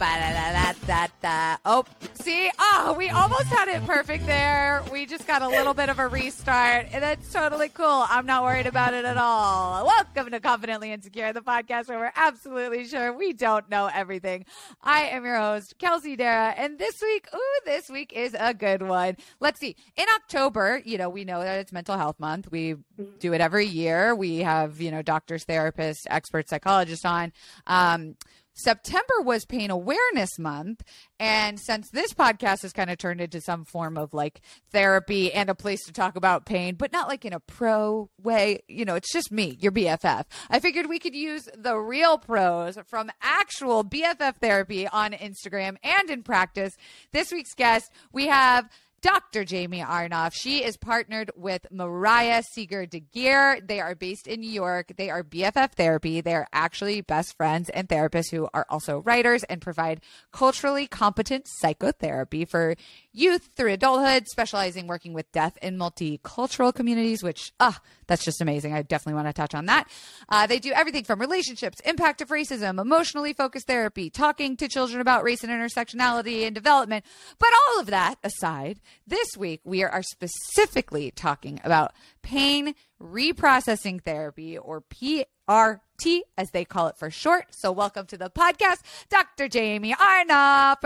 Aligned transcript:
Ba 0.00 0.06
da 0.06 0.32
da 0.32 0.72
da 0.72 0.86
da 0.86 1.06
da. 1.20 1.56
Oh, 1.66 1.84
see? 2.14 2.50
Oh, 2.58 2.94
we 2.96 3.10
almost 3.10 3.48
had 3.48 3.68
it 3.68 3.84
perfect 3.84 4.24
there. 4.24 4.82
We 4.90 5.04
just 5.04 5.26
got 5.26 5.42
a 5.42 5.46
little 5.46 5.74
bit 5.74 5.90
of 5.90 5.98
a 5.98 6.08
restart, 6.08 6.86
and 6.90 7.02
that's 7.02 7.30
totally 7.30 7.68
cool. 7.68 8.06
I'm 8.08 8.24
not 8.24 8.42
worried 8.42 8.66
about 8.66 8.94
it 8.94 9.04
at 9.04 9.18
all. 9.18 9.84
Welcome 9.84 10.32
to 10.32 10.40
Confidently 10.40 10.90
Insecure, 10.90 11.34
the 11.34 11.42
podcast 11.42 11.88
where 11.88 11.98
we're 11.98 12.12
absolutely 12.16 12.86
sure 12.86 13.12
we 13.12 13.34
don't 13.34 13.68
know 13.68 13.90
everything. 13.92 14.46
I 14.82 15.02
am 15.02 15.26
your 15.26 15.36
host, 15.36 15.76
Kelsey 15.76 16.16
Darragh. 16.16 16.54
and 16.56 16.78
this 16.78 17.02
week, 17.02 17.28
ooh, 17.34 17.60
this 17.66 17.90
week 17.90 18.14
is 18.14 18.34
a 18.40 18.54
good 18.54 18.80
one. 18.80 19.18
Let's 19.38 19.60
see. 19.60 19.76
In 19.98 20.06
October, 20.14 20.80
you 20.82 20.96
know, 20.96 21.10
we 21.10 21.26
know 21.26 21.42
that 21.42 21.58
it's 21.58 21.72
Mental 21.72 21.98
Health 21.98 22.18
Month. 22.18 22.50
We 22.50 22.76
do 23.18 23.34
it 23.34 23.42
every 23.42 23.66
year. 23.66 24.14
We 24.14 24.38
have, 24.38 24.80
you 24.80 24.90
know, 24.90 25.02
doctors, 25.02 25.44
therapists, 25.44 26.06
experts, 26.08 26.48
psychologists 26.48 27.04
on. 27.04 27.34
Um, 27.66 28.16
September 28.54 29.22
was 29.22 29.44
Pain 29.44 29.70
Awareness 29.70 30.38
Month. 30.38 30.82
And 31.18 31.58
since 31.58 31.90
this 31.90 32.12
podcast 32.12 32.62
has 32.62 32.72
kind 32.72 32.90
of 32.90 32.98
turned 32.98 33.20
into 33.20 33.40
some 33.40 33.64
form 33.64 33.96
of 33.96 34.12
like 34.12 34.40
therapy 34.72 35.32
and 35.32 35.48
a 35.48 35.54
place 35.54 35.84
to 35.86 35.92
talk 35.92 36.16
about 36.16 36.46
pain, 36.46 36.74
but 36.74 36.92
not 36.92 37.08
like 37.08 37.24
in 37.24 37.32
a 37.32 37.40
pro 37.40 38.10
way, 38.22 38.62
you 38.68 38.84
know, 38.84 38.94
it's 38.94 39.12
just 39.12 39.32
me, 39.32 39.56
your 39.60 39.72
BFF. 39.72 40.24
I 40.48 40.60
figured 40.60 40.88
we 40.88 40.98
could 40.98 41.14
use 41.14 41.48
the 41.56 41.76
real 41.76 42.18
pros 42.18 42.78
from 42.86 43.10
actual 43.22 43.84
BFF 43.84 44.36
therapy 44.36 44.86
on 44.88 45.12
Instagram 45.12 45.76
and 45.82 46.10
in 46.10 46.22
practice. 46.22 46.74
This 47.12 47.32
week's 47.32 47.54
guest, 47.54 47.90
we 48.12 48.26
have 48.26 48.68
Dr. 49.02 49.44
Jamie 49.44 49.80
Arnoff. 49.80 50.32
She 50.34 50.62
is 50.62 50.76
partnered 50.76 51.30
with 51.34 51.66
Mariah 51.70 52.42
Seeger 52.42 52.86
DeGeer. 52.86 53.66
They 53.66 53.80
are 53.80 53.94
based 53.94 54.26
in 54.26 54.40
New 54.40 54.50
York. 54.50 54.92
They 54.96 55.08
are 55.08 55.24
BFF 55.24 55.72
therapy. 55.72 56.20
They 56.20 56.34
are 56.34 56.46
actually 56.52 57.00
best 57.00 57.36
friends 57.36 57.70
and 57.70 57.88
therapists 57.88 58.30
who 58.30 58.48
are 58.52 58.66
also 58.68 58.98
writers 58.98 59.42
and 59.44 59.62
provide 59.62 60.02
culturally 60.32 60.86
competent 60.86 61.46
psychotherapy 61.48 62.44
for 62.44 62.74
youth 63.12 63.50
through 63.56 63.72
adulthood, 63.72 64.26
specializing 64.28 64.86
working 64.86 65.12
with 65.12 65.30
deaf 65.32 65.56
and 65.62 65.78
multicultural 65.78 66.74
communities, 66.74 67.22
which, 67.22 67.52
ah, 67.58 67.80
that's 68.06 68.24
just 68.24 68.40
amazing. 68.40 68.72
I 68.72 68.82
definitely 68.82 69.14
want 69.14 69.28
to 69.28 69.32
touch 69.32 69.54
on 69.54 69.66
that. 69.66 69.88
Uh, 70.28 70.46
they 70.46 70.58
do 70.58 70.72
everything 70.72 71.04
from 71.04 71.20
relationships, 71.20 71.80
impact 71.84 72.20
of 72.20 72.28
racism, 72.28 72.80
emotionally 72.80 73.32
focused 73.32 73.66
therapy, 73.66 74.10
talking 74.10 74.56
to 74.56 74.68
children 74.68 75.00
about 75.00 75.24
race 75.24 75.42
and 75.42 75.52
intersectionality 75.52 76.46
and 76.46 76.54
development. 76.54 77.04
But 77.38 77.50
all 77.68 77.80
of 77.80 77.86
that 77.86 78.16
aside, 78.22 78.80
this 79.06 79.28
week 79.36 79.60
we 79.64 79.82
are 79.82 80.02
specifically 80.02 81.10
talking 81.10 81.60
about 81.64 81.92
pain 82.22 82.74
reprocessing 83.02 84.02
therapy 84.02 84.58
or 84.58 84.82
PRT 84.82 86.20
as 86.36 86.50
they 86.52 86.64
call 86.64 86.88
it 86.88 86.96
for 86.98 87.10
short. 87.10 87.46
So 87.50 87.72
welcome 87.72 88.06
to 88.06 88.18
the 88.18 88.30
podcast, 88.30 88.78
Dr. 89.08 89.48
Jamie 89.48 89.94
Arnoff. 89.94 90.76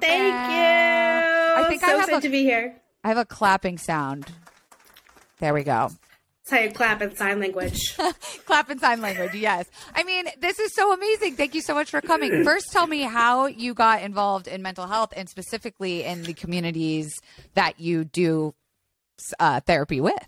Thank 0.00 0.52
you. 0.52 1.47
I 1.64 1.68
think 1.68 1.80
so 1.80 1.86
I 1.86 2.00
have 2.00 2.08
a, 2.08 2.20
to 2.20 2.28
be 2.28 2.42
here. 2.42 2.76
I 3.04 3.08
have 3.08 3.18
a 3.18 3.24
clapping 3.24 3.78
sound. 3.78 4.26
There 5.38 5.54
we 5.54 5.62
go. 5.62 5.90
Say 6.44 6.70
clap 6.70 7.02
in 7.02 7.14
sign 7.14 7.40
language. 7.40 7.94
clap 8.46 8.70
in 8.70 8.78
sign 8.78 9.02
language, 9.02 9.34
yes. 9.34 9.66
I 9.94 10.02
mean, 10.02 10.24
this 10.40 10.58
is 10.58 10.74
so 10.74 10.94
amazing. 10.94 11.36
Thank 11.36 11.54
you 11.54 11.60
so 11.60 11.74
much 11.74 11.90
for 11.90 12.00
coming. 12.00 12.42
First, 12.44 12.72
tell 12.72 12.86
me 12.86 13.02
how 13.02 13.46
you 13.46 13.74
got 13.74 14.02
involved 14.02 14.48
in 14.48 14.62
mental 14.62 14.86
health 14.86 15.12
and 15.14 15.28
specifically 15.28 16.04
in 16.04 16.22
the 16.22 16.32
communities 16.32 17.12
that 17.52 17.78
you 17.78 18.04
do 18.04 18.54
uh, 19.38 19.60
therapy 19.60 20.00
with. 20.00 20.26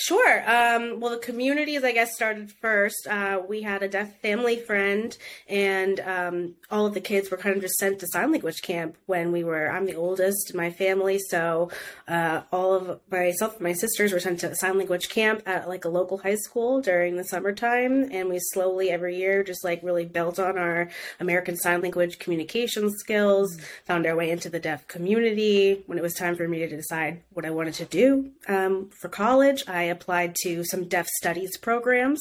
Sure. 0.00 0.48
Um, 0.48 1.00
well, 1.00 1.10
the 1.10 1.18
communities, 1.18 1.82
I 1.82 1.90
guess, 1.90 2.14
started 2.14 2.52
first. 2.52 3.08
Uh, 3.10 3.42
we 3.48 3.62
had 3.62 3.82
a 3.82 3.88
deaf 3.88 4.20
family 4.20 4.56
friend, 4.56 5.16
and 5.48 5.98
um, 5.98 6.54
all 6.70 6.86
of 6.86 6.94
the 6.94 7.00
kids 7.00 7.32
were 7.32 7.36
kind 7.36 7.56
of 7.56 7.62
just 7.62 7.74
sent 7.78 7.98
to 7.98 8.06
sign 8.06 8.30
language 8.30 8.62
camp 8.62 8.96
when 9.06 9.32
we 9.32 9.42
were. 9.42 9.68
I'm 9.68 9.86
the 9.86 9.96
oldest 9.96 10.52
in 10.52 10.56
my 10.56 10.70
family, 10.70 11.18
so 11.18 11.72
uh, 12.06 12.42
all 12.52 12.74
of 12.74 13.00
myself 13.10 13.54
and 13.54 13.62
my 13.62 13.72
sisters 13.72 14.12
were 14.12 14.20
sent 14.20 14.38
to 14.40 14.54
sign 14.54 14.78
language 14.78 15.08
camp 15.08 15.42
at 15.46 15.68
like 15.68 15.84
a 15.84 15.88
local 15.88 16.18
high 16.18 16.36
school 16.36 16.80
during 16.80 17.16
the 17.16 17.24
summertime, 17.24 18.08
and 18.12 18.28
we 18.28 18.38
slowly 18.38 18.90
every 18.90 19.16
year 19.16 19.42
just 19.42 19.64
like 19.64 19.82
really 19.82 20.04
built 20.04 20.38
on 20.38 20.56
our 20.58 20.88
American 21.18 21.56
Sign 21.56 21.80
Language 21.80 22.20
communication 22.20 22.88
skills, 22.96 23.52
mm-hmm. 23.56 23.64
found 23.84 24.06
our 24.06 24.14
way 24.14 24.30
into 24.30 24.48
the 24.48 24.60
deaf 24.60 24.86
community. 24.86 25.82
When 25.86 25.98
it 25.98 26.02
was 26.02 26.14
time 26.14 26.36
for 26.36 26.46
me 26.46 26.60
to 26.60 26.68
decide 26.68 27.24
what 27.32 27.44
I 27.44 27.50
wanted 27.50 27.74
to 27.74 27.84
do 27.84 28.30
um, 28.46 28.90
for 28.90 29.08
college, 29.08 29.64
I 29.66 29.87
applied 29.90 30.34
to 30.42 30.64
some 30.64 30.88
deaf 30.88 31.06
studies 31.08 31.56
programs 31.56 32.20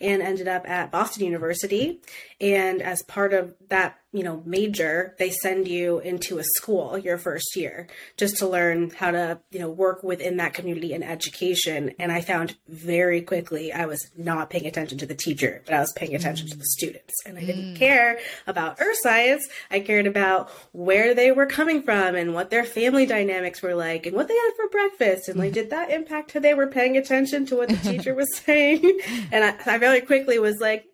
and 0.00 0.22
ended 0.22 0.48
up 0.48 0.68
at 0.68 0.90
Boston 0.90 1.24
University. 1.24 2.00
And 2.40 2.82
as 2.82 3.02
part 3.02 3.32
of 3.32 3.54
that 3.68 3.98
you 4.12 4.22
know 4.22 4.42
major 4.46 5.14
they 5.18 5.30
send 5.30 5.66
you 5.66 5.98
into 5.98 6.38
a 6.38 6.44
school 6.56 6.96
your 6.96 7.18
first 7.18 7.56
year 7.56 7.88
just 8.16 8.36
to 8.36 8.48
learn 8.48 8.90
how 8.90 9.10
to 9.10 9.38
you 9.50 9.58
know 9.58 9.68
work 9.68 10.02
within 10.02 10.36
that 10.36 10.54
community 10.54 10.92
and 10.92 11.04
education 11.04 11.92
and 11.98 12.12
i 12.12 12.20
found 12.20 12.56
very 12.68 13.20
quickly 13.20 13.72
i 13.72 13.84
was 13.84 14.10
not 14.16 14.48
paying 14.48 14.66
attention 14.66 14.96
to 14.96 15.06
the 15.06 15.14
teacher 15.14 15.62
but 15.66 15.74
i 15.74 15.80
was 15.80 15.92
paying 15.92 16.14
attention 16.14 16.46
mm. 16.46 16.50
to 16.50 16.56
the 16.56 16.64
students 16.64 17.14
and 17.26 17.36
i 17.36 17.44
didn't 17.44 17.74
mm. 17.74 17.76
care 17.76 18.18
about 18.46 18.80
earth 18.80 18.96
science 19.02 19.46
i 19.70 19.80
cared 19.80 20.06
about 20.06 20.50
where 20.72 21.14
they 21.14 21.32
were 21.32 21.46
coming 21.46 21.82
from 21.82 22.14
and 22.14 22.32
what 22.32 22.48
their 22.48 22.64
family 22.64 23.06
dynamics 23.06 23.60
were 23.60 23.74
like 23.74 24.06
and 24.06 24.14
what 24.14 24.28
they 24.28 24.34
had 24.34 24.52
for 24.56 24.68
breakfast 24.68 25.28
and 25.28 25.38
like 25.38 25.52
did 25.52 25.70
that 25.70 25.90
impact 25.90 26.32
how 26.32 26.40
they 26.40 26.54
were 26.54 26.68
paying 26.68 26.96
attention 26.96 27.44
to 27.44 27.56
what 27.56 27.68
the 27.68 27.76
teacher 27.76 28.14
was 28.14 28.34
saying 28.46 28.98
and 29.32 29.44
I, 29.44 29.74
I 29.74 29.78
very 29.78 30.00
quickly 30.00 30.38
was 30.38 30.56
like 30.60 30.86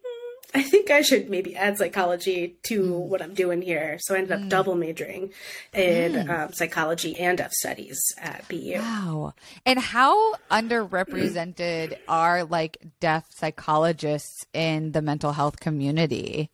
I 0.55 0.63
think 0.63 0.91
I 0.91 1.01
should 1.01 1.31
maybe 1.31 1.57
add 1.57 1.79
psychology 1.79 2.57
to 2.65 2.83
mm. 2.83 2.99
what 2.99 3.23
I'm 3.23 3.35
doing 3.35 3.63
here. 3.63 3.97
So 4.01 4.15
I 4.15 4.19
ended 4.19 4.33
up 4.33 4.41
mm. 4.41 4.49
double 4.49 4.75
majoring 4.75 5.33
in 5.73 6.13
mm. 6.13 6.29
um, 6.29 6.53
psychology 6.53 7.19
and 7.19 7.39
deaf 7.39 7.53
studies 7.53 8.01
at 8.19 8.47
BU. 8.49 8.79
Wow. 8.79 9.35
And 9.65 9.79
how 9.79 10.35
underrepresented 10.51 11.97
are 12.07 12.45
like 12.45 12.79
deaf 13.01 13.27
psychologists 13.31 14.47
in 14.53 14.93
the 14.93 15.03
mental 15.03 15.33
health 15.33 15.59
community? 15.59 16.51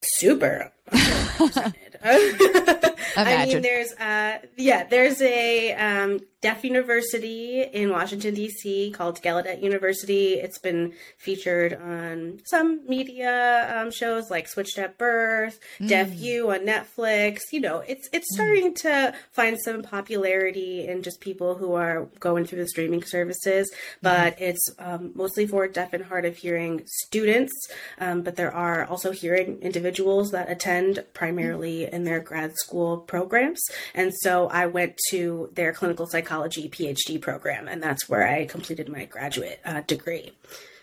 Super. 0.00 0.72
I 3.16 3.46
mean, 3.46 3.62
there's 3.62 3.92
uh, 3.92 4.38
yeah, 4.56 4.84
there's 4.84 5.20
a 5.20 5.74
um, 5.74 6.20
deaf 6.40 6.62
university 6.64 7.62
in 7.62 7.90
Washington 7.90 8.34
D.C. 8.34 8.92
called 8.92 9.20
Gallaudet 9.22 9.62
University. 9.62 10.34
It's 10.34 10.58
been 10.58 10.92
featured 11.16 11.74
on 11.74 12.40
some 12.46 12.86
media 12.86 13.74
um, 13.76 13.90
shows 13.90 14.30
like 14.30 14.48
Switched 14.48 14.78
at 14.78 14.98
Birth, 14.98 15.58
mm. 15.80 15.88
Deaf 15.88 16.14
U 16.14 16.50
on 16.50 16.60
Netflix. 16.60 17.40
You 17.52 17.60
know, 17.60 17.78
it's 17.86 18.08
it's 18.12 18.32
mm. 18.32 18.36
starting 18.36 18.72
mm. 18.72 18.76
to 18.82 19.14
find 19.32 19.58
some 19.60 19.82
popularity 19.82 20.86
in 20.86 21.02
just 21.02 21.20
people 21.20 21.56
who 21.56 21.74
are 21.74 22.08
going 22.20 22.44
through 22.44 22.58
the 22.58 22.68
streaming 22.68 23.02
services. 23.02 23.72
But 24.02 24.36
mm. 24.36 24.42
it's 24.42 24.70
um, 24.78 25.12
mostly 25.14 25.46
for 25.46 25.66
deaf 25.66 25.92
and 25.92 26.04
hard 26.04 26.24
of 26.24 26.36
hearing 26.36 26.82
students. 26.86 27.52
Um, 27.98 28.22
but 28.22 28.36
there 28.36 28.54
are 28.54 28.84
also 28.84 29.10
hearing 29.10 29.58
individuals 29.60 30.30
that 30.30 30.50
attend 30.50 31.04
primarily 31.14 31.92
in 31.92 32.04
their 32.04 32.20
grad 32.20 32.56
school 32.56 32.97
programs. 33.00 33.60
And 33.94 34.12
so 34.14 34.48
I 34.48 34.66
went 34.66 34.98
to 35.10 35.50
their 35.54 35.72
clinical 35.72 36.06
psychology 36.06 36.68
PhD 36.68 37.20
program, 37.20 37.68
and 37.68 37.82
that's 37.82 38.08
where 38.08 38.26
I 38.26 38.46
completed 38.46 38.88
my 38.88 39.04
graduate 39.04 39.60
uh, 39.64 39.82
degree. 39.86 40.32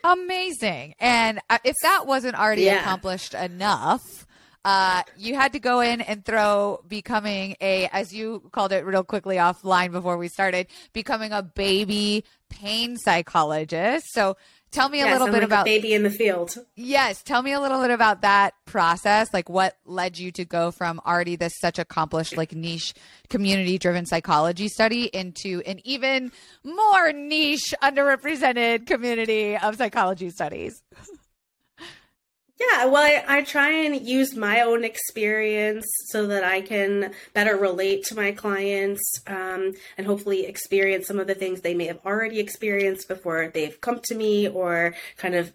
Amazing. 0.03 0.95
And 0.99 1.39
uh, 1.49 1.57
if 1.63 1.75
that 1.81 2.05
wasn't 2.05 2.37
already 2.37 2.63
yeah. 2.63 2.81
accomplished 2.81 3.33
enough, 3.33 4.01
uh, 4.65 5.03
you 5.15 5.35
had 5.35 5.53
to 5.53 5.59
go 5.59 5.79
in 5.79 6.01
and 6.01 6.25
throw 6.25 6.83
becoming 6.87 7.55
a, 7.61 7.87
as 7.91 8.11
you 8.11 8.41
called 8.51 8.71
it 8.71 8.83
real 8.83 9.03
quickly 9.03 9.35
offline 9.37 9.91
before 9.91 10.17
we 10.17 10.27
started, 10.27 10.65
becoming 10.91 11.31
a 11.31 11.43
baby 11.43 12.23
pain 12.49 12.97
psychologist. 12.97 14.11
So 14.11 14.37
tell 14.75 14.89
me 14.89 15.01
a 15.01 15.05
little 15.05 15.27
bit 15.27 15.35
like 15.35 15.43
about 15.43 15.65
baby 15.65 15.93
in 15.93 16.03
the 16.03 16.09
field. 16.09 16.55
Yes, 16.75 17.23
tell 17.23 17.41
me 17.41 17.53
a 17.53 17.59
little 17.59 17.81
bit 17.81 17.91
about 17.91 18.21
that 18.21 18.53
process. 18.65 19.33
Like 19.33 19.49
what 19.49 19.77
led 19.85 20.17
you 20.17 20.31
to 20.33 20.45
go 20.45 20.71
from 20.71 21.01
already 21.05 21.35
this 21.35 21.53
such 21.59 21.79
accomplished 21.79 22.37
like 22.37 22.53
niche 22.53 22.93
community 23.29 23.77
driven 23.77 24.05
psychology 24.05 24.67
study 24.67 25.05
into 25.05 25.61
an 25.65 25.79
even 25.83 26.31
more 26.63 27.11
niche 27.13 27.73
underrepresented 27.81 28.85
community 28.85 29.57
of 29.57 29.75
psychology 29.77 30.29
studies. 30.29 30.81
Yeah, 32.59 32.85
well, 32.85 33.03
I, 33.03 33.39
I, 33.39 33.41
try 33.43 33.69
and 33.69 34.07
use 34.07 34.33
my 34.33 34.61
own 34.61 34.85
experience 34.85 35.85
so 36.07 36.27
that 36.27 36.45
I 36.45 36.61
can 36.61 37.11
better 37.33 37.57
relate 37.57 38.03
to 38.05 38.15
my 38.15 38.31
clients 38.31 39.01
um, 39.27 39.73
and 39.97 40.07
hopefully 40.07 40.45
experience 40.45 41.05
some 41.05 41.19
of 41.19 41.27
the 41.27 41.35
things 41.35 41.59
they 41.61 41.73
may 41.73 41.87
have 41.87 41.99
already 42.05 42.39
experienced 42.39 43.09
before 43.09 43.51
they've 43.53 43.79
come 43.81 43.99
to 44.05 44.15
me 44.15 44.47
or 44.47 44.95
kind 45.17 45.35
of 45.35 45.51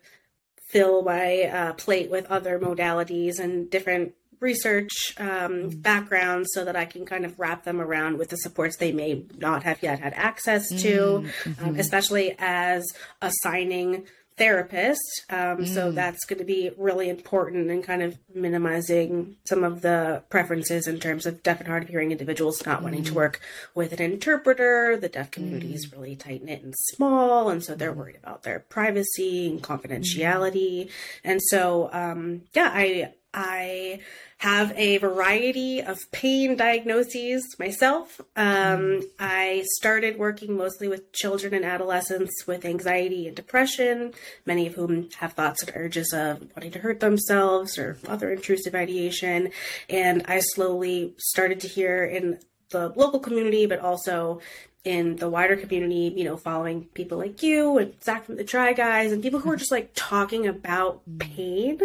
fill 0.68 1.02
my 1.02 1.44
uh, 1.44 1.72
plate 1.72 2.10
with 2.10 2.26
other 2.26 2.58
modalities 2.58 3.38
and 3.38 3.70
different 3.70 4.12
research 4.40 5.14
um, 5.18 5.68
background 5.68 6.46
so 6.48 6.64
that 6.64 6.76
I 6.76 6.84
can 6.86 7.04
kind 7.04 7.24
of 7.24 7.38
wrap 7.38 7.64
them 7.64 7.80
around 7.80 8.18
with 8.18 8.30
the 8.30 8.36
supports 8.36 8.76
they 8.76 8.92
may 8.92 9.24
not 9.38 9.62
have 9.64 9.82
yet 9.82 10.00
had 10.00 10.14
access 10.14 10.68
to, 10.82 11.24
Mm-hmm. 11.44 11.64
um, 11.64 11.76
especially 11.76 12.34
as 12.38 12.84
assigning 13.20 14.06
therapist. 14.40 15.24
Um, 15.28 15.66
So 15.66 15.92
mm. 15.92 15.94
that's 15.94 16.24
going 16.24 16.38
to 16.38 16.44
be 16.44 16.70
really 16.78 17.08
important 17.10 17.70
in 17.70 17.82
kind 17.82 18.02
of 18.02 18.18
minimizing 18.34 19.36
some 19.44 19.62
of 19.62 19.82
the 19.82 20.22
preferences 20.30 20.88
in 20.88 20.98
terms 20.98 21.26
of 21.26 21.42
deaf 21.42 21.60
and 21.60 21.68
hard 21.68 21.82
of 21.84 21.90
hearing 21.90 22.10
individuals 22.10 22.64
not 22.64 22.82
wanting 22.82 23.04
to 23.04 23.12
mm. 23.12 23.16
work 23.16 23.40
with 23.74 23.92
an 23.92 24.00
interpreter. 24.00 24.96
The 24.96 25.10
deaf 25.10 25.30
community 25.30 25.74
is 25.74 25.86
mm. 25.86 25.92
really 25.92 26.16
tight 26.16 26.42
knit 26.42 26.62
and 26.62 26.74
small, 26.92 27.50
and 27.50 27.62
so 27.62 27.74
they're 27.74 27.92
worried 27.92 28.16
about 28.16 28.42
their 28.42 28.60
privacy 28.60 29.48
and 29.50 29.62
confidentiality. 29.62 30.90
And 31.22 31.40
so, 31.42 31.90
um, 31.92 32.42
yeah, 32.54 32.70
I 32.72 33.12
I 33.32 34.00
have 34.38 34.72
a 34.76 34.96
variety 34.98 35.82
of 35.82 35.98
pain 36.12 36.56
diagnoses 36.56 37.56
myself. 37.58 38.20
Um, 38.36 39.02
I 39.18 39.64
started 39.76 40.18
working 40.18 40.56
mostly 40.56 40.88
with 40.88 41.12
children 41.12 41.52
and 41.52 41.64
adolescents 41.64 42.46
with 42.46 42.64
anxiety 42.64 43.26
and 43.26 43.36
depression, 43.36 44.14
many 44.46 44.66
of 44.66 44.74
whom 44.74 45.10
have 45.18 45.34
thoughts 45.34 45.62
and 45.62 45.72
urges 45.74 46.12
of 46.12 46.48
wanting 46.56 46.72
to 46.72 46.78
hurt 46.78 47.00
themselves 47.00 47.78
or 47.78 47.98
other 48.08 48.32
intrusive 48.32 48.74
ideation. 48.74 49.50
And 49.88 50.24
I 50.26 50.40
slowly 50.40 51.14
started 51.18 51.60
to 51.60 51.68
hear 51.68 52.04
in 52.04 52.38
the 52.70 52.88
local 52.96 53.20
community, 53.20 53.66
but 53.66 53.80
also 53.80 54.40
in 54.84 55.16
the 55.16 55.28
wider 55.28 55.56
community, 55.56 56.14
you 56.16 56.24
know, 56.24 56.36
following 56.36 56.84
people 56.94 57.18
like 57.18 57.42
you 57.42 57.76
and 57.76 57.92
Zach 58.02 58.24
from 58.24 58.36
the 58.36 58.44
Try 58.44 58.72
Guys 58.72 59.12
and 59.12 59.22
people 59.22 59.40
who 59.40 59.50
are 59.50 59.56
just 59.64 59.70
like 59.70 59.90
talking 59.94 60.46
about 60.46 61.02
pain 61.18 61.78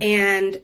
and 0.00 0.60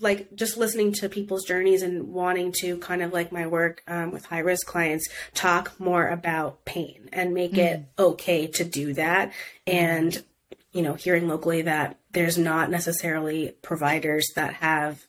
like 0.00 0.34
just 0.34 0.56
listening 0.56 0.92
to 0.94 1.08
people's 1.08 1.44
journeys 1.44 1.82
and 1.82 2.08
wanting 2.08 2.52
to 2.60 2.76
kind 2.78 3.02
of 3.02 3.12
like 3.12 3.32
my 3.32 3.46
work 3.46 3.82
um, 3.86 4.10
with 4.10 4.26
high 4.26 4.38
risk 4.40 4.66
clients 4.66 5.08
talk 5.34 5.78
more 5.80 6.08
about 6.08 6.64
pain 6.64 7.08
and 7.12 7.32
make 7.32 7.56
it 7.56 7.84
okay 7.98 8.46
to 8.48 8.64
do 8.64 8.92
that. 8.94 9.32
And 9.66 10.22
you 10.72 10.82
know 10.82 10.94
hearing 10.94 11.28
locally 11.28 11.62
that 11.62 11.98
there's 12.12 12.38
not 12.38 12.70
necessarily 12.70 13.54
providers 13.62 14.26
that 14.36 14.54
have 14.54 15.02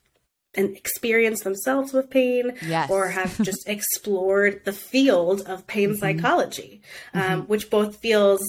an 0.56 0.76
experience 0.76 1.42
themselves 1.42 1.94
with 1.94 2.10
pain 2.10 2.52
Yes. 2.62 2.90
or 2.92 3.08
have 3.08 3.42
just 3.42 3.68
explored 3.68 4.66
the 4.66 4.74
field 4.74 5.42
of 5.48 5.66
pain 5.66 5.96
psychology 5.96 6.82
um, 7.14 7.44
which 7.48 7.70
both 7.70 7.96
feels 7.96 8.42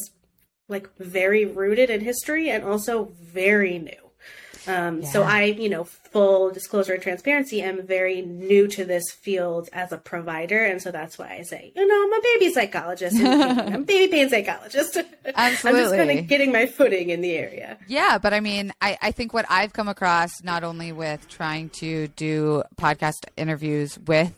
like 0.68 0.88
very 0.98 1.44
rooted 1.44 1.88
in 1.88 2.00
history 2.00 2.50
and 2.50 2.64
also 2.64 3.12
very 3.22 3.78
new 3.78 4.03
um, 4.66 5.04
So 5.04 5.22
I, 5.22 5.44
you 5.44 5.68
know, 5.68 5.84
full 5.84 6.50
disclosure 6.50 6.94
and 6.94 7.02
transparency, 7.02 7.62
am 7.62 7.86
very 7.86 8.22
new 8.22 8.66
to 8.68 8.84
this 8.84 9.04
field 9.10 9.68
as 9.72 9.92
a 9.92 9.98
provider, 9.98 10.64
and 10.64 10.80
so 10.80 10.90
that's 10.90 11.18
why 11.18 11.36
I 11.38 11.42
say, 11.42 11.72
you 11.74 11.86
know, 11.86 12.02
I'm 12.02 12.12
a 12.12 12.22
baby 12.22 12.52
psychologist. 12.52 13.16
I'm 13.16 13.82
a 13.82 13.84
baby 13.84 14.10
pain 14.10 14.28
psychologist. 14.30 14.96
Absolutely, 14.96 15.30
I'm 15.34 15.76
just 15.76 15.94
kind 15.96 16.18
of 16.18 16.26
getting 16.26 16.52
my 16.52 16.66
footing 16.66 17.10
in 17.10 17.20
the 17.20 17.32
area. 17.32 17.78
Yeah, 17.88 18.18
but 18.18 18.32
I 18.32 18.40
mean, 18.40 18.72
I, 18.80 18.98
I 19.02 19.10
think 19.10 19.32
what 19.32 19.46
I've 19.48 19.72
come 19.72 19.88
across, 19.88 20.42
not 20.42 20.64
only 20.64 20.92
with 20.92 21.28
trying 21.28 21.70
to 21.70 22.08
do 22.08 22.62
podcast 22.76 23.26
interviews 23.36 23.98
with 24.06 24.32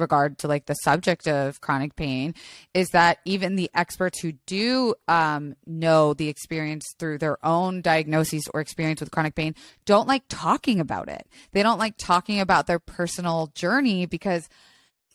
regard 0.00 0.38
to 0.38 0.48
like 0.48 0.66
the 0.66 0.74
subject 0.74 1.28
of 1.28 1.60
chronic 1.60 1.96
pain, 1.96 2.34
is 2.74 2.88
that 2.88 3.18
even 3.24 3.56
the 3.56 3.70
experts 3.74 4.20
who 4.20 4.32
do 4.46 4.94
um, 5.08 5.54
know 5.66 6.14
the 6.14 6.28
experience 6.28 6.86
through 6.98 7.18
their 7.18 7.44
own 7.44 7.82
diagnoses 7.82 8.48
or 8.52 8.60
experience 8.60 9.00
with 9.00 9.10
chronic 9.10 9.34
pain 9.34 9.54
don't 9.84 10.08
like 10.08 10.24
talking 10.28 10.80
about 10.80 11.08
it. 11.08 11.26
They 11.52 11.62
don't 11.62 11.78
like 11.78 11.94
talking 11.98 12.40
about 12.40 12.66
their 12.66 12.78
personal 12.78 13.50
journey 13.54 14.06
because 14.06 14.48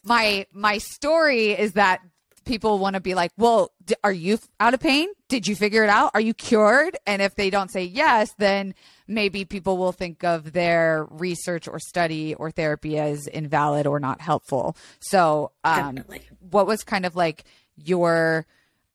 my 0.03 0.45
my 0.53 0.77
story 0.77 1.51
is 1.51 1.73
that 1.73 2.01
people 2.45 2.77
want 2.79 2.93
to 2.93 2.99
be 3.01 3.15
like, 3.15 3.31
"Well, 3.37 3.71
d- 3.83 3.95
are 4.03 4.13
you 4.13 4.37
out 4.59 4.73
of 4.73 4.79
pain? 4.79 5.09
Did 5.27 5.47
you 5.47 5.55
figure 5.55 5.83
it 5.83 5.89
out? 5.89 6.11
Are 6.13 6.21
you 6.21 6.33
cured?" 6.33 6.97
And 7.05 7.21
if 7.21 7.35
they 7.35 7.49
don't 7.49 7.71
say 7.71 7.83
yes, 7.83 8.33
then 8.37 8.75
maybe 9.07 9.45
people 9.45 9.77
will 9.77 9.91
think 9.91 10.23
of 10.23 10.53
their 10.53 11.07
research 11.09 11.67
or 11.67 11.79
study 11.79 12.33
or 12.35 12.51
therapy 12.51 12.97
as 12.97 13.27
invalid 13.27 13.87
or 13.87 13.99
not 13.99 14.21
helpful. 14.21 14.75
So, 14.99 15.51
um, 15.63 16.03
what 16.39 16.67
was 16.67 16.83
kind 16.83 17.05
of 17.05 17.15
like 17.15 17.43
your 17.75 18.45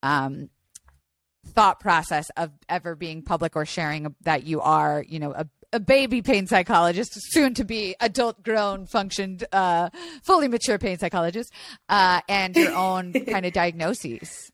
um, 0.03 0.51
thought 1.47 1.81
process 1.81 2.31
of 2.37 2.51
ever 2.69 2.95
being 2.95 3.23
public 3.23 3.57
or 3.57 3.67
sharing 3.67 4.15
that 4.23 4.45
you 4.45 4.61
are, 4.61 5.05
you 5.09 5.19
know, 5.19 5.33
a, 5.33 5.47
a 5.73 5.81
baby 5.81 6.23
pain 6.23 6.47
psychologist, 6.47 7.13
soon 7.33 7.55
to 7.55 7.65
be 7.65 7.95
adult 8.01 8.43
grown, 8.43 8.87
functioned, 8.87 9.45
uh, 9.53 9.91
fully 10.23 10.49
mature 10.49 10.79
pain 10.79 10.99
psychologist, 10.99 11.53
uh, 11.89 12.21
and 12.29 12.57
your 12.57 12.75
own 12.75 13.13
kind 13.29 13.47
of 13.47 13.53
diagnoses? 13.53 14.51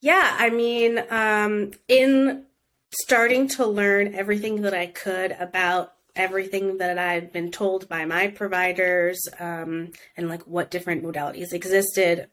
Yeah, 0.00 0.36
I 0.38 0.50
mean, 0.50 1.02
um, 1.10 1.72
in 1.88 2.44
starting 2.90 3.48
to 3.48 3.66
learn 3.66 4.14
everything 4.14 4.62
that 4.62 4.74
I 4.74 4.86
could 4.86 5.32
about 5.32 5.92
everything 6.14 6.78
that 6.78 6.98
I'd 6.98 7.32
been 7.32 7.50
told 7.50 7.88
by 7.88 8.04
my 8.04 8.28
providers 8.28 9.18
um, 9.38 9.90
and 10.16 10.28
like 10.28 10.42
what 10.46 10.70
different 10.70 11.04
modalities 11.04 11.52
existed, 11.52 12.28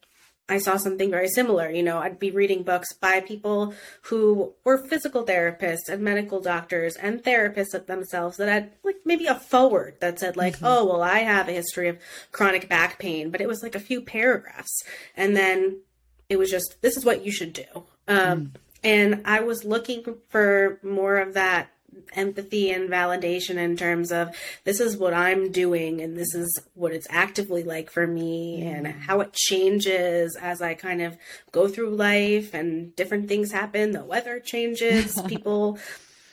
I 0.50 0.58
saw 0.58 0.78
something 0.78 1.10
very 1.10 1.30
similar. 1.30 1.70
You 1.70 1.84
know, 1.84 2.00
I'd 2.00 2.20
be 2.20 2.32
reading 2.32 2.64
books 2.64 2.94
by 2.94 3.22
people 3.22 3.74
who 4.04 4.54
were 4.66 4.86
physical 4.88 5.26
therapists 5.26 5.90
and 5.90 6.02
medical 6.02 6.42
doctors 6.42 6.96
and 6.96 7.24
therapists 7.24 7.86
themselves 7.86 8.38
that 8.38 8.50
had 8.50 8.72
like 8.84 8.98
maybe 9.06 9.26
a 9.26 9.36
forward 9.36 9.96
that 10.02 10.20
said 10.20 10.36
like, 10.36 10.58
"Oh, 10.62 10.86
well, 10.86 11.02
I 11.02 11.20
have 11.20 11.48
a 11.48 11.54
history 11.54 11.88
of 11.88 11.98
chronic 12.32 12.68
back 12.68 13.00
pain," 13.00 13.30
but 13.30 13.40
it 13.40 13.48
was 13.48 13.64
like 13.64 13.76
a 13.76 13.80
few 13.80 14.02
paragraphs, 14.02 14.84
and 15.16 15.36
then 15.36 15.82
it 16.28 16.38
was 16.38 16.52
just, 16.52 16.82
"This 16.82 16.98
is 16.98 17.06
what 17.06 17.26
you 17.26 17.32
should 17.32 17.54
do." 17.54 17.86
Um, 18.08 18.54
And 18.84 19.22
I 19.26 19.42
was 19.42 19.64
looking 19.64 20.04
for 20.30 20.80
more 20.84 21.18
of 21.18 21.34
that 21.36 21.70
empathy 22.16 22.72
and 22.72 22.90
validation 22.90 23.56
in 23.56 23.78
terms 23.78 24.12
of 24.12 24.36
this 24.64 24.80
is 24.80 24.98
what 24.98 25.14
I'm 25.14 25.52
doing 25.52 26.02
and 26.02 26.18
this 26.18 26.34
is 26.34 26.62
what 26.74 26.92
it's 26.92 27.08
actively 27.10 27.64
like 27.64 27.90
for 27.90 28.06
me 28.06 28.66
and 28.66 28.88
mm-hmm. 28.88 29.00
how 29.02 29.20
it 29.22 29.34
changes 29.34 30.36
as 30.42 30.62
I 30.62 30.74
kind 30.74 31.02
of 31.02 31.18
go 31.52 31.68
through 31.68 31.96
life 31.96 32.54
and 32.54 32.96
different 32.96 33.28
things 33.28 33.52
happen. 33.52 33.92
The 33.92 34.04
weather 34.04 34.40
changes, 34.40 35.22
people 35.28 35.80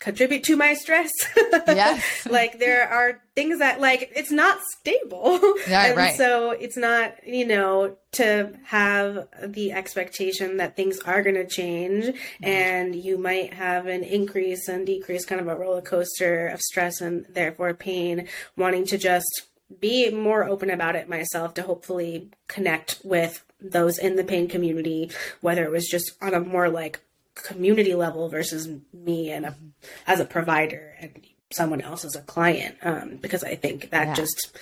contribute 0.01 0.43
to 0.45 0.57
my 0.57 0.75
stress. 0.75 1.13
Yes. 1.69 2.27
like 2.29 2.59
there 2.59 2.89
are 2.89 3.21
things 3.37 3.61
that 3.61 3.81
like 3.81 4.11
it's 4.17 4.33
not 4.33 4.59
stable. 4.79 5.39
Yeah, 5.69 5.87
and 5.87 5.97
right. 5.97 6.17
so 6.17 6.51
it's 6.51 6.77
not, 6.77 7.15
you 7.27 7.47
know, 7.47 7.97
to 8.13 8.53
have 8.65 9.29
the 9.45 9.73
expectation 9.73 10.57
that 10.57 10.75
things 10.77 10.99
are 11.01 11.23
going 11.23 11.37
to 11.37 11.47
change 11.47 12.07
Mm-hmm. 12.07 12.45
and 12.45 12.95
you 12.97 13.19
might 13.19 13.55
have 13.55 13.87
an 13.87 14.03
increase 14.03 14.69
and 14.69 14.87
decrease 14.87 15.25
kind 15.25 15.41
of 15.41 15.47
a 15.49 15.55
roller 15.55 15.81
coaster 15.83 16.49
of 16.49 16.61
stress 16.61 17.01
and 17.01 17.25
therefore 17.31 17.75
pain 17.75 18.27
wanting 18.57 18.85
to 18.87 18.99
just 18.99 19.43
be 19.81 20.11
more 20.11 20.45
open 20.45 20.71
about 20.71 20.97
it 20.97 21.09
myself 21.09 21.55
to 21.55 21.63
hopefully 21.63 22.31
connect 22.49 23.01
with 23.05 23.45
those 23.61 23.99
in 23.99 24.17
the 24.17 24.25
pain 24.25 24.49
community 24.49 25.11
whether 25.41 25.65
it 25.65 25.71
was 25.71 25.87
just 25.87 26.13
on 26.21 26.35
a 26.35 26.41
more 26.41 26.69
like 26.69 27.01
community 27.41 27.95
level 27.95 28.29
versus 28.29 28.69
me 28.93 29.31
and 29.31 29.47
a, 29.47 29.55
as 30.07 30.21
a 30.21 30.25
provider 30.25 30.95
and 31.01 31.11
someone 31.53 31.81
else 31.81 32.05
as 32.05 32.15
a 32.15 32.21
client 32.23 32.77
um, 32.83 33.17
because 33.21 33.43
i 33.45 33.55
think 33.57 33.91
that 33.91 34.09
Yeah. 34.09 34.15
just 34.15 34.57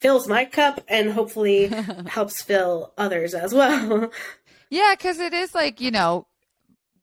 fills 0.00 0.26
my 0.28 0.44
cup 0.44 0.80
and 0.88 1.12
hopefully 1.12 1.66
helps 2.06 2.42
fill 2.42 2.92
others 2.96 3.34
as 3.34 3.52
well 3.54 4.10
Yeah, 4.70 4.94
because 4.96 5.18
it 5.18 5.34
is 5.34 5.54
like 5.54 5.82
you 5.82 5.90
know, 5.90 6.26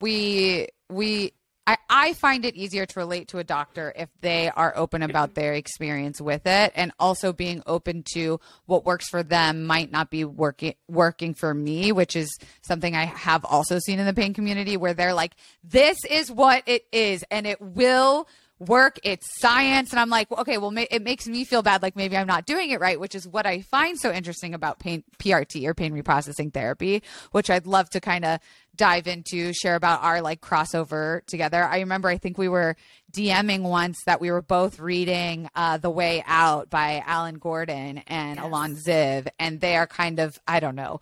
we 0.02 0.70
we. 0.90 1.34
I, 1.70 1.78
I 1.88 2.14
find 2.14 2.46
it 2.46 2.56
easier 2.56 2.88
to 2.88 3.00
relate 3.00 3.28
to 3.28 3.38
a 3.38 3.44
doctor 3.44 3.94
if 3.96 4.10
they 4.22 4.50
are 4.50 4.76
open 4.76 5.04
about 5.04 5.36
their 5.36 5.54
experience 5.54 6.20
with 6.20 6.48
it 6.48 6.72
and 6.74 6.92
also 7.00 7.32
being 7.32 7.62
open 7.68 8.04
to 8.14 8.40
what 8.66 8.86
works 8.86 9.08
for 9.08 9.22
them 9.22 9.68
might 9.68 9.92
not 9.92 10.10
be 10.10 10.26
working 10.26 10.74
working 10.88 11.36
for 11.36 11.54
me, 11.54 11.92
which 11.92 12.16
is 12.16 12.36
something 12.64 12.96
I 12.96 13.06
have 13.06 13.46
also 13.46 13.78
seen 13.78 14.00
in 14.00 14.08
the 14.08 14.16
pain 14.16 14.34
community 14.34 14.78
where 14.78 14.96
they're 14.96 15.14
like, 15.14 15.34
this 15.64 16.00
is 16.10 16.32
what 16.32 16.64
it 16.66 16.88
is 16.92 17.24
and 17.30 17.46
it 17.46 17.62
will 17.62 18.28
work. 18.58 19.00
It's 19.04 19.40
science. 19.40 19.92
And 19.92 20.00
i'm 20.00 20.10
like 20.10 20.32
okay 20.32 20.58
well 20.58 20.72
ma- 20.72 20.86
it 20.90 21.02
makes 21.02 21.28
me 21.28 21.46
feel 21.46 21.62
bad 21.62 21.82
like 21.82 21.96
maybe 21.96 22.18
i'm 22.18 22.28
not 22.28 22.46
doing 22.46 22.72
it 22.72 22.80
right 22.80 23.00
which 23.00 23.16
is 23.16 23.28
what 23.28 23.46
i 23.46 23.62
find 23.62 23.98
so 23.98 24.12
interesting 24.12 24.54
about 24.54 24.80
pain 24.80 25.04
prt 25.18 25.66
or 25.66 25.74
pain 25.74 25.94
reprocessing 25.94 26.54
therapy 26.54 27.02
which 27.32 27.50
i'd 27.50 27.66
love 27.66 27.90
to 27.90 28.00
kind 28.00 28.26
of 28.26 28.40
dive 28.80 29.08
into, 29.08 29.52
share 29.54 29.76
about 29.76 30.02
our 30.04 30.22
like 30.22 30.40
crossover 30.40 31.24
together. 31.26 31.62
I 31.62 31.82
remember, 31.82 32.08
I 32.08 32.18
think 32.18 32.38
we 32.38 32.48
were 32.48 32.78
DMing 33.12 33.64
once 33.64 33.98
that 34.06 34.22
we 34.22 34.32
were 34.32 34.42
both 34.42 34.80
reading 34.80 35.50
uh, 35.54 35.78
The 35.78 35.90
Way 35.90 36.24
Out 36.26 36.70
by 36.70 37.04
Alan 37.06 37.40
Gordon 37.40 37.98
and 38.08 38.38
yes. 38.38 38.46
Alon 38.46 38.76
Ziv, 38.76 39.28
and 39.38 39.60
they 39.60 39.76
are 39.76 39.86
kind 39.86 40.20
of, 40.20 40.40
I 40.48 40.62
don't 40.62 40.76
know, 40.76 41.02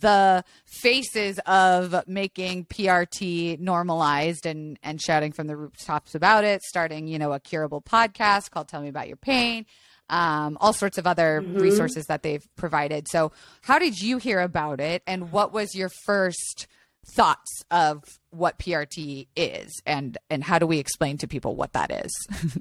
the 0.00 0.42
faces 0.64 1.38
of 1.44 1.94
making 2.08 2.64
PRT 2.64 3.60
normalized 3.60 4.46
and, 4.46 4.78
and 4.82 4.98
shouting 5.00 5.32
from 5.32 5.48
the 5.48 5.56
rooftops 5.56 6.14
about 6.14 6.44
it, 6.44 6.62
starting, 6.62 7.08
you 7.08 7.18
know, 7.18 7.34
a 7.34 7.40
curable 7.40 7.82
podcast 7.82 8.50
called 8.50 8.68
Tell 8.68 8.80
Me 8.80 8.88
About 8.88 9.06
Your 9.06 9.18
Pain 9.18 9.66
um, 10.10 10.56
all 10.62 10.72
sorts 10.72 10.96
of 10.96 11.06
other 11.06 11.42
mm-hmm. 11.42 11.58
resources 11.58 12.06
that 12.06 12.22
they've 12.22 12.48
provided. 12.56 13.08
So, 13.08 13.30
how 13.60 13.78
did 13.78 14.00
you 14.00 14.16
hear 14.16 14.40
about 14.40 14.80
it, 14.80 15.02
and 15.06 15.30
what 15.30 15.52
was 15.52 15.74
your 15.74 15.90
first 16.06 16.66
thoughts 17.06 17.64
of 17.70 18.04
what 18.30 18.58
PRT 18.58 19.28
is, 19.36 19.80
and 19.86 20.18
and 20.30 20.44
how 20.44 20.58
do 20.58 20.66
we 20.66 20.78
explain 20.78 21.18
to 21.18 21.28
people 21.28 21.56
what 21.56 21.72
that 21.72 21.90
is? 21.90 22.12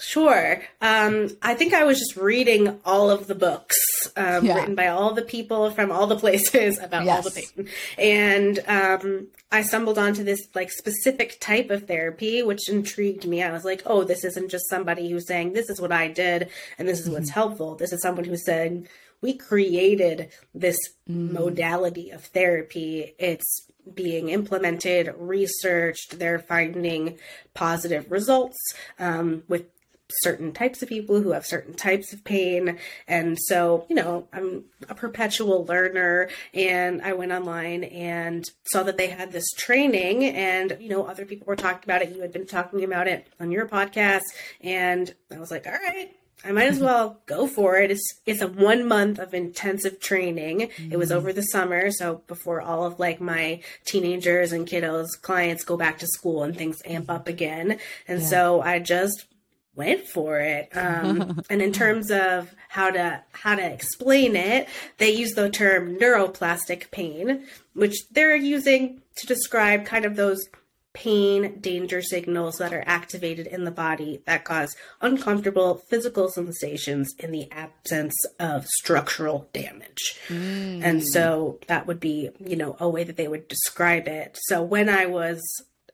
Sure. 0.00 0.62
Um, 0.80 1.28
I 1.42 1.54
think 1.54 1.74
I 1.74 1.84
was 1.84 1.98
just 1.98 2.16
reading 2.16 2.80
all 2.84 3.10
of 3.10 3.26
the 3.26 3.34
books 3.34 3.76
um, 4.16 4.44
yeah. 4.44 4.54
written 4.54 4.74
by 4.74 4.88
all 4.88 5.12
the 5.12 5.22
people 5.22 5.70
from 5.70 5.92
all 5.92 6.06
the 6.06 6.16
places 6.16 6.78
about 6.82 7.04
yes. 7.04 7.16
all 7.16 7.30
the 7.30 7.30
pain, 7.30 7.68
and 7.98 8.58
um, 8.66 9.28
I 9.52 9.62
stumbled 9.62 9.98
onto 9.98 10.24
this 10.24 10.40
like 10.54 10.70
specific 10.70 11.38
type 11.40 11.70
of 11.70 11.86
therapy, 11.86 12.42
which 12.42 12.68
intrigued 12.68 13.26
me. 13.26 13.42
I 13.42 13.52
was 13.52 13.64
like, 13.64 13.82
"Oh, 13.86 14.04
this 14.04 14.24
isn't 14.24 14.50
just 14.50 14.68
somebody 14.68 15.10
who's 15.10 15.26
saying 15.26 15.52
this 15.52 15.68
is 15.68 15.80
what 15.80 15.92
I 15.92 16.08
did 16.08 16.48
and 16.78 16.88
this 16.88 17.00
is 17.00 17.06
mm-hmm. 17.06 17.14
what's 17.14 17.30
helpful. 17.30 17.74
This 17.74 17.92
is 17.92 18.00
someone 18.00 18.24
who's 18.24 18.44
saying 18.44 18.88
we 19.20 19.34
created 19.34 20.30
this 20.54 20.78
mm. 21.08 21.32
modality 21.32 22.10
of 22.10 22.24
therapy. 22.24 23.14
It's 23.18 23.66
being 23.92 24.28
implemented, 24.28 25.14
researched. 25.16 26.18
They're 26.18 26.38
finding 26.38 27.18
positive 27.54 28.10
results 28.10 28.58
um, 28.98 29.42
with 29.48 29.66
certain 30.22 30.52
types 30.52 30.82
of 30.82 30.88
people 30.88 31.20
who 31.20 31.32
have 31.32 31.46
certain 31.46 31.74
types 31.74 32.12
of 32.12 32.24
pain. 32.24 32.78
And 33.06 33.38
so, 33.40 33.86
you 33.88 33.96
know, 33.96 34.28
I'm 34.32 34.64
a 34.88 34.94
perpetual 34.94 35.64
learner 35.64 36.28
and 36.52 37.02
I 37.02 37.12
went 37.12 37.32
online 37.32 37.84
and 37.84 38.44
saw 38.64 38.82
that 38.84 38.96
they 38.96 39.08
had 39.08 39.32
this 39.32 39.48
training 39.56 40.24
and, 40.24 40.76
you 40.80 40.88
know, 40.88 41.04
other 41.04 41.24
people 41.24 41.46
were 41.46 41.56
talking 41.56 41.84
about 41.84 42.02
it. 42.02 42.14
You 42.14 42.22
had 42.22 42.32
been 42.32 42.46
talking 42.46 42.84
about 42.84 43.08
it 43.08 43.28
on 43.38 43.50
your 43.50 43.68
podcast. 43.68 44.22
And 44.60 45.14
I 45.34 45.38
was 45.38 45.50
like, 45.50 45.66
all 45.66 45.72
right, 45.72 46.14
I 46.44 46.52
might 46.52 46.68
as 46.68 46.80
well 46.80 47.20
go 47.26 47.46
for 47.46 47.76
it. 47.76 47.90
It's 47.90 48.20
it's 48.26 48.40
a 48.40 48.48
one 48.48 48.88
month 48.88 49.18
of 49.18 49.34
intensive 49.34 50.00
training. 50.00 50.60
Mm-hmm. 50.60 50.92
It 50.92 50.98
was 50.98 51.12
over 51.12 51.32
the 51.32 51.42
summer, 51.42 51.90
so 51.90 52.22
before 52.26 52.60
all 52.60 52.84
of 52.84 52.98
like 52.98 53.20
my 53.20 53.60
teenagers 53.84 54.52
and 54.52 54.66
kiddos 54.66 55.08
clients 55.20 55.64
go 55.64 55.76
back 55.76 55.98
to 55.98 56.06
school 56.06 56.42
and 56.42 56.56
things 56.56 56.78
amp 56.84 57.10
up 57.10 57.28
again. 57.28 57.78
And 58.08 58.20
yeah. 58.20 58.26
so 58.26 58.60
I 58.62 58.78
just 58.78 59.26
went 59.74 60.06
for 60.06 60.40
it. 60.40 60.68
Um, 60.76 61.42
and 61.50 61.62
in 61.62 61.72
terms 61.72 62.10
of 62.10 62.54
how 62.68 62.90
to 62.90 63.22
how 63.32 63.54
to 63.54 63.72
explain 63.72 64.36
it, 64.36 64.68
they 64.98 65.10
use 65.10 65.32
the 65.32 65.50
term 65.50 65.96
neuroplastic 65.98 66.90
pain, 66.90 67.44
which 67.74 68.08
they're 68.10 68.36
using 68.36 69.02
to 69.16 69.26
describe 69.26 69.84
kind 69.84 70.04
of 70.04 70.16
those 70.16 70.48
pain 70.92 71.58
danger 71.60 72.02
signals 72.02 72.58
that 72.58 72.72
are 72.72 72.82
activated 72.86 73.46
in 73.46 73.64
the 73.64 73.70
body 73.70 74.22
that 74.26 74.44
cause 74.44 74.74
uncomfortable 75.00 75.76
physical 75.88 76.28
sensations 76.28 77.14
in 77.18 77.30
the 77.30 77.50
absence 77.52 78.14
of 78.38 78.66
structural 78.66 79.48
damage. 79.52 80.18
Mm. 80.28 80.82
And 80.82 81.06
so 81.06 81.60
that 81.68 81.86
would 81.86 82.00
be, 82.00 82.30
you 82.38 82.56
know, 82.56 82.76
a 82.80 82.88
way 82.88 83.04
that 83.04 83.16
they 83.16 83.28
would 83.28 83.46
describe 83.46 84.08
it. 84.08 84.36
So 84.42 84.62
when 84.62 84.88
I 84.88 85.06
was 85.06 85.40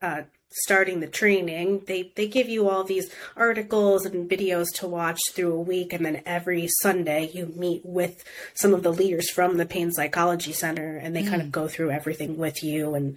uh, 0.02 0.22
starting 0.50 1.00
the 1.00 1.06
training, 1.06 1.82
they 1.86 2.12
they 2.16 2.26
give 2.26 2.48
you 2.48 2.68
all 2.68 2.84
these 2.84 3.10
articles 3.36 4.04
and 4.04 4.28
videos 4.28 4.66
to 4.74 4.86
watch 4.86 5.20
through 5.32 5.52
a 5.52 5.60
week, 5.60 5.92
and 5.92 6.04
then 6.04 6.22
every 6.24 6.68
Sunday 6.80 7.30
you 7.32 7.52
meet 7.56 7.84
with 7.84 8.24
some 8.54 8.72
of 8.72 8.82
the 8.82 8.92
leaders 8.92 9.30
from 9.30 9.56
the 9.56 9.66
Pain 9.66 9.92
Psychology 9.92 10.52
Center, 10.52 10.96
and 10.96 11.14
they 11.14 11.22
mm. 11.22 11.28
kind 11.28 11.42
of 11.42 11.48
mm. 11.48 11.52
go 11.52 11.68
through 11.68 11.90
everything 11.90 12.36
with 12.36 12.62
you 12.62 12.94
and 12.94 13.16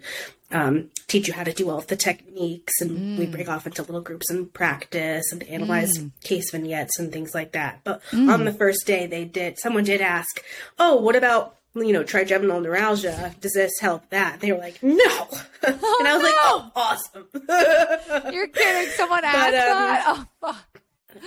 um, 0.52 0.90
teach 1.06 1.28
you 1.28 1.34
how 1.34 1.44
to 1.44 1.52
do 1.52 1.70
all 1.70 1.78
of 1.78 1.86
the 1.86 1.96
techniques. 1.96 2.80
And 2.80 2.90
mm. 2.90 3.18
we 3.18 3.26
break 3.26 3.48
off 3.48 3.66
into 3.66 3.82
little 3.82 4.00
groups 4.00 4.30
and 4.30 4.52
practice 4.52 5.32
and 5.32 5.42
analyze 5.44 5.96
mm. 5.96 6.10
case 6.22 6.50
vignettes 6.50 6.98
and 6.98 7.12
things 7.12 7.34
like 7.34 7.52
that. 7.52 7.80
But 7.84 8.02
mm. 8.10 8.32
on 8.32 8.44
the 8.44 8.52
first 8.52 8.86
day, 8.86 9.06
they 9.06 9.24
did. 9.24 9.58
Someone 9.58 9.84
did 9.84 10.00
ask, 10.00 10.44
"Oh, 10.78 10.96
what 10.96 11.16
about?" 11.16 11.56
You 11.74 11.92
know, 11.92 12.02
trigeminal 12.02 12.60
neuralgia. 12.60 13.34
Does 13.40 13.52
this 13.52 13.78
help 13.80 14.08
that? 14.10 14.40
They 14.40 14.52
were 14.52 14.58
like, 14.58 14.82
no. 14.82 14.98
Oh, 15.62 15.96
and 15.98 16.08
I 16.08 16.16
was 16.16 16.22
no. 16.22 16.28
like, 16.28 16.34
oh, 16.38 16.72
awesome. 16.74 18.32
You're 18.32 18.48
kidding. 18.48 18.90
Someone 18.92 19.22
asked 19.26 19.36
but, 19.36 19.54
um, 19.54 19.76
that? 19.76 20.04
Oh, 20.06 20.26
fuck. 20.40 20.80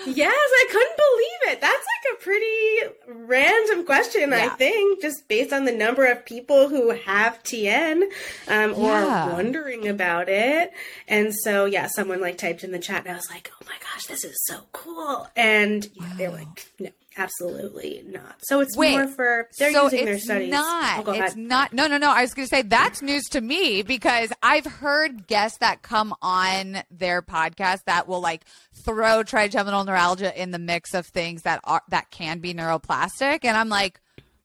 Yes, 0.07 0.33
I 0.33 0.65
couldn't 0.71 0.97
believe 0.97 1.53
it. 1.53 1.61
That's 1.61 1.73
like 1.73 2.13
a 2.13 2.23
pretty 2.23 3.25
random 3.27 3.85
question, 3.85 4.31
yeah. 4.31 4.45
I 4.45 4.49
think, 4.49 5.01
just 5.01 5.27
based 5.27 5.53
on 5.53 5.65
the 5.65 5.71
number 5.71 6.05
of 6.05 6.25
people 6.25 6.69
who 6.69 6.91
have 6.91 7.43
TN 7.43 8.03
um, 8.47 8.73
or 8.73 8.91
yeah. 8.91 9.33
wondering 9.33 9.87
about 9.87 10.29
it. 10.29 10.71
And 11.07 11.33
so, 11.35 11.65
yeah, 11.65 11.87
someone 11.87 12.21
like 12.21 12.37
typed 12.37 12.63
in 12.63 12.71
the 12.71 12.79
chat, 12.79 13.03
and 13.05 13.13
I 13.13 13.15
was 13.15 13.29
like, 13.29 13.51
oh 13.53 13.65
my 13.65 13.75
gosh, 13.79 14.05
this 14.05 14.23
is 14.23 14.35
so 14.45 14.61
cool. 14.71 15.27
And 15.35 15.87
yeah, 15.93 16.03
wow. 16.03 16.13
they're 16.17 16.31
like, 16.31 16.71
no, 16.79 16.89
Absolutely 17.15 18.03
not. 18.07 18.35
So 18.43 18.59
it's 18.61 18.75
Wait, 18.75 18.93
more 18.93 19.07
for 19.07 19.47
they're 19.59 19.71
so 19.71 19.83
using 19.83 20.05
their 20.05 20.19
studies. 20.19 20.49
Not, 20.51 21.07
oh, 21.07 21.11
it's 21.11 21.35
not. 21.35 21.71
No, 21.71 21.85
no, 21.87 21.97
no. 21.97 22.11
I 22.11 22.21
was 22.21 22.33
going 22.33 22.47
to 22.47 22.49
say 22.49 22.63
that's 22.63 23.01
news 23.01 23.23
to 23.29 23.41
me 23.41 23.83
because 23.83 24.31
I've 24.41 24.65
heard 24.65 25.27
guests 25.27 25.59
that 25.59 25.83
come 25.83 26.15
on 26.21 26.77
their 26.89 27.21
podcast 27.21 27.83
that 27.85 28.07
will 28.07 28.21
like 28.21 28.45
throw 28.73 29.21
trigeminal 29.23 29.83
neuralgia 29.83 30.39
in 30.41 30.51
the 30.51 30.59
mix 30.59 30.93
of 30.93 31.05
things 31.05 31.43
that 31.43 31.59
are 31.63 31.83
that 31.89 32.09
can 32.09 32.39
be 32.39 32.53
neuroplastic, 32.53 33.39
and 33.43 33.55
I'm 33.55 33.69
like, 33.69 33.99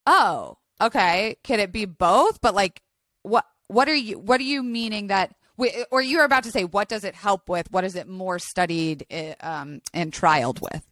oh, 0.07 0.59
okay. 0.81 1.37
Can 1.43 1.61
it 1.61 1.73
be 1.73 1.87
both? 1.87 2.41
But 2.41 2.55
like, 2.55 2.83
what 3.23 3.47
what 3.69 3.89
are 3.89 3.95
you 3.95 4.19
what 4.19 4.41
are 4.41 4.45
you 4.45 4.63
meaning 4.63 5.07
that? 5.07 5.35
Or 5.91 6.01
you 6.01 6.19
were 6.19 6.25
about 6.25 6.45
to 6.45 6.53
say, 6.53 6.65
what 6.65 6.89
does 6.89 7.03
it 7.03 7.17
help 7.17 7.49
with? 7.49 7.73
What 7.73 7.83
is 7.83 7.97
it 7.97 8.07
more 8.07 8.39
studied 8.39 9.05
eh, 9.11 9.35
um, 9.41 9.81
and 9.93 10.13
trialed 10.13 10.61
with? 10.61 10.88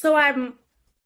So 0.00 0.14
I'm 0.14 0.54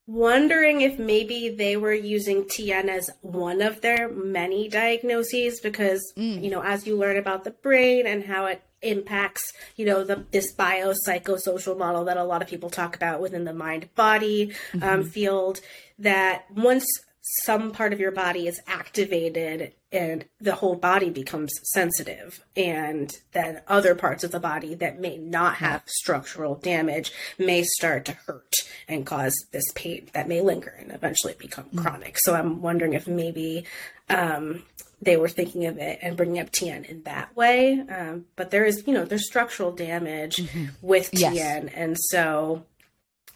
wondering 0.07 0.81
if 0.81 0.99
maybe 0.99 1.49
they 1.49 1.77
were 1.77 1.93
using 1.93 2.45
TN 2.45 2.89
as 2.89 3.09
one 3.21 3.63
of 3.63 3.81
their 3.81 4.09
many 4.09 4.69
diagnoses 4.69 5.61
because 5.61 6.13
mm. 6.17 6.43
you 6.43 6.51
know 6.51 6.63
as 6.63 6.87
you 6.87 6.97
learn 6.97 7.17
about 7.17 7.45
the 7.45 7.51
brain 7.51 8.07
and 8.07 8.25
how 8.25 8.47
it 8.47 8.63
impacts 8.83 9.53
you 9.77 9.87
know 9.87 10.03
the 10.03 10.25
this 10.33 10.53
biopsychosocial 10.57 11.79
model 11.79 12.05
that 12.05 12.17
a 12.17 12.25
lot 12.25 12.43
of 12.43 12.49
people 12.49 12.69
talk 12.69 12.97
about 12.97 13.21
within 13.21 13.45
the 13.45 13.55
mind 13.55 13.89
body 13.95 14.53
um, 14.75 14.81
mm-hmm. 14.81 14.89
um, 14.89 15.05
field 15.05 15.61
that 16.01 16.45
once 16.51 16.85
some 17.23 17.71
part 17.71 17.93
of 17.93 18.01
your 18.01 18.11
body 18.11 18.49
is 18.49 18.61
activated 18.67 19.73
and 19.93 20.25
the 20.41 20.57
whole 20.57 20.75
body 20.75 21.09
becomes 21.09 21.53
sensitive 21.73 22.45
and 22.57 23.21
then 23.31 23.61
other 23.69 23.95
parts 23.95 24.25
of 24.25 24.33
the 24.33 24.41
body 24.41 24.75
that 24.75 24.99
may 24.99 25.17
not 25.17 25.55
have 25.57 25.83
structural 25.87 26.57
damage 26.57 27.13
may 27.39 27.63
start 27.63 28.05
to 28.05 28.13
hurt 28.13 28.53
and 28.89 29.07
cause 29.07 29.35
this 29.53 29.65
pain 29.77 30.09
that 30.15 30.27
may 30.27 30.41
linger 30.41 30.75
and 30.81 30.91
eventually 30.91 31.35
become 31.39 31.65
mm-hmm. 31.67 31.79
chronic 31.79 32.19
so 32.19 32.35
i'm 32.35 32.61
wondering 32.61 32.93
if 32.93 33.07
maybe 33.07 33.65
um, 34.09 34.65
they 35.01 35.17
were 35.17 35.29
thinking 35.29 35.67
of 35.67 35.79
it 35.79 36.01
and 36.03 36.17
bringing 36.17 36.41
up 36.41 36.51
tn 36.51 36.85
in 36.87 37.05
that 37.05 37.35
way 37.37 37.81
um, 37.89 38.25
but 38.35 38.51
there 38.51 38.65
is 38.65 38.83
you 38.87 38.93
know 38.93 39.05
there's 39.05 39.27
structural 39.27 39.71
damage 39.71 40.37
mm-hmm. 40.37 40.65
with 40.81 41.13
tn 41.13 41.35
yes. 41.35 41.73
and 41.73 41.97
so 41.99 42.65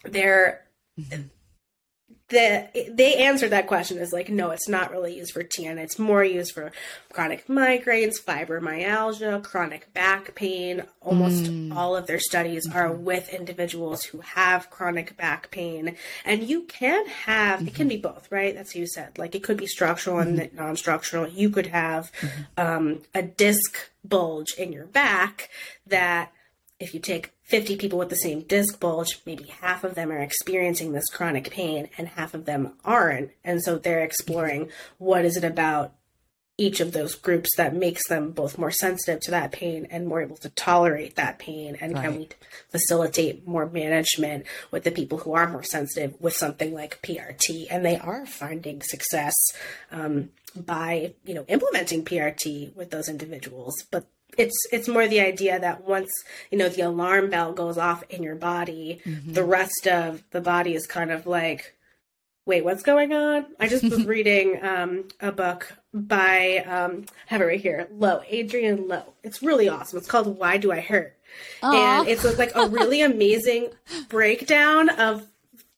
there 0.03 0.65
mm-hmm 0.99 1.21
the 2.29 2.89
they 2.91 3.15
answered 3.15 3.51
that 3.51 3.67
question 3.67 3.97
is 3.97 4.11
like 4.11 4.29
no 4.29 4.51
it's 4.51 4.67
not 4.67 4.91
really 4.91 5.15
used 5.15 5.31
for 5.31 5.43
TN 5.43 5.77
it's 5.77 5.97
more 5.97 6.23
used 6.23 6.51
for 6.51 6.71
chronic 7.13 7.47
migraines 7.47 8.21
fibromyalgia 8.21 9.41
chronic 9.43 9.93
back 9.93 10.35
pain 10.35 10.83
almost 11.01 11.45
mm. 11.45 11.73
all 11.73 11.95
of 11.95 12.05
their 12.07 12.19
studies 12.19 12.67
mm-hmm. 12.67 12.77
are 12.77 12.91
with 12.91 13.29
individuals 13.29 14.03
who 14.03 14.19
have 14.19 14.69
chronic 14.69 15.15
back 15.15 15.49
pain 15.51 15.95
and 16.25 16.43
you 16.43 16.63
can 16.63 17.07
have 17.07 17.59
mm-hmm. 17.59 17.69
it 17.69 17.75
can 17.75 17.87
be 17.87 17.95
mm-hmm. 17.95 18.13
both 18.13 18.29
right 18.31 18.55
that's 18.55 18.71
what 18.71 18.81
you 18.81 18.87
said 18.87 19.17
like 19.17 19.33
it 19.33 19.43
could 19.43 19.57
be 19.57 19.67
structural 19.67 20.17
mm-hmm. 20.17 20.39
and 20.39 20.53
non-structural 20.53 21.27
you 21.29 21.49
could 21.49 21.67
have 21.67 22.11
mm-hmm. 22.19 22.41
um, 22.57 23.01
a 23.15 23.21
disc 23.21 23.89
bulge 24.03 24.53
in 24.57 24.73
your 24.73 24.85
back 24.85 25.49
that 25.85 26.31
if 26.79 26.93
you 26.93 26.99
take 26.99 27.33
50 27.43 27.77
people 27.77 27.97
with 27.97 28.09
the 28.09 28.15
same 28.15 28.41
disc 28.41 28.79
bulge, 28.79 29.21
maybe 29.25 29.45
half 29.61 29.83
of 29.83 29.95
them 29.95 30.11
are 30.11 30.19
experiencing 30.19 30.91
this 30.91 31.09
chronic 31.09 31.49
pain 31.49 31.89
and 31.97 32.07
half 32.09 32.33
of 32.33 32.45
them 32.45 32.73
aren't. 32.85 33.31
And 33.43 33.63
so 33.63 33.77
they're 33.77 34.03
exploring 34.03 34.69
what 34.97 35.25
is 35.25 35.37
it 35.37 35.43
about 35.43 35.93
each 36.59 36.79
of 36.79 36.91
those 36.91 37.13
groups 37.13 37.49
that 37.55 37.75
makes 37.75 38.07
them 38.07 38.31
both 38.31 38.57
more 38.57 38.71
sensitive 38.71 39.21
to 39.21 39.31
that 39.31 39.51
pain 39.51 39.87
and 39.91 40.07
more 40.07 40.21
able 40.21 40.37
to 40.37 40.49
tolerate 40.49 41.15
that 41.15 41.37
pain 41.37 41.77
and 41.79 41.93
right. 41.93 42.03
can 42.03 42.17
we 42.17 42.29
facilitate 42.69 43.47
more 43.47 43.67
management 43.67 44.43
with 44.71 44.83
the 44.83 44.89
people 44.89 45.19
who 45.19 45.33
are 45.33 45.47
more 45.47 45.61
sensitive 45.61 46.19
with 46.19 46.35
something 46.35 46.73
like 46.73 46.99
PRT 47.03 47.67
and 47.69 47.85
they 47.85 47.97
are 47.97 48.25
finding 48.25 48.81
success 48.81 49.35
um, 49.91 50.29
by 50.55 51.13
you 51.23 51.35
know 51.35 51.45
implementing 51.47 52.03
PRT 52.03 52.75
with 52.75 52.89
those 52.89 53.07
individuals, 53.07 53.75
but 53.91 54.07
it's 54.37 54.55
it's 54.71 54.87
more 54.87 55.07
the 55.07 55.21
idea 55.21 55.59
that 55.59 55.85
once 55.85 56.11
you 56.51 56.57
know 56.57 56.69
the 56.69 56.81
alarm 56.81 57.29
bell 57.29 57.53
goes 57.53 57.77
off 57.77 58.03
in 58.09 58.23
your 58.23 58.35
body, 58.35 59.01
mm-hmm. 59.05 59.33
the 59.33 59.43
rest 59.43 59.87
of 59.87 60.23
the 60.31 60.41
body 60.41 60.75
is 60.75 60.85
kind 60.85 61.11
of 61.11 61.25
like, 61.25 61.75
wait, 62.45 62.63
what's 62.63 62.83
going 62.83 63.13
on? 63.13 63.45
I 63.59 63.67
just 63.67 63.83
was 63.83 64.05
reading 64.05 64.59
um, 64.63 65.05
a 65.19 65.31
book 65.31 65.73
by 65.93 66.57
um, 66.67 67.05
I 67.29 67.33
have 67.33 67.41
it 67.41 67.45
right 67.45 67.61
here, 67.61 67.87
Louw 67.93 68.27
Adriaan 68.29 68.87
Louw. 68.87 69.05
It's 69.23 69.41
really 69.41 69.69
awesome. 69.69 69.97
It's 69.97 70.07
called 70.07 70.37
Why 70.37 70.57
Do 70.57 70.71
I 70.71 70.81
Hurt, 70.81 71.15
Aww. 71.61 71.73
and 71.73 72.07
it's 72.07 72.23
like 72.37 72.55
a 72.55 72.67
really 72.67 73.01
amazing 73.03 73.69
breakdown 74.09 74.89
of 74.89 75.25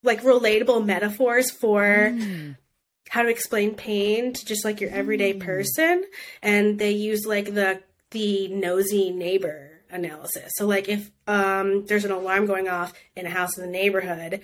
like 0.04 0.24
relatable 0.24 0.86
metaphors 0.86 1.52
for. 1.52 1.84
Mm 1.84 2.56
how 3.10 3.24
to 3.24 3.30
explain 3.30 3.74
pain 3.74 4.34
to 4.34 4.46
just 4.46 4.64
like 4.64 4.80
your 4.80 4.92
everyday 4.92 5.34
mm. 5.34 5.40
person 5.40 6.04
and 6.44 6.78
they 6.78 6.92
use 6.92 7.26
like 7.26 7.56
the 7.56 7.82
the 8.12 8.48
nosy 8.50 9.12
neighbor 9.12 9.82
analysis. 9.90 10.52
So 10.56 10.66
like 10.66 10.88
if 10.88 11.12
um, 11.28 11.86
there's 11.86 12.06
an 12.06 12.12
alarm 12.12 12.46
going 12.46 12.68
off 12.68 12.94
in 13.16 13.26
a 13.26 13.30
house 13.30 13.58
in 13.58 13.66
the 13.66 13.72
neighborhood, 13.72 14.42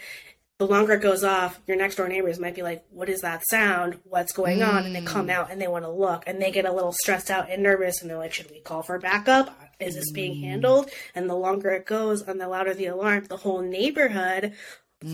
the 0.58 0.68
longer 0.68 0.94
it 0.94 1.02
goes 1.02 1.24
off, 1.24 1.60
your 1.68 1.76
next 1.76 1.96
door 1.96 2.08
neighbors 2.08 2.40
might 2.40 2.56
be 2.56 2.62
like, 2.62 2.86
"What 2.90 3.10
is 3.10 3.22
that 3.22 3.44
sound? 3.50 4.00
What's 4.06 4.32
going 4.32 4.60
mm. 4.60 4.68
on?" 4.68 4.86
And 4.86 4.96
they 4.96 5.02
come 5.02 5.28
mm. 5.28 5.32
out 5.32 5.52
and 5.52 5.62
they 5.62 5.68
want 5.68 5.84
to 5.84 5.90
look, 5.90 6.24
and 6.28 6.42
they 6.42 6.50
get 6.50 6.66
a 6.66 6.72
little 6.72 6.94
stressed 6.94 7.30
out 7.30 7.50
and 7.50 7.62
nervous, 7.62 8.02
and 8.02 8.10
they're 8.10 8.18
like, 8.18 8.32
"Should 8.32 8.50
we 8.50 8.62
call 8.62 8.82
for 8.82 8.98
backup? 8.98 9.54
Is 9.82 9.96
this 9.96 10.12
being 10.12 10.36
mm. 10.36 10.44
handled?" 10.44 10.90
And 11.14 11.30
the 11.30 11.36
longer 11.36 11.72
it 11.72 11.86
goes, 11.86 12.22
and 12.22 12.40
the 12.40 12.48
louder 12.48 12.74
the 12.74 12.86
alarm, 12.86 13.26
the 13.26 13.38
whole 13.38 13.62
neighborhood 13.62 14.54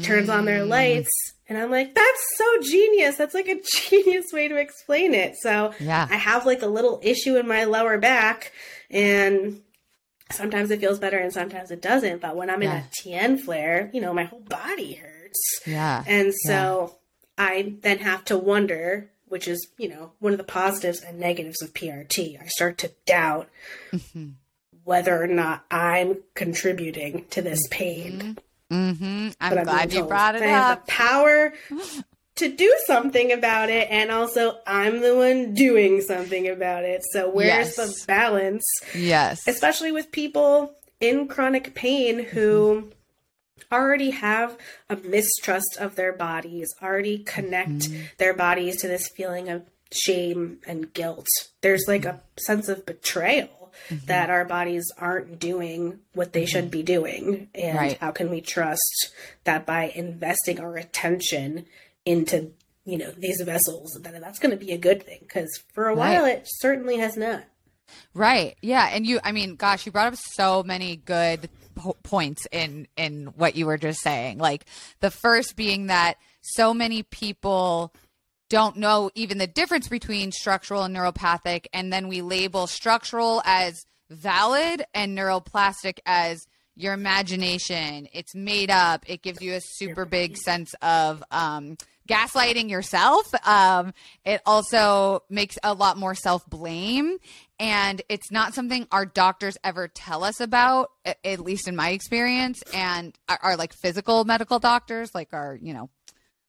turns 0.03 0.29
on 0.29 0.45
their 0.45 0.63
lights 0.63 1.09
and 1.51 1.57
I'm 1.57 1.69
like, 1.69 1.93
that's 1.93 2.37
so 2.37 2.45
genius. 2.61 3.17
That's 3.17 3.33
like 3.33 3.49
a 3.49 3.59
genius 3.89 4.31
way 4.31 4.47
to 4.47 4.55
explain 4.55 5.13
it. 5.13 5.35
So 5.41 5.73
yeah. 5.81 6.07
I 6.09 6.15
have 6.15 6.45
like 6.45 6.61
a 6.61 6.67
little 6.67 7.01
issue 7.03 7.35
in 7.35 7.45
my 7.45 7.65
lower 7.65 7.97
back 7.97 8.53
and 8.89 9.61
sometimes 10.31 10.71
it 10.71 10.79
feels 10.79 10.97
better 10.97 11.17
and 11.17 11.33
sometimes 11.33 11.69
it 11.71 11.81
doesn't. 11.81 12.21
But 12.21 12.37
when 12.37 12.49
I'm 12.49 12.63
yeah. 12.63 12.77
in 12.77 12.77
a 12.77 13.35
TN 13.35 13.39
flare, 13.41 13.91
you 13.93 13.99
know, 13.99 14.13
my 14.13 14.23
whole 14.23 14.39
body 14.39 14.93
hurts. 14.93 15.61
Yeah. 15.65 16.03
And 16.07 16.33
so 16.33 16.97
yeah. 17.37 17.45
I 17.45 17.73
then 17.81 17.99
have 17.99 18.23
to 18.25 18.37
wonder, 18.37 19.11
which 19.27 19.47
is, 19.47 19.67
you 19.77 19.89
know, 19.89 20.13
one 20.19 20.31
of 20.31 20.37
the 20.37 20.45
positives 20.45 21.01
and 21.01 21.19
negatives 21.19 21.61
of 21.61 21.73
PRT. 21.73 22.41
I 22.41 22.47
start 22.47 22.77
to 22.77 22.91
doubt 23.05 23.49
mm-hmm. 23.91 24.29
whether 24.85 25.21
or 25.21 25.27
not 25.27 25.65
I'm 25.69 26.19
contributing 26.33 27.25
to 27.31 27.41
this 27.41 27.59
pain. 27.69 28.19
Mm-hmm. 28.19 28.31
Mm-hmm. 28.71 29.29
I'm 29.39 29.55
but 29.55 29.63
glad 29.65 29.93
you 29.93 30.03
brought 30.05 30.35
it 30.35 30.43
I 30.43 30.45
up. 30.45 30.51
I 30.51 30.51
have 30.51 30.85
the 30.85 30.91
power 30.91 31.53
to 32.35 32.55
do 32.55 32.75
something 32.85 33.31
about 33.31 33.69
it, 33.69 33.87
and 33.91 34.09
also 34.11 34.57
I'm 34.65 35.01
the 35.01 35.15
one 35.15 35.53
doing 35.53 36.01
something 36.01 36.47
about 36.47 36.85
it. 36.85 37.03
So 37.11 37.29
where's 37.29 37.75
yes. 37.75 37.75
the 37.75 38.05
balance? 38.07 38.63
Yes, 38.95 39.47
especially 39.47 39.91
with 39.91 40.11
people 40.11 40.73
in 40.99 41.27
chronic 41.27 41.75
pain 41.75 42.23
who. 42.25 42.75
Mm-hmm. 42.75 42.89
Already 43.71 44.09
have 44.09 44.57
a 44.89 44.97
mistrust 44.97 45.77
of 45.79 45.95
their 45.95 46.11
bodies, 46.11 46.75
already 46.81 47.19
connect 47.19 47.69
mm-hmm. 47.69 48.01
their 48.17 48.33
bodies 48.33 48.81
to 48.81 48.89
this 48.89 49.07
feeling 49.07 49.47
of 49.47 49.63
shame 49.93 50.59
and 50.67 50.91
guilt. 50.93 51.27
There's 51.61 51.85
like 51.87 52.03
a 52.03 52.19
sense 52.37 52.67
of 52.67 52.85
betrayal 52.85 53.60
mm-hmm. 53.89 54.05
that 54.05 54.29
our 54.29 54.45
bodies 54.45 54.85
aren't 54.97 55.39
doing 55.39 55.99
what 56.13 56.33
they 56.33 56.43
mm-hmm. 56.43 56.47
should 56.47 56.71
be 56.71 56.83
doing. 56.83 57.49
And 57.55 57.77
right. 57.77 57.97
how 57.99 58.11
can 58.11 58.29
we 58.29 58.41
trust 58.41 59.11
that 59.43 59.65
by 59.65 59.91
investing 59.95 60.59
our 60.59 60.77
attention 60.77 61.65
into, 62.05 62.51
you 62.85 62.97
know, 62.97 63.11
these 63.11 63.41
vessels, 63.41 63.99
that 64.01 64.19
that's 64.21 64.39
going 64.39 64.57
to 64.57 64.65
be 64.65 64.71
a 64.71 64.77
good 64.77 65.03
thing? 65.03 65.19
Because 65.21 65.49
for 65.73 65.87
a 65.87 65.95
while, 65.95 66.23
right. 66.23 66.37
it 66.37 66.43
certainly 66.45 66.97
has 66.97 67.17
not. 67.17 67.43
Right. 68.13 68.57
Yeah. 68.61 68.89
And 68.91 69.05
you, 69.05 69.19
I 69.23 69.31
mean, 69.31 69.55
gosh, 69.55 69.85
you 69.85 69.91
brought 69.91 70.13
up 70.13 70.19
so 70.19 70.63
many 70.63 70.95
good 70.95 71.49
po- 71.75 71.97
points 72.03 72.47
in 72.51 72.87
in 72.95 73.27
what 73.35 73.55
you 73.55 73.65
were 73.65 73.77
just 73.77 74.01
saying. 74.01 74.37
Like 74.37 74.65
the 74.99 75.11
first 75.11 75.55
being 75.55 75.87
that 75.87 76.17
so 76.41 76.73
many 76.73 77.03
people 77.03 77.93
don't 78.51 78.75
know 78.75 79.09
even 79.15 79.37
the 79.37 79.47
difference 79.47 79.87
between 79.87 80.29
structural 80.29 80.83
and 80.83 80.93
neuropathic 80.93 81.67
and 81.71 81.91
then 81.91 82.09
we 82.09 82.21
label 82.21 82.67
structural 82.67 83.41
as 83.45 83.85
valid 84.09 84.83
and 84.93 85.17
neuroplastic 85.17 85.99
as 86.05 86.45
your 86.75 86.93
imagination. 86.93 88.09
It's 88.11 88.35
made 88.35 88.69
up. 88.69 89.09
It 89.09 89.21
gives 89.21 89.41
you 89.41 89.53
a 89.53 89.61
super 89.61 90.03
big 90.03 90.35
sense 90.35 90.73
of 90.81 91.23
um, 91.31 91.77
gaslighting 92.09 92.69
yourself. 92.69 93.25
Um, 93.47 93.93
it 94.25 94.41
also 94.45 95.23
makes 95.29 95.57
a 95.63 95.73
lot 95.73 95.95
more 95.95 96.13
self-blame. 96.13 97.19
And 97.57 98.01
it's 98.09 98.31
not 98.31 98.53
something 98.53 98.85
our 98.91 99.05
doctors 99.05 99.55
ever 99.63 99.87
tell 99.87 100.25
us 100.25 100.41
about 100.41 100.91
at 101.05 101.39
least 101.39 101.69
in 101.69 101.75
my 101.77 101.91
experience 101.91 102.61
and 102.73 103.17
our 103.29 103.55
like 103.55 103.71
physical 103.73 104.25
medical 104.25 104.59
doctors 104.59 105.13
like 105.15 105.29
our 105.31 105.57
you 105.61 105.73
know 105.73 105.89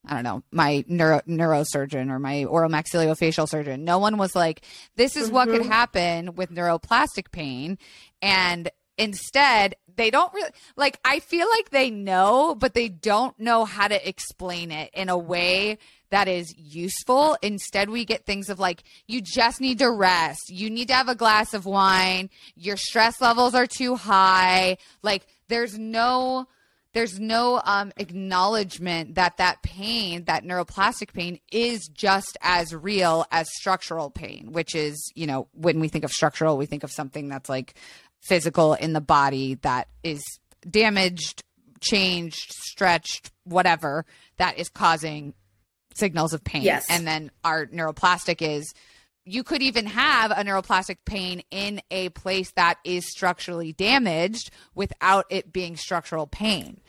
I 0.05 0.15
don't 0.15 0.25
know, 0.25 0.43
my 0.51 0.85
neuro 0.89 1.21
neurosurgeon 1.29 2.11
or 2.11 2.19
my 2.19 2.45
oral 2.45 2.71
maxillofacial 2.71 3.49
surgeon. 3.49 3.85
No 3.85 3.99
one 3.99 4.19
was 4.19 4.35
like, 4.35 4.63
this 4.97 5.17
is 5.17 5.27
mm-hmm. 5.27 5.35
what 5.35 5.49
could 5.49 5.61
mm-hmm. 5.63 5.71
happen 5.71 6.35
with 6.35 6.51
neuroplastic 6.51 7.31
pain. 7.31 7.79
And 8.21 8.69
instead, 8.99 9.77
they 9.95 10.11
don't 10.11 10.33
really 10.35 10.51
like, 10.77 10.99
I 11.05 11.21
feel 11.21 11.47
like 11.49 11.71
they 11.71 11.91
know, 11.91 12.57
but 12.57 12.75
they 12.75 12.89
don't 12.89 13.39
know 13.39 13.65
how 13.65 13.87
to 13.89 14.09
explain 14.09 14.73
it 14.73 14.91
in 14.93 15.09
a 15.09 15.19
way 15.19 15.79
that 16.11 16.29
is 16.29 16.53
useful. 16.57 17.37
Instead, 17.41 17.89
we 17.89 18.05
get 18.05 18.27
things 18.27 18.51
of 18.51 18.59
like, 18.59 18.83
you 19.07 19.21
just 19.21 19.61
need 19.61 19.79
to 19.79 19.91
rest. 19.91 20.51
You 20.51 20.69
need 20.69 20.89
to 20.89 20.95
have 20.95 21.09
a 21.09 21.15
glass 21.15 21.55
of 21.55 21.65
wine. 21.65 22.29
Your 22.55 22.77
stress 22.77 23.21
levels 23.21 23.55
are 23.55 23.67
too 23.67 23.95
high. 23.95 24.79
Like, 25.03 25.27
there's 25.49 25.79
no 25.79 26.49
there's 26.93 27.19
no 27.19 27.61
um, 27.65 27.93
acknowledgement 27.97 29.15
that 29.15 29.39
that 29.39 29.63
pain, 29.63 30.25
that 30.25 30.45
neuroplastic 30.45 31.13
pain, 31.13 31.41
is 31.51 31.89
just 31.93 32.37
as 32.43 32.75
real 32.75 33.25
as 33.31 33.49
structural 33.55 34.11
pain, 34.11 34.53
which 34.53 34.75
is, 34.75 35.11
you 35.15 35.27
know, 35.27 35.49
when 35.53 35.81
we 35.81 35.89
think 35.89 36.05
of 36.05 36.13
structural, 36.13 36.59
we 36.59 36.67
think 36.67 36.85
of 36.85 36.93
something 36.93 37.29
that's 37.29 37.49
like 37.49 37.75
physical 38.21 38.75
in 38.75 38.93
the 38.93 39.01
body 39.01 39.55
that 39.63 39.89
is 40.03 40.23
damaged, 40.69 41.43
changed, 41.81 42.53
stretched, 42.53 43.31
whatever, 43.45 44.05
that 44.37 44.59
is 44.59 44.69
causing 44.69 45.35
signals 45.95 46.33
of 46.33 46.45
pain. 46.45 46.63
Yes. 46.63 46.87
And 46.89 47.07
then 47.07 47.31
our 47.43 47.67
neuroplastic 47.67 48.43
is 48.43 48.73
you 49.25 49.45
could 49.45 49.63
even 49.63 49.87
have 49.87 50.31
a 50.31 50.37
neuroplastic 50.37 50.99
pain 51.05 51.43
in 51.51 51.81
a 51.91 52.09
place 52.11 52.51
that 52.53 52.79
is 52.85 53.09
structurally 53.09 53.73
damaged 53.73 54.51
without 54.75 55.27
it 55.31 55.53
being 55.53 55.77
structural 55.77 56.27
pain. 56.27 56.81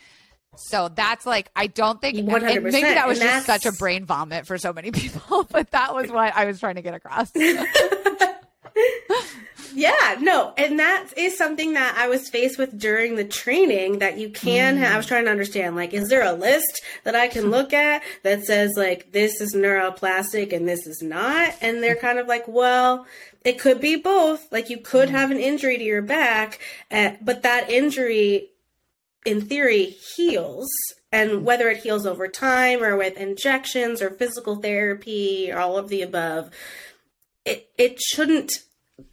So 0.55 0.89
that's 0.89 1.25
like 1.25 1.49
I 1.55 1.67
don't 1.67 1.99
think 1.99 2.17
100%. 2.17 2.63
maybe 2.63 2.81
that 2.81 3.07
was 3.07 3.19
just 3.19 3.45
such 3.45 3.65
a 3.65 3.71
brain 3.71 4.05
vomit 4.05 4.45
for 4.45 4.57
so 4.57 4.73
many 4.73 4.91
people, 4.93 5.47
but 5.51 5.71
that 5.71 5.93
was 5.93 6.11
what 6.11 6.35
I 6.35 6.45
was 6.45 6.59
trying 6.59 6.75
to 6.75 6.81
get 6.81 6.93
across. 6.93 7.31
Yeah, 9.75 10.17
no, 10.19 10.53
and 10.57 10.79
that 10.79 11.07
is 11.17 11.37
something 11.37 11.73
that 11.73 11.95
I 11.97 12.07
was 12.07 12.29
faced 12.29 12.59
with 12.59 12.77
during 12.77 13.15
the 13.15 13.23
training 13.23 13.99
that 13.99 14.17
you 14.17 14.29
can. 14.29 14.77
Mm. 14.77 14.91
I 14.91 14.97
was 14.97 15.05
trying 15.05 15.25
to 15.25 15.31
understand, 15.31 15.75
like, 15.75 15.93
is 15.93 16.09
there 16.09 16.23
a 16.23 16.33
list 16.33 16.83
that 17.03 17.15
I 17.15 17.27
can 17.27 17.49
look 17.49 17.73
at 17.73 18.03
that 18.21 18.43
says 18.43 18.73
like 18.77 19.11
this 19.11 19.41
is 19.41 19.55
neuroplastic 19.55 20.53
and 20.53 20.67
this 20.67 20.85
is 20.85 21.01
not? 21.01 21.55
And 21.61 21.81
they're 21.81 21.95
kind 21.95 22.19
of 22.19 22.27
like, 22.27 22.47
well, 22.47 23.07
it 23.43 23.59
could 23.59 23.81
be 23.81 23.95
both. 23.95 24.51
Like, 24.51 24.69
you 24.69 24.77
could 24.77 25.09
mm. 25.09 25.13
have 25.13 25.31
an 25.31 25.39
injury 25.39 25.77
to 25.77 25.83
your 25.83 26.03
back, 26.03 26.59
uh, 26.91 27.11
but 27.21 27.41
that 27.41 27.69
injury, 27.69 28.49
in 29.25 29.41
theory, 29.41 29.85
heals 30.15 30.69
and 31.11 31.45
whether 31.45 31.69
it 31.69 31.83
heals 31.83 32.05
over 32.05 32.27
time 32.27 32.83
or 32.83 32.95
with 32.95 33.17
injections 33.17 34.01
or 34.01 34.09
physical 34.09 34.55
therapy 34.57 35.51
or 35.51 35.59
all 35.59 35.77
of 35.77 35.89
the 35.89 36.01
above 36.01 36.49
it 37.45 37.69
it 37.77 37.99
shouldn't 37.99 38.51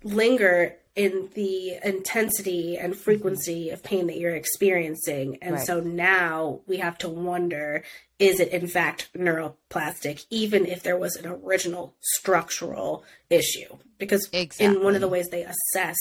linger 0.02 0.76
in 0.96 1.30
the 1.34 1.78
intensity 1.84 2.76
and 2.76 2.96
frequency 2.96 3.70
of 3.70 3.82
pain 3.82 4.06
that 4.08 4.18
you're 4.18 4.34
experiencing. 4.34 5.38
And 5.40 5.54
right. 5.54 5.66
so 5.66 5.80
now 5.80 6.60
we 6.66 6.78
have 6.78 6.98
to 6.98 7.08
wonder 7.08 7.84
is 8.18 8.38
it 8.38 8.48
in 8.48 8.66
fact 8.66 9.08
neuroplastic, 9.16 10.26
even 10.28 10.66
if 10.66 10.82
there 10.82 10.98
was 10.98 11.16
an 11.16 11.26
original 11.26 11.94
structural 12.00 13.02
issue? 13.30 13.78
Because 13.98 14.28
exactly. 14.32 14.66
in 14.66 14.84
one 14.84 14.94
of 14.94 15.00
the 15.00 15.08
ways 15.08 15.28
they 15.30 15.42
assess 15.42 15.96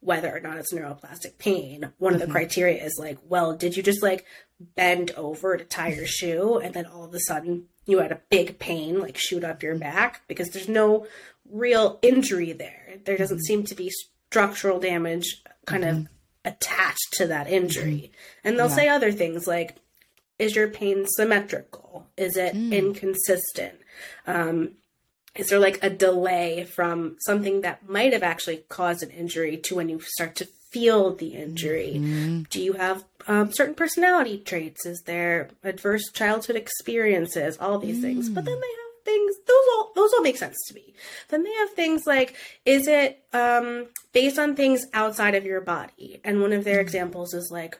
whether 0.00 0.34
or 0.34 0.40
not 0.40 0.56
it's 0.56 0.72
neuroplastic 0.72 1.36
pain, 1.38 1.92
one 1.98 2.12
mm-hmm. 2.12 2.14
of 2.14 2.20
the 2.20 2.24
mm-hmm. 2.24 2.32
criteria 2.32 2.82
is 2.82 2.96
like, 2.98 3.18
well, 3.28 3.54
did 3.54 3.76
you 3.76 3.82
just 3.82 4.02
like 4.02 4.24
bend 4.76 5.10
over 5.12 5.56
to 5.56 5.64
tie 5.64 5.92
your 5.92 6.06
shoe 6.06 6.58
and 6.58 6.72
then 6.72 6.86
all 6.86 7.04
of 7.04 7.12
a 7.12 7.20
sudden 7.20 7.64
you 7.84 7.98
had 7.98 8.12
a 8.12 8.20
big 8.30 8.58
pain 8.58 8.98
like 8.98 9.18
shoot 9.18 9.44
up 9.44 9.62
your 9.62 9.76
back? 9.76 10.22
Because 10.28 10.48
there's 10.50 10.68
no 10.68 11.06
real 11.52 11.98
injury 12.02 12.52
there. 12.52 12.98
There 13.04 13.16
doesn't 13.16 13.38
mm-hmm. 13.38 13.42
seem 13.42 13.64
to 13.64 13.74
be 13.74 13.90
structural 13.90 14.80
damage 14.80 15.42
kind 15.66 15.84
mm-hmm. 15.84 16.00
of 16.00 16.08
attached 16.44 17.12
to 17.12 17.26
that 17.28 17.48
injury. 17.48 18.10
Mm-hmm. 18.12 18.48
And 18.48 18.58
they'll 18.58 18.68
yeah. 18.68 18.74
say 18.74 18.88
other 18.88 19.12
things 19.12 19.46
like, 19.46 19.76
is 20.38 20.56
your 20.56 20.68
pain 20.68 21.06
symmetrical? 21.06 22.06
Is 22.16 22.36
it 22.36 22.54
mm. 22.54 22.72
inconsistent? 22.72 23.74
Um, 24.26 24.72
is 25.36 25.48
there 25.48 25.60
like 25.60 25.78
a 25.82 25.90
delay 25.90 26.64
from 26.64 27.16
something 27.20 27.60
that 27.60 27.88
might 27.88 28.12
have 28.12 28.22
actually 28.22 28.64
caused 28.68 29.02
an 29.02 29.10
injury 29.10 29.56
to 29.58 29.76
when 29.76 29.88
you 29.88 30.00
start 30.00 30.34
to 30.36 30.48
feel 30.70 31.14
the 31.14 31.34
injury? 31.34 31.92
Mm-hmm. 31.94 32.42
Do 32.50 32.60
you 32.60 32.72
have 32.72 33.04
um, 33.28 33.52
certain 33.52 33.74
personality 33.74 34.38
traits? 34.38 34.84
Is 34.84 35.02
there 35.06 35.50
adverse 35.62 36.10
childhood 36.12 36.56
experiences? 36.56 37.56
All 37.58 37.78
these 37.78 38.00
things. 38.00 38.28
But 38.28 38.44
then 38.44 38.60
they 38.60 38.66
have 38.66 38.91
those 40.12 40.18
all 40.18 40.22
make 40.22 40.36
sense 40.36 40.56
to 40.68 40.74
me. 40.74 40.94
Then 41.28 41.42
they 41.42 41.52
have 41.54 41.70
things 41.70 42.02
like 42.06 42.36
is 42.64 42.86
it 42.86 43.24
um, 43.32 43.86
based 44.12 44.38
on 44.38 44.54
things 44.54 44.86
outside 44.92 45.34
of 45.34 45.44
your 45.44 45.60
body? 45.60 46.20
And 46.24 46.40
one 46.40 46.52
of 46.52 46.64
their 46.64 46.80
examples 46.80 47.34
is 47.34 47.50
like 47.50 47.78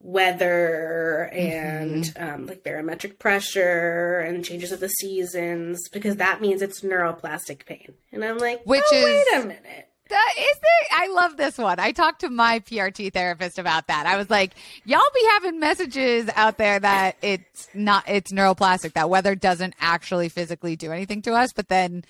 weather 0.00 1.30
and 1.32 2.12
um, 2.16 2.46
like 2.46 2.64
barometric 2.64 3.18
pressure 3.18 4.18
and 4.18 4.44
changes 4.44 4.72
of 4.72 4.80
the 4.80 4.88
seasons 4.88 5.88
because 5.90 6.16
that 6.16 6.40
means 6.40 6.60
it's 6.62 6.80
neuroplastic 6.80 7.64
pain. 7.66 7.94
And 8.12 8.24
I'm 8.24 8.38
like, 8.38 8.62
Which 8.64 8.82
oh, 8.92 8.96
is- 8.96 9.04
wait 9.32 9.42
a 9.42 9.46
minute. 9.46 9.88
Is 10.10 10.58
there. 10.60 10.98
I 10.98 11.08
love 11.08 11.36
this 11.36 11.56
one. 11.56 11.78
I 11.78 11.92
talked 11.92 12.20
to 12.20 12.28
my 12.28 12.60
PRT 12.60 13.12
therapist 13.12 13.58
about 13.58 13.86
that. 13.86 14.06
I 14.06 14.16
was 14.16 14.28
like, 14.28 14.52
y'all 14.84 15.00
be 15.14 15.26
having 15.30 15.58
messages 15.58 16.28
out 16.34 16.58
there 16.58 16.78
that 16.78 17.16
it's 17.22 17.68
not, 17.72 18.08
it's 18.08 18.32
neuroplastic, 18.32 18.92
that 18.92 19.08
weather 19.08 19.34
doesn't 19.34 19.74
actually 19.80 20.28
physically 20.28 20.76
do 20.76 20.92
anything 20.92 21.22
to 21.22 21.32
us. 21.32 21.52
But 21.54 21.68
then 21.68 22.04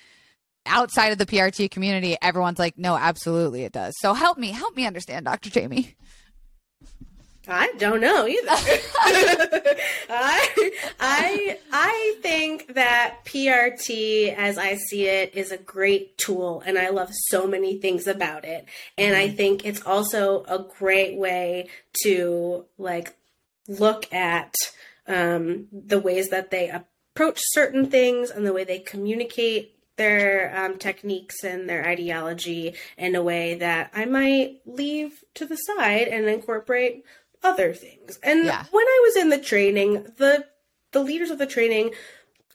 outside 0.66 1.12
of 1.12 1.18
the 1.18 1.26
PRT 1.26 1.70
community, 1.70 2.16
everyone's 2.20 2.58
like, 2.58 2.76
no, 2.76 2.96
absolutely 2.96 3.62
it 3.64 3.72
does. 3.72 3.94
So 4.00 4.14
help 4.14 4.38
me, 4.38 4.50
help 4.50 4.76
me 4.76 4.86
understand, 4.86 5.26
Dr. 5.26 5.50
Jamie. 5.50 5.94
I 7.48 7.72
don't 7.76 8.00
know 8.00 8.26
either. 8.26 8.48
I 10.08 10.70
I 11.00 11.58
I 11.72 12.14
think 12.22 12.74
that 12.74 13.24
PRT 13.24 14.34
as 14.36 14.58
I 14.58 14.76
see 14.76 15.06
it 15.06 15.34
is 15.34 15.50
a 15.50 15.56
great 15.56 16.16
tool 16.18 16.62
and 16.64 16.78
I 16.78 16.90
love 16.90 17.10
so 17.12 17.46
many 17.48 17.78
things 17.78 18.06
about 18.06 18.44
it. 18.44 18.66
And 18.96 19.16
I 19.16 19.28
think 19.28 19.64
it's 19.64 19.82
also 19.84 20.44
a 20.44 20.64
great 20.78 21.18
way 21.18 21.68
to 22.04 22.66
like 22.78 23.16
look 23.66 24.12
at 24.12 24.54
um, 25.08 25.66
the 25.72 25.98
ways 25.98 26.28
that 26.28 26.50
they 26.50 26.68
approach 26.68 27.40
certain 27.50 27.90
things 27.90 28.30
and 28.30 28.46
the 28.46 28.52
way 28.52 28.64
they 28.64 28.78
communicate 28.78 29.76
their 29.96 30.56
um, 30.56 30.78
techniques 30.78 31.44
and 31.44 31.68
their 31.68 31.86
ideology 31.86 32.74
in 32.96 33.14
a 33.14 33.22
way 33.22 33.56
that 33.56 33.90
I 33.94 34.06
might 34.06 34.60
leave 34.64 35.22
to 35.34 35.44
the 35.44 35.56
side 35.56 36.08
and 36.08 36.26
incorporate 36.26 37.04
other 37.42 37.72
things. 37.74 38.18
And 38.22 38.44
Yeah. 38.44 38.64
when 38.70 38.86
I 38.86 39.00
was 39.04 39.16
in 39.16 39.28
the 39.30 39.38
training, 39.38 40.04
the 40.16 40.46
the 40.92 41.00
leaders 41.02 41.30
of 41.30 41.38
the 41.38 41.46
training 41.46 41.90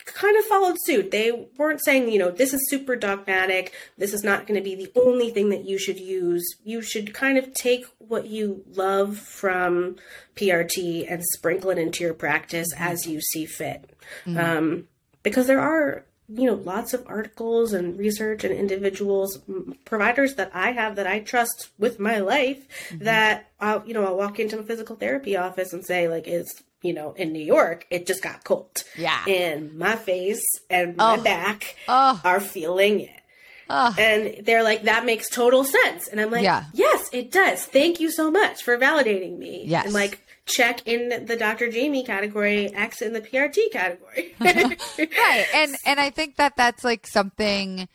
kind 0.06 0.38
of 0.38 0.45
followed 0.45 0.78
suit. 0.86 1.12
They 1.12 1.32
weren't 1.58 1.84
saying, 1.84 2.10
you 2.10 2.19
know, 2.19 2.32
this 2.32 2.54
is 2.54 2.69
super 2.69 2.95
dogmatic. 2.95 3.73
This 3.97 4.13
is 4.13 4.23
not 4.23 4.45
going 4.47 4.58
to 4.58 4.63
be 4.63 4.76
the 4.76 4.91
only 4.95 5.32
thing 5.32 5.50
that 5.50 5.65
you 5.65 5.78
should 5.78 6.00
use. 6.00 6.45
You 6.63 6.82
should 6.82 7.13
kind 7.13 7.38
of 7.38 7.54
take 7.54 7.86
what 7.97 8.28
you 8.28 8.63
love 8.76 9.17
from 9.17 9.97
PRT 10.36 11.12
and 11.12 11.23
sprinkle 11.34 11.71
it 11.71 11.78
into 11.78 12.04
your 12.04 12.13
practice 12.13 12.67
as 12.78 13.06
you 13.08 13.19
see 13.19 13.45
fit. 13.45 13.89
Um, 14.28 14.88
because 15.23 15.47
there 15.47 15.60
are, 15.60 16.06
you 16.30 16.46
know, 16.46 16.56
lots 16.56 16.94
of 16.94 17.06
articles 17.08 17.72
and 17.74 17.98
research 17.98 18.44
and 18.44 18.54
individuals, 18.54 19.40
m- 19.48 19.78
providers 19.86 20.36
that 20.36 20.52
I 20.54 20.72
have 20.72 20.98
that 20.98 21.08
I 21.08 21.20
trust 21.22 21.70
with 21.80 22.00
my 22.00 22.20
life 22.20 22.68
mm-hmm. 22.90 23.06
that, 23.06 23.50
I'll, 23.62 23.84
you 23.88 23.94
know, 23.94 24.06
I'll 24.06 24.18
walk 24.18 24.38
into 24.40 24.60
a 24.60 24.63
physical 24.63 24.98
therapy 24.98 25.38
office 25.38 25.72
and 25.72 25.86
say, 25.86 26.08
like, 26.10 26.28
is, 26.28 26.63
you 26.82 26.94
know, 26.94 27.13
in 27.13 27.32
New 27.32 27.44
York, 27.44 27.88
it 27.90 28.06
just 28.06 28.22
got 28.22 28.44
cold 28.44 28.84
Yeah. 28.98 29.24
and 29.26 29.78
my 29.78 29.96
face 29.96 30.44
and 30.70 30.98
my 30.98 31.16
Oh. 31.18 31.22
back 31.24 31.76
Oh, 31.88 32.20
are 32.26 32.42
feeling 32.42 33.00
it. 33.00 33.22
oh. 33.70 33.96
And 33.98 34.46
they're 34.46 34.63
like, 34.63 34.84
that 34.84 35.06
makes 35.06 35.30
total 35.30 35.63
sense. 35.63 36.10
And 36.10 36.20
I'm 36.20 36.30
like, 36.30 36.44
Yeah. 36.44 36.66
yes, 36.74 37.10
it 37.13 37.32
does. 37.32 37.63
Thank 37.66 38.02
you 38.02 38.12
so 38.12 38.30
much 38.30 38.63
for 38.63 38.78
validating 38.78 39.38
me. 39.38 39.63
Yes. 39.66 39.86
And 39.86 39.94
like, 39.94 40.20
check 40.48 40.82
in 40.88 41.26
the 41.26 41.36
Dr. 41.36 41.70
Jamie 41.72 42.04
category, 42.04 42.74
X 42.74 43.02
in 43.02 43.14
the 43.14 43.22
PRT 43.22 43.72
category. 43.72 44.34
right 44.40 45.46
and 45.54 45.76
and 45.86 46.00
i 46.00 46.10
think 46.10 46.38
that 46.38 46.56
that's 46.56 46.84
like 46.84 47.06
something 47.06 47.88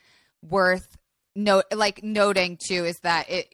worth 0.48 0.96
note 1.34 1.64
like 1.74 2.02
noting 2.02 2.58
too 2.62 2.84
is 2.84 2.98
that 3.00 3.28
it 3.30 3.48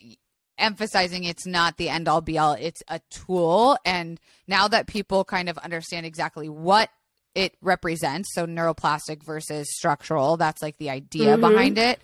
emphasizing 0.59 1.25
it's 1.25 1.47
not 1.47 1.77
the 1.77 1.89
end 1.89 2.09
all 2.09 2.21
be 2.21 2.37
all 2.39 2.55
it's 2.55 2.83
a 2.89 3.01
tool 3.11 3.79
and 3.85 4.19
now 4.49 4.67
that 4.67 4.87
people 4.87 5.25
kind 5.25 5.49
of 5.49 5.57
understand 5.59 6.05
exactly 6.05 6.49
what 6.49 6.91
it 7.35 7.55
represents 7.63 8.35
so 8.35 8.47
neuroplastic 8.47 9.23
versus 9.23 9.69
structural 9.77 10.37
that's 10.37 10.61
like 10.63 10.77
the 10.79 10.91
idea 10.91 11.37
Mhm. 11.37 11.41
behind 11.41 11.79
it 11.79 12.01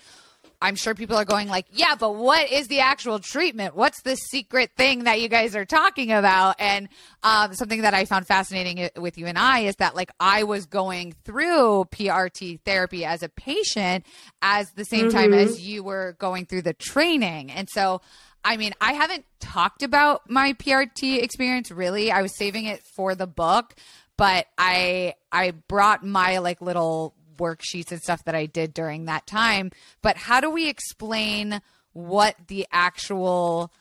i'm 0.64 0.74
sure 0.74 0.94
people 0.94 1.16
are 1.16 1.24
going 1.24 1.46
like 1.48 1.66
yeah 1.70 1.94
but 1.94 2.16
what 2.16 2.50
is 2.50 2.66
the 2.68 2.80
actual 2.80 3.18
treatment 3.18 3.76
what's 3.76 4.02
the 4.02 4.16
secret 4.16 4.70
thing 4.76 5.04
that 5.04 5.20
you 5.20 5.28
guys 5.28 5.54
are 5.54 5.64
talking 5.64 6.10
about 6.10 6.56
and 6.58 6.88
um, 7.22 7.54
something 7.54 7.82
that 7.82 7.94
i 7.94 8.04
found 8.04 8.26
fascinating 8.26 8.88
with 8.96 9.16
you 9.18 9.26
and 9.26 9.38
i 9.38 9.60
is 9.60 9.76
that 9.76 9.94
like 9.94 10.10
i 10.18 10.42
was 10.42 10.66
going 10.66 11.14
through 11.24 11.84
prt 11.92 12.60
therapy 12.64 13.04
as 13.04 13.22
a 13.22 13.28
patient 13.28 14.04
as 14.42 14.70
the 14.72 14.84
same 14.84 15.10
time 15.10 15.30
Mhm. 15.30 15.44
as 15.44 15.60
you 15.60 15.84
were 15.84 16.16
going 16.18 16.46
through 16.46 16.62
the 16.62 16.74
training 16.74 17.50
and 17.52 17.68
so 17.70 18.00
I 18.46 18.58
mean, 18.58 18.74
I 18.78 18.92
haven't 18.92 19.24
talked 19.40 19.82
about 19.82 20.28
my 20.28 20.52
PRT 20.52 21.22
experience 21.22 21.70
really. 21.70 22.12
I 22.12 22.20
was 22.20 22.36
saving 22.36 22.66
it 22.66 22.82
for 22.94 23.14
the 23.14 23.26
book, 23.26 23.74
but 24.18 24.44
I 24.58 25.14
I 25.32 25.52
brought 25.52 26.04
my 26.04 26.36
like 26.38 26.60
little 26.60 27.14
worksheets 27.36 27.92
and 27.92 28.00
stuff 28.00 28.24
that 28.24 28.34
I 28.34 28.46
did 28.46 28.74
during 28.74 29.04
that 29.06 29.26
time. 29.26 29.70
But 30.02 30.16
how 30.16 30.40
do 30.40 30.50
we 30.50 30.68
explain 30.68 31.60
what 31.92 32.36
the 32.48 32.66
actual 32.72 33.72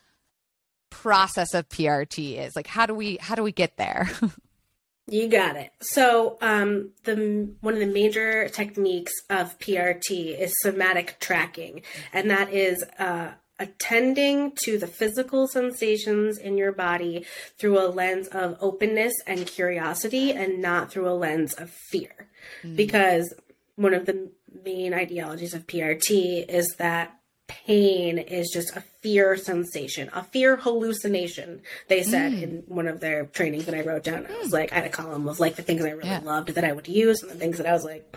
process 0.89 1.53
of 1.53 1.69
PRT 1.69 2.37
is? 2.37 2.55
Like 2.55 2.67
how 2.67 2.85
do 2.85 2.93
we 2.93 3.17
how 3.19 3.35
do 3.35 3.43
we 3.43 3.51
get 3.51 3.77
there? 3.77 4.09
You 5.07 5.27
got 5.27 5.57
it. 5.57 5.71
So, 5.81 6.37
um, 6.41 6.91
the 7.03 7.53
one 7.59 7.73
of 7.73 7.79
the 7.81 7.85
major 7.85 8.47
techniques 8.47 9.11
of 9.29 9.59
PRT 9.59 10.39
is 10.39 10.53
somatic 10.61 11.17
tracking, 11.19 11.81
and 12.13 12.31
that 12.31 12.53
is 12.53 12.81
uh, 12.97 13.31
attending 13.59 14.53
to 14.63 14.77
the 14.77 14.87
physical 14.87 15.47
sensations 15.47 16.37
in 16.37 16.57
your 16.57 16.71
body 16.71 17.25
through 17.57 17.79
a 17.79 17.89
lens 17.89 18.29
of 18.29 18.57
openness 18.61 19.13
and 19.27 19.45
curiosity, 19.45 20.31
and 20.31 20.61
not 20.61 20.89
through 20.89 21.09
a 21.09 21.11
lens 21.11 21.53
of 21.53 21.69
fear. 21.69 22.29
Because 22.75 23.33
one 23.75 23.93
of 23.93 24.05
the 24.05 24.31
main 24.63 24.93
ideologies 24.93 25.53
of 25.53 25.65
PRT 25.67 26.45
is 26.47 26.75
that 26.77 27.19
pain 27.47 28.17
is 28.19 28.49
just 28.53 28.75
a 28.75 28.81
fear 29.01 29.35
sensation, 29.35 30.09
a 30.13 30.23
fear 30.23 30.55
hallucination. 30.55 31.61
They 31.89 32.01
said 32.03 32.31
Mm. 32.31 32.41
in 32.43 32.63
one 32.67 32.87
of 32.87 32.99
their 33.01 33.25
trainings 33.25 33.65
that 33.65 33.75
I 33.75 33.81
wrote 33.81 34.03
down. 34.03 34.25
I 34.27 34.37
was 34.39 34.53
like, 34.53 34.71
I 34.71 34.75
had 34.75 34.85
a 34.85 34.89
column 34.89 35.27
of 35.27 35.39
like 35.39 35.55
the 35.55 35.61
things 35.61 35.83
I 35.83 35.89
really 35.89 36.07
Yeah. 36.09 36.19
loved 36.23 36.49
that 36.49 36.63
I 36.63 36.71
would 36.71 36.87
use, 36.87 37.21
and 37.21 37.31
the 37.31 37.35
things 37.35 37.57
that 37.57 37.67
I 37.67 37.73
was 37.73 37.83
like, 37.83 38.15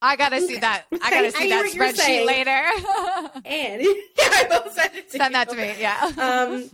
I 0.00 0.16
gotta 0.16 0.40
see 0.40 0.56
that. 0.58 0.86
I 0.92 0.96
I- 1.02 1.10
gotta 1.10 1.26
I 1.26 1.30
see 1.30 1.48
hear 1.48 1.62
that 1.62 1.72
spreadsheet 1.74 2.24
later. 2.24 3.40
and 3.44 3.82
yeah, 4.16 4.28
I 4.30 4.46
will 4.48 4.70
send 4.70 4.94
it 4.96 5.10
to 5.10 5.18
Send 5.18 5.24
you. 5.24 5.30
that 5.32 5.48
to 5.50 5.56
me. 5.56 5.74
Yeah. 5.78 6.12
um 6.16 6.70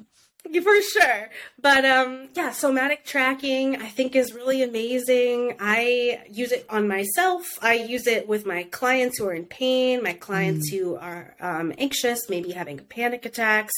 for 0.62 0.82
sure 0.82 1.30
but 1.64 1.84
um 1.84 2.28
yeah 2.34 2.52
somatic 2.52 3.04
tracking 3.04 3.80
i 3.80 3.88
think 3.88 4.14
is 4.14 4.34
really 4.34 4.62
amazing. 4.62 5.56
I 5.60 6.22
use 6.30 6.52
it 6.52 6.66
on 6.68 6.88
myself. 6.88 7.44
I 7.62 7.74
use 7.74 8.06
it 8.06 8.28
with 8.28 8.44
my 8.44 8.64
clients 8.64 9.18
who 9.18 9.26
are 9.26 9.32
in 9.32 9.46
pain 9.46 10.02
my 10.02 10.12
clients 10.12 10.68
who 10.70 10.96
are 10.96 11.34
um, 11.40 11.72
anxious 11.78 12.28
maybe 12.28 12.50
having 12.52 12.78
panic 12.78 13.24
attacks 13.24 13.72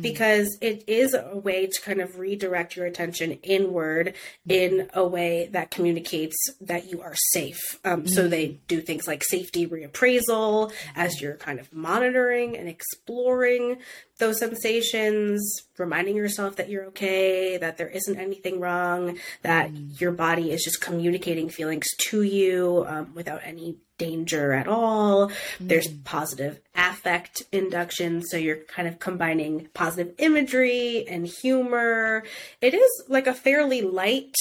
because 0.00 0.48
it 0.60 0.84
is 0.86 1.14
a 1.14 1.36
way 1.36 1.66
to 1.66 1.82
kind 1.82 2.00
of 2.00 2.18
redirect 2.18 2.76
your 2.76 2.86
attention 2.86 3.32
inward 3.42 4.14
in 4.48 4.88
a 4.94 5.06
way 5.06 5.48
that 5.52 5.70
communicates 5.70 6.36
that 6.60 6.90
you 6.90 7.00
are 7.00 7.14
safe. 7.32 7.60
Um, 7.84 8.06
so 8.06 8.28
they 8.28 8.60
do 8.68 8.80
things 8.80 9.06
like 9.06 9.22
safety 9.24 9.66
reappraisal 9.66 10.72
as 10.94 11.20
you're 11.20 11.36
kind 11.36 11.58
of 11.58 11.72
monitoring 11.72 12.56
and 12.56 12.68
exploring 12.68 13.78
those 14.18 14.38
sensations, 14.38 15.62
reminding 15.78 16.14
yourself 16.16 16.56
that 16.56 16.68
you're 16.68 16.84
okay, 16.86 17.31
that 17.60 17.76
there 17.76 17.88
isn't 17.88 18.18
anything 18.18 18.60
wrong, 18.60 19.18
that 19.42 19.70
your 20.00 20.12
body 20.12 20.52
is 20.52 20.64
just 20.64 20.80
communicating 20.80 21.48
feelings 21.48 21.86
to 22.08 22.22
you 22.22 22.84
um, 22.88 23.14
without 23.14 23.40
any 23.44 23.76
danger 23.98 24.52
at 24.52 24.66
all. 24.66 25.30
There's 25.60 25.88
positive 25.88 26.60
affect 26.74 27.42
induction, 27.52 28.22
so 28.22 28.36
you're 28.36 28.56
kind 28.56 28.88
of 28.88 28.98
combining 28.98 29.68
positive 29.74 30.14
imagery 30.18 31.06
and 31.08 31.26
humor. 31.26 32.24
It 32.60 32.74
is 32.74 33.04
like 33.08 33.26
a 33.26 33.34
fairly 33.34 33.82
light 33.82 34.34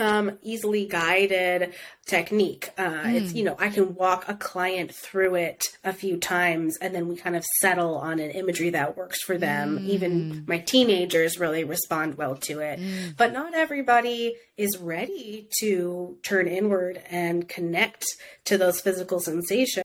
um, 0.00 0.38
easily 0.42 0.86
guided 0.86 1.74
technique. 2.06 2.70
Uh, 2.76 2.90
mm. 2.90 3.14
It's, 3.14 3.34
you 3.34 3.44
know, 3.44 3.54
I 3.58 3.68
can 3.68 3.94
walk 3.94 4.28
a 4.28 4.34
client 4.34 4.92
through 4.92 5.36
it 5.36 5.62
a 5.84 5.92
few 5.92 6.16
times 6.16 6.76
and 6.78 6.94
then 6.94 7.06
we 7.06 7.16
kind 7.16 7.36
of 7.36 7.44
settle 7.60 7.96
on 7.96 8.18
an 8.18 8.30
imagery 8.30 8.70
that 8.70 8.96
works 8.96 9.22
for 9.22 9.38
them. 9.38 9.78
Mm. 9.78 9.86
Even 9.86 10.44
my 10.46 10.58
teenagers 10.58 11.38
really 11.38 11.64
respond 11.64 12.16
well 12.16 12.34
to 12.36 12.60
it. 12.60 12.80
Mm. 12.80 13.16
But 13.16 13.32
not 13.32 13.54
everybody 13.54 14.36
is 14.56 14.78
ready 14.78 15.48
to 15.60 16.16
turn 16.22 16.48
inward 16.48 17.02
and 17.10 17.48
connect 17.48 18.04
to 18.46 18.58
those 18.58 18.80
physical 18.80 19.20
sensations. 19.20 19.84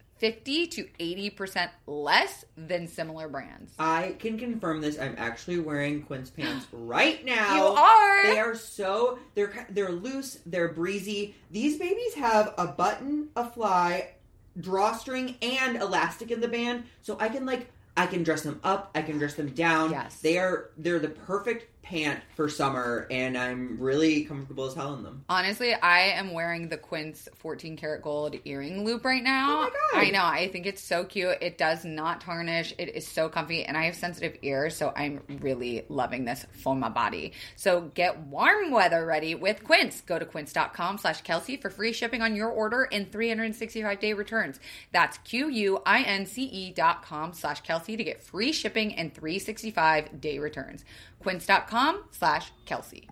50 0.21 0.67
to 0.67 0.83
80% 0.99 1.69
less 1.87 2.45
than 2.55 2.87
similar 2.87 3.27
brands. 3.27 3.73
I 3.79 4.15
can 4.19 4.37
confirm 4.37 4.79
this. 4.79 4.99
I'm 4.99 5.15
actually 5.17 5.59
wearing 5.59 6.03
Quince 6.03 6.29
pants 6.29 6.67
right 6.71 7.25
now. 7.25 7.55
You 7.55 7.63
are. 7.63 8.23
They 8.27 8.37
are 8.39 8.53
so 8.53 9.17
they're 9.33 9.65
they're 9.71 9.91
loose, 9.91 10.37
they're 10.45 10.67
breezy. 10.67 11.35
These 11.49 11.79
babies 11.79 12.13
have 12.13 12.53
a 12.59 12.67
button, 12.67 13.29
a 13.35 13.49
fly, 13.49 14.11
drawstring 14.59 15.37
and 15.41 15.77
elastic 15.77 16.29
in 16.29 16.39
the 16.39 16.47
band 16.47 16.83
so 17.01 17.17
I 17.19 17.27
can 17.27 17.47
like 17.47 17.71
I 17.97 18.05
can 18.05 18.21
dress 18.21 18.43
them 18.43 18.59
up, 18.63 18.91
I 18.93 19.01
can 19.01 19.17
dress 19.17 19.33
them 19.33 19.49
down. 19.49 19.89
Yes. 19.89 20.17
They 20.17 20.37
are 20.37 20.69
they're 20.77 20.99
the 20.99 21.09
perfect 21.09 21.65
pant 21.81 22.21
for 22.35 22.47
summer, 22.47 23.07
and 23.09 23.37
I'm 23.37 23.79
really 23.79 24.23
comfortable 24.23 24.65
as 24.65 24.73
hell 24.73 24.93
in 24.93 25.03
them. 25.03 25.25
Honestly, 25.27 25.73
I 25.73 26.01
am 26.11 26.31
wearing 26.31 26.69
the 26.69 26.77
Quince 26.77 27.27
14 27.35 27.75
karat 27.75 28.01
gold 28.01 28.35
earring 28.45 28.85
loop 28.85 29.03
right 29.03 29.23
now. 29.23 29.49
Oh 29.49 29.61
my 29.63 29.69
god! 29.69 30.07
I 30.07 30.09
know. 30.11 30.23
I 30.23 30.47
think 30.47 30.65
it's 30.65 30.81
so 30.81 31.03
cute. 31.03 31.37
It 31.41 31.57
does 31.57 31.83
not 31.83 32.21
tarnish. 32.21 32.73
It 32.77 32.95
is 32.95 33.07
so 33.07 33.29
comfy, 33.29 33.63
and 33.63 33.75
I 33.75 33.85
have 33.85 33.95
sensitive 33.95 34.37
ears, 34.41 34.75
so 34.75 34.93
I'm 34.95 35.21
really 35.41 35.85
loving 35.89 36.25
this 36.25 36.45
for 36.63 36.75
my 36.75 36.89
body. 36.89 37.33
So 37.55 37.91
get 37.93 38.19
warm 38.19 38.71
weather 38.71 39.05
ready 39.05 39.35
with 39.35 39.63
Quince. 39.63 40.01
Go 40.01 40.19
to 40.19 40.25
quince.com 40.25 40.97
slash 40.99 41.21
Kelsey 41.21 41.57
for 41.57 41.69
free 41.69 41.93
shipping 41.93 42.21
on 42.21 42.35
your 42.35 42.49
order 42.49 42.87
and 42.91 43.11
365 43.11 43.99
day 43.99 44.13
returns. 44.13 44.59
That's 44.91 45.17
q 45.19 45.49
u 45.49 45.81
i 45.85 46.03
n 46.03 46.25
c 46.25 46.43
e 46.43 46.71
dot 46.71 47.03
com 47.03 47.33
slash 47.33 47.61
kelsey 47.61 47.97
to 47.97 48.03
get 48.03 48.23
free 48.23 48.51
shipping 48.51 48.93
and 48.95 49.13
365 49.13 50.21
day 50.21 50.39
returns 50.39 50.85
quince.com 51.19 51.70
slash 52.11 52.51
Kelsey. 52.65 53.07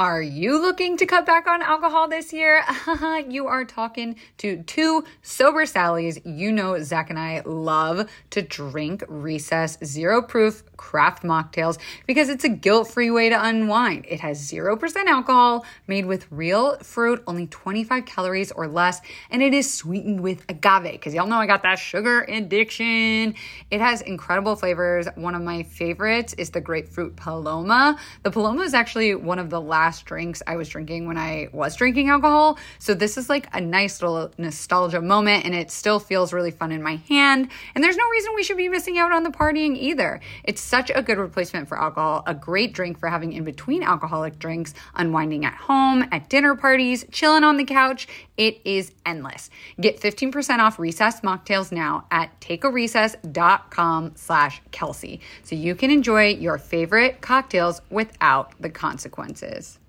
Are 0.00 0.22
you 0.22 0.58
looking 0.58 0.96
to 0.96 1.04
cut 1.04 1.26
back 1.26 1.46
on 1.46 1.60
alcohol 1.60 2.08
this 2.08 2.32
year? 2.32 2.64
you 3.28 3.48
are 3.48 3.66
talking 3.66 4.16
to 4.38 4.62
two 4.62 5.04
sober 5.20 5.66
Sallys. 5.66 6.22
You 6.24 6.52
know, 6.52 6.82
Zach 6.82 7.10
and 7.10 7.18
I 7.18 7.42
love 7.44 8.08
to 8.30 8.40
drink 8.40 9.04
recess 9.08 9.76
zero 9.84 10.22
proof 10.22 10.62
craft 10.78 11.22
mocktails 11.22 11.76
because 12.06 12.30
it's 12.30 12.44
a 12.44 12.48
guilt 12.48 12.88
free 12.88 13.10
way 13.10 13.28
to 13.28 13.44
unwind. 13.44 14.06
It 14.08 14.20
has 14.20 14.50
0% 14.50 15.04
alcohol, 15.04 15.66
made 15.86 16.06
with 16.06 16.26
real 16.30 16.78
fruit, 16.78 17.22
only 17.26 17.46
25 17.48 18.06
calories 18.06 18.50
or 18.50 18.66
less, 18.66 19.02
and 19.30 19.42
it 19.42 19.52
is 19.52 19.70
sweetened 19.70 20.20
with 20.20 20.42
agave 20.48 20.92
because 20.92 21.12
y'all 21.12 21.26
know 21.26 21.36
I 21.36 21.46
got 21.46 21.62
that 21.64 21.78
sugar 21.78 22.22
addiction. 22.22 23.34
It 23.70 23.82
has 23.82 24.00
incredible 24.00 24.56
flavors. 24.56 25.08
One 25.16 25.34
of 25.34 25.42
my 25.42 25.62
favorites 25.64 26.32
is 26.38 26.48
the 26.48 26.62
grapefruit 26.62 27.16
paloma. 27.16 27.98
The 28.22 28.30
paloma 28.30 28.62
is 28.62 28.72
actually 28.72 29.14
one 29.14 29.38
of 29.38 29.50
the 29.50 29.60
last 29.60 29.89
drinks 29.98 30.42
I 30.46 30.56
was 30.56 30.68
drinking 30.68 31.06
when 31.06 31.18
I 31.18 31.48
was 31.52 31.74
drinking 31.74 32.08
alcohol. 32.08 32.58
So 32.78 32.94
this 32.94 33.18
is 33.18 33.28
like 33.28 33.48
a 33.52 33.60
nice 33.60 34.00
little 34.00 34.30
nostalgia 34.38 35.00
moment 35.00 35.44
and 35.44 35.54
it 35.54 35.70
still 35.70 35.98
feels 35.98 36.32
really 36.32 36.50
fun 36.50 36.70
in 36.70 36.82
my 36.82 36.96
hand. 37.08 37.50
And 37.74 37.82
there's 37.82 37.96
no 37.96 38.08
reason 38.08 38.32
we 38.34 38.44
should 38.44 38.56
be 38.56 38.68
missing 38.68 38.98
out 38.98 39.12
on 39.12 39.24
the 39.24 39.30
partying 39.30 39.76
either. 39.76 40.20
It's 40.44 40.60
such 40.60 40.90
a 40.94 41.02
good 41.02 41.18
replacement 41.18 41.68
for 41.68 41.78
alcohol, 41.78 42.22
a 42.26 42.34
great 42.34 42.72
drink 42.72 42.98
for 42.98 43.08
having 43.08 43.32
in 43.32 43.44
between 43.44 43.82
alcoholic 43.82 44.38
drinks, 44.38 44.74
unwinding 44.94 45.44
at 45.44 45.54
home, 45.54 46.06
at 46.12 46.28
dinner 46.28 46.54
parties, 46.54 47.04
chilling 47.10 47.42
on 47.42 47.56
the 47.56 47.64
couch. 47.64 48.06
It 48.36 48.60
is 48.64 48.92
endless. 49.04 49.50
Get 49.80 50.00
15% 50.00 50.58
off 50.60 50.78
recess 50.78 51.20
mocktails 51.22 51.72
now 51.72 52.06
at 52.10 52.40
takearecess.com 52.40 54.12
slash 54.14 54.62
Kelsey 54.70 55.20
so 55.42 55.56
you 55.56 55.74
can 55.74 55.90
enjoy 55.90 56.28
your 56.28 56.58
favorite 56.58 57.20
cocktails 57.20 57.82
without 57.90 58.52
the 58.60 58.70
consequences. 58.70 59.79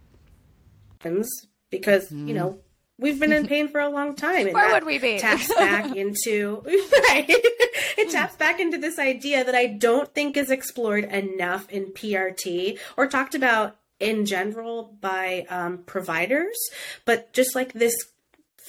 Because, 1.69 2.09
mm. 2.09 2.27
you 2.27 2.33
know, 2.33 2.59
we've 2.97 3.19
been 3.19 3.33
in 3.33 3.47
pain 3.47 3.67
for 3.67 3.81
a 3.81 3.89
long 3.89 4.15
time. 4.15 4.47
And 4.47 4.53
Where 4.53 4.73
would 4.73 4.85
we 4.85 4.99
be? 4.99 5.19
Taps 5.19 5.47
back 5.53 5.95
into 5.95 6.61
right. 6.65 7.25
it 7.27 8.09
taps 8.11 8.35
back 8.35 8.59
into 8.59 8.77
this 8.77 8.99
idea 8.99 9.43
that 9.43 9.55
I 9.55 9.67
don't 9.67 10.13
think 10.13 10.37
is 10.37 10.51
explored 10.51 11.05
enough 11.05 11.69
in 11.69 11.87
PRT 11.87 12.79
or 12.97 13.07
talked 13.07 13.35
about 13.35 13.77
in 13.99 14.25
general 14.25 14.97
by 14.99 15.45
um, 15.49 15.79
providers, 15.85 16.57
but 17.05 17.33
just 17.33 17.55
like 17.55 17.73
this 17.73 17.95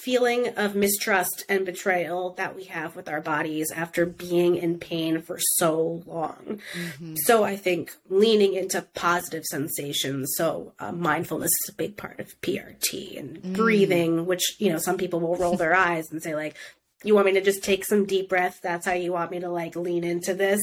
feeling 0.03 0.49
of 0.57 0.75
mistrust 0.75 1.45
and 1.47 1.65
betrayal 1.65 2.31
that 2.33 2.55
we 2.55 2.65
have 2.65 2.95
with 2.95 3.07
our 3.07 3.21
bodies 3.21 3.71
after 3.71 4.05
being 4.05 4.55
in 4.55 4.77
pain 4.77 5.21
for 5.21 5.37
so 5.39 6.03
long. 6.05 6.59
Mm-hmm. 6.73 7.15
So 7.23 7.43
I 7.43 7.55
think 7.55 7.95
leaning 8.09 8.53
into 8.53 8.81
positive 8.93 9.43
sensations. 9.45 10.33
So 10.35 10.73
uh, 10.79 10.91
mindfulness 10.91 11.51
is 11.63 11.69
a 11.69 11.77
big 11.77 11.95
part 11.95 12.19
of 12.19 12.39
PRT 12.41 13.17
and 13.17 13.41
mm. 13.41 13.53
breathing, 13.53 14.25
which, 14.25 14.57
you 14.59 14.71
know, 14.71 14.77
some 14.77 14.97
people 14.97 15.19
will 15.21 15.37
roll 15.37 15.55
their 15.55 15.75
eyes 15.89 16.11
and 16.11 16.21
say 16.21 16.35
like, 16.35 16.55
you 17.03 17.15
want 17.15 17.25
me 17.25 17.33
to 17.33 17.41
just 17.41 17.63
take 17.63 17.85
some 17.85 18.05
deep 18.05 18.29
breaths? 18.29 18.59
That's 18.61 18.85
how 18.85 18.93
you 18.93 19.11
want 19.11 19.31
me 19.31 19.39
to 19.41 19.49
like 19.49 19.75
lean 19.75 20.03
into 20.03 20.33
this. 20.33 20.61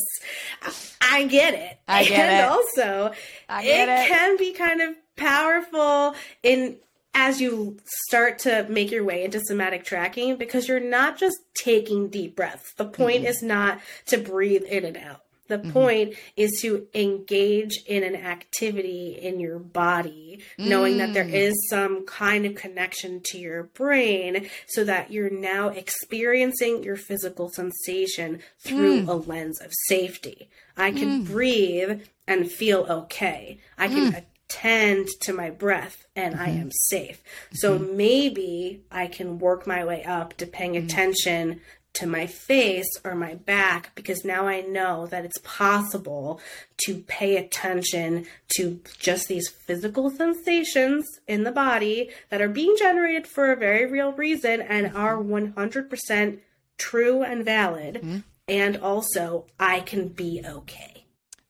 I 1.00 1.24
get 1.24 1.54
it. 1.54 1.78
I 1.86 2.04
get 2.04 2.18
and 2.28 2.44
it. 2.44 2.48
also, 2.48 3.12
it, 3.50 3.88
it 3.88 4.08
can 4.08 4.36
be 4.36 4.52
kind 4.52 4.80
of 4.80 4.94
powerful 5.16 6.14
in 6.42 6.76
as 7.14 7.40
you 7.40 7.78
start 8.06 8.38
to 8.40 8.66
make 8.68 8.90
your 8.90 9.04
way 9.04 9.24
into 9.24 9.40
somatic 9.40 9.84
tracking 9.84 10.36
because 10.36 10.68
you're 10.68 10.80
not 10.80 11.18
just 11.18 11.36
taking 11.54 12.08
deep 12.08 12.36
breaths. 12.36 12.72
The 12.74 12.84
point 12.84 13.18
mm-hmm. 13.18 13.26
is 13.26 13.42
not 13.42 13.80
to 14.06 14.18
breathe 14.18 14.62
in 14.64 14.84
and 14.84 14.96
out. 14.96 15.22
The 15.50 15.58
mm-hmm. 15.58 15.72
point 15.72 16.14
is 16.36 16.60
to 16.60 16.86
engage 16.94 17.82
in 17.84 18.04
an 18.04 18.14
activity 18.14 19.18
in 19.20 19.40
your 19.40 19.58
body, 19.58 20.44
mm. 20.56 20.68
knowing 20.68 20.98
that 20.98 21.12
there 21.12 21.24
mm. 21.24 21.52
some 21.68 22.06
kind 22.06 22.46
of 22.46 22.54
connection 22.54 23.20
to 23.24 23.38
your 23.38 23.64
brain 23.64 24.48
so 24.68 24.84
that 24.84 25.10
you're 25.10 25.28
now 25.28 25.68
experiencing 25.68 26.84
your 26.84 26.94
physical 26.94 27.50
sensation 27.50 28.38
through 28.60 29.02
mm. 29.02 29.08
a 29.08 29.12
lens 29.14 29.60
of 29.60 29.72
safety. 29.88 30.48
I 30.76 30.92
can 30.92 31.24
mm. 31.24 31.26
breathe 31.26 32.02
and 32.28 32.48
feel 32.48 32.86
okay. 32.88 33.58
I 33.76 33.88
can 33.88 34.12
mm 34.12 34.24
tend 34.50 35.08
to 35.20 35.32
my 35.32 35.48
breath 35.48 36.06
and 36.14 36.34
mm-hmm. 36.34 36.44
I 36.44 36.48
am 36.50 36.70
safe. 36.72 37.22
So 37.52 37.78
mm-hmm. 37.78 37.96
maybe 37.96 38.82
I 38.90 39.06
can 39.06 39.38
work 39.38 39.66
my 39.66 39.84
way 39.84 40.04
up 40.04 40.36
to 40.38 40.46
paying 40.46 40.74
mm-hmm. 40.74 40.86
attention 40.86 41.60
to 41.92 42.06
my 42.06 42.26
face 42.26 42.88
or 43.04 43.14
my 43.14 43.34
back 43.34 43.92
because 43.94 44.24
now 44.24 44.46
I 44.46 44.60
know 44.60 45.06
that 45.06 45.24
it's 45.24 45.40
possible 45.42 46.40
to 46.84 46.98
pay 46.98 47.36
attention 47.36 48.26
to 48.56 48.80
just 48.98 49.28
these 49.28 49.48
physical 49.48 50.10
sensations 50.10 51.06
in 51.26 51.42
the 51.44 51.50
body 51.52 52.10
that 52.28 52.40
are 52.40 52.48
being 52.48 52.76
generated 52.78 53.26
for 53.26 53.50
a 53.50 53.56
very 53.56 53.86
real 53.86 54.12
reason 54.12 54.60
and 54.60 54.88
mm-hmm. 54.88 54.96
are 54.96 55.16
100% 55.16 56.38
true 56.78 57.22
and 57.22 57.44
valid. 57.44 57.96
Mm-hmm. 57.96 58.18
And 58.48 58.76
also, 58.78 59.46
I 59.60 59.80
can 59.80 60.08
be 60.08 60.42
okay. 60.44 60.99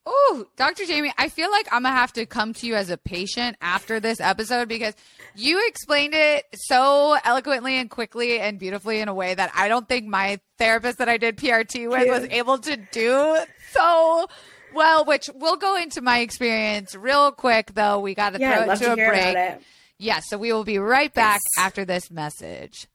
Oh, 0.06 0.46
Dr. 0.56 0.86
Jamie, 0.86 1.12
I 1.18 1.28
feel 1.28 1.50
like 1.50 1.66
I'm 1.70 1.82
going 1.82 1.92
to 1.92 1.98
have 1.98 2.12
to 2.14 2.24
come 2.24 2.54
to 2.54 2.66
you 2.66 2.74
as 2.74 2.88
a 2.88 2.96
patient 2.96 3.56
after 3.60 4.00
this 4.00 4.18
episode 4.18 4.68
because 4.68 4.94
you 5.34 5.62
explained 5.68 6.14
it 6.14 6.46
so 6.54 7.16
eloquently 7.22 7.76
and 7.76 7.90
quickly 7.90 8.40
and 8.40 8.58
beautifully 8.58 9.00
in 9.00 9.08
a 9.08 9.14
way 9.14 9.34
that 9.34 9.52
I 9.54 9.68
don't 9.68 9.86
think 9.86 10.06
my 10.06 10.40
therapist 10.58 10.98
that 10.98 11.08
I 11.08 11.18
did 11.18 11.36
PRT 11.36 11.88
with 11.90 12.08
was 12.08 12.28
able 12.30 12.58
to 12.58 12.76
do 12.76 13.38
so 13.72 14.26
well, 14.74 15.04
which 15.04 15.28
we'll 15.34 15.56
go 15.56 15.76
into 15.76 16.00
my 16.00 16.20
experience 16.20 16.94
real 16.94 17.32
quick, 17.32 17.74
though. 17.74 18.00
We 18.00 18.14
got 18.14 18.32
to 18.34 18.40
yeah, 18.40 18.64
throw 18.64 18.72
it 18.72 18.76
to, 18.78 18.84
to 18.84 18.92
a 18.92 18.96
break. 18.96 19.34
Yes, 19.34 19.60
yeah, 19.98 20.20
so 20.20 20.38
we 20.38 20.52
will 20.52 20.64
be 20.64 20.78
right 20.78 21.12
back 21.12 21.40
yes. 21.56 21.64
after 21.64 21.84
this 21.84 22.10
message. 22.10 22.86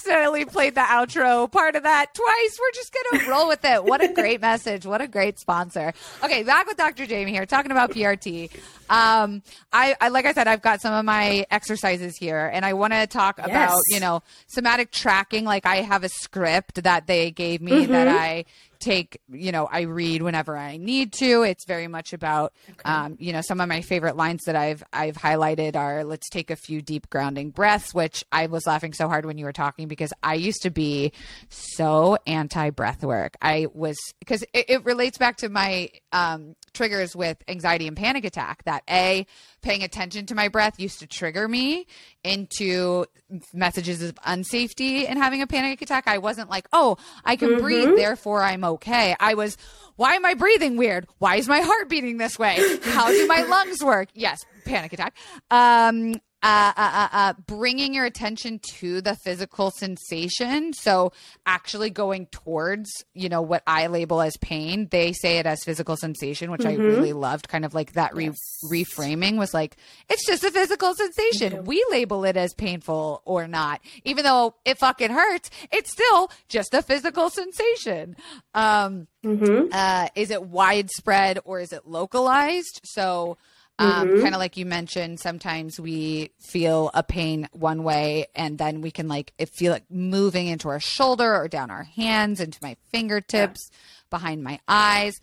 Accidentally 0.00 0.44
played 0.44 0.74
the 0.74 0.80
outro 0.82 1.50
part 1.50 1.74
of 1.74 1.82
that 1.84 2.12
twice. 2.14 2.58
We're 2.60 2.72
just 2.74 2.92
gonna 2.92 3.30
roll 3.30 3.48
with 3.48 3.64
it. 3.64 3.82
What 3.82 4.02
a 4.04 4.08
great 4.12 4.40
message! 4.42 4.84
What 4.84 5.00
a 5.00 5.08
great 5.08 5.38
sponsor. 5.38 5.94
Okay, 6.22 6.42
back 6.42 6.66
with 6.66 6.76
Dr. 6.76 7.06
Jamie 7.06 7.32
here, 7.32 7.46
talking 7.46 7.70
about 7.72 7.90
PRT. 7.92 8.50
Um, 8.90 9.42
I, 9.72 9.96
I 10.00 10.08
like 10.08 10.26
I 10.26 10.32
said, 10.34 10.48
I've 10.48 10.60
got 10.62 10.82
some 10.82 10.92
of 10.92 11.04
my 11.06 11.46
exercises 11.50 12.16
here, 12.18 12.50
and 12.52 12.64
I 12.66 12.74
want 12.74 12.92
to 12.92 13.06
talk 13.06 13.38
Yes. 13.38 13.48
about 13.48 13.78
you 13.88 14.00
know 14.00 14.22
somatic 14.48 14.90
tracking. 14.92 15.44
Like 15.44 15.64
I 15.64 15.76
have 15.76 16.04
a 16.04 16.08
script 16.10 16.82
that 16.84 17.06
they 17.06 17.30
gave 17.30 17.62
me 17.62 17.86
that 17.86 18.06
I 18.08 18.44
take 18.86 19.20
you 19.28 19.52
know 19.52 19.68
i 19.70 19.82
read 19.82 20.22
whenever 20.22 20.56
i 20.56 20.76
need 20.76 21.12
to. 21.12 21.42
It's 21.42 21.64
very 21.64 21.88
much 21.88 22.12
about 22.12 22.52
um, 22.84 23.16
you 23.18 23.32
know 23.32 23.40
some 23.40 23.60
of 23.60 23.68
my 23.68 23.80
favorite 23.80 24.16
lines 24.16 24.44
that 24.46 24.56
i've 24.56 24.82
i've 24.92 25.16
highlighted 25.16 25.76
are 25.76 26.04
let's 26.04 26.28
take 26.28 26.50
a 26.50 26.56
few 26.56 26.80
deep 26.82 27.10
grounding 27.10 27.50
breaths 27.50 27.92
which 27.94 28.24
i 28.32 28.46
was 28.46 28.66
laughing 28.66 28.92
so 28.92 29.08
hard 29.08 29.26
when 29.26 29.38
you 29.38 29.44
were 29.44 29.52
talking 29.52 29.88
because 29.88 30.12
i 30.22 30.34
used 30.34 30.62
to 30.62 30.70
be 30.70 31.12
so 31.48 32.16
anti 32.26 32.70
breath 32.70 33.02
work. 33.04 33.36
I 33.40 33.66
was 33.72 33.96
because 34.18 34.42
it, 34.52 34.66
it 34.68 34.84
relates 34.84 35.18
back 35.18 35.38
to 35.38 35.48
my 35.48 35.90
um, 36.12 36.54
triggers 36.76 37.16
with 37.16 37.42
anxiety 37.48 37.88
and 37.88 37.96
panic 37.96 38.24
attack 38.24 38.62
that 38.64 38.82
a 38.88 39.26
paying 39.62 39.82
attention 39.82 40.26
to 40.26 40.34
my 40.34 40.48
breath 40.48 40.78
used 40.78 41.00
to 41.00 41.06
trigger 41.06 41.48
me 41.48 41.86
into 42.22 43.06
messages 43.52 44.02
of 44.02 44.14
unsafety 44.16 45.08
and 45.08 45.18
having 45.18 45.42
a 45.42 45.46
panic 45.46 45.80
attack. 45.82 46.06
I 46.06 46.18
wasn't 46.18 46.50
like 46.50 46.68
oh 46.72 46.96
i 47.24 47.34
can 47.36 47.58
breathe 47.58 47.96
therefore 47.96 48.42
i'm 48.42 48.64
okay. 48.64 49.16
I 49.18 49.34
was 49.34 49.56
why 49.96 50.14
am 50.14 50.24
i 50.24 50.34
breathing 50.34 50.76
weird? 50.76 51.06
Why 51.18 51.36
is 51.36 51.48
my 51.48 51.60
heart 51.60 51.88
beating 51.88 52.18
this 52.18 52.38
way? 52.38 52.56
How 52.82 53.08
do 53.08 53.26
my 53.26 53.42
lungs 53.48 53.82
work? 53.82 54.08
Yes 54.14 54.44
panic 54.64 54.92
attack. 54.92 55.16
Um 55.50 56.20
uh, 56.46 56.72
uh, 56.76 56.90
uh, 56.92 57.08
uh, 57.12 57.32
bringing 57.48 57.92
your 57.92 58.04
attention 58.04 58.60
to 58.60 59.00
the 59.00 59.16
physical 59.16 59.72
sensation. 59.72 60.72
So, 60.72 61.12
actually 61.44 61.90
going 61.90 62.26
towards, 62.26 62.88
you 63.14 63.28
know, 63.28 63.42
what 63.42 63.64
I 63.66 63.88
label 63.88 64.20
as 64.22 64.36
pain. 64.36 64.86
They 64.92 65.12
say 65.12 65.38
it 65.38 65.46
as 65.46 65.64
physical 65.64 65.96
sensation, 65.96 66.52
which 66.52 66.64
I 66.64 66.74
really 66.74 67.12
loved. 67.12 67.48
Kind 67.48 67.64
of 67.64 67.74
like 67.74 67.94
that 67.94 68.14
re- 68.14 68.30
reframing 68.70 69.38
was 69.38 69.52
like, 69.52 69.76
it's 70.08 70.24
just 70.24 70.44
a 70.44 70.52
physical 70.52 70.94
sensation. 70.94 71.64
We 71.64 71.84
label 71.90 72.24
it 72.24 72.36
as 72.36 72.54
painful 72.54 73.22
or 73.24 73.48
not. 73.48 73.80
Even 74.04 74.24
though 74.24 74.54
it 74.64 74.78
fucking 74.78 75.10
hurts, 75.10 75.50
it's 75.72 75.90
still 75.90 76.30
just 76.48 76.74
a 76.74 76.82
physical 76.82 77.28
sensation. 77.28 78.14
Um, 78.54 79.08
uh, 79.72 80.08
is 80.14 80.30
it 80.30 80.44
widespread 80.44 81.40
or 81.44 81.58
is 81.58 81.72
it 81.72 81.88
localized? 81.88 82.82
So, 82.84 83.36
um, 83.78 84.22
kind 84.22 84.34
of 84.34 84.38
like 84.40 84.56
you 84.56 84.64
mentioned, 84.66 85.20
sometimes 85.20 85.78
we 85.78 86.30
feel 86.40 86.90
a 86.94 87.02
pain 87.02 87.48
one 87.52 87.82
way, 87.82 88.26
and 88.34 88.56
then 88.58 88.80
we 88.80 88.90
can 88.90 89.08
like 89.08 89.32
it 89.38 89.50
feel 89.50 89.74
it 89.74 89.84
moving 89.90 90.46
into 90.46 90.68
our 90.68 90.80
shoulder 90.80 91.34
or 91.34 91.48
down 91.48 91.70
our 91.70 91.82
hands, 91.84 92.40
into 92.40 92.58
my 92.62 92.76
fingertips, 92.90 93.70
behind 94.10 94.42
my 94.42 94.60
eyes. 94.66 95.14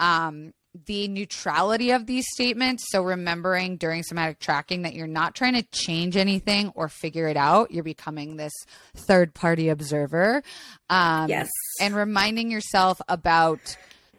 Um, 0.00 0.52
the 0.86 1.06
neutrality 1.06 1.90
of 1.90 2.06
these 2.06 2.24
statements. 2.32 2.84
So, 2.88 3.02
remembering 3.02 3.76
during 3.76 4.02
somatic 4.02 4.38
tracking 4.38 4.82
that 4.82 4.94
you're 4.94 5.06
not 5.06 5.34
trying 5.34 5.54
to 5.54 5.62
change 5.70 6.16
anything 6.16 6.72
or 6.74 6.88
figure 6.88 7.28
it 7.28 7.36
out. 7.36 7.70
You're 7.70 7.84
becoming 7.84 8.36
this 8.36 8.52
third 8.96 9.34
party 9.34 9.68
observer. 9.68 10.42
Um, 10.88 11.28
Yes. 11.28 11.50
And 11.80 11.94
reminding 11.94 12.50
yourself 12.50 13.00
about 13.08 13.76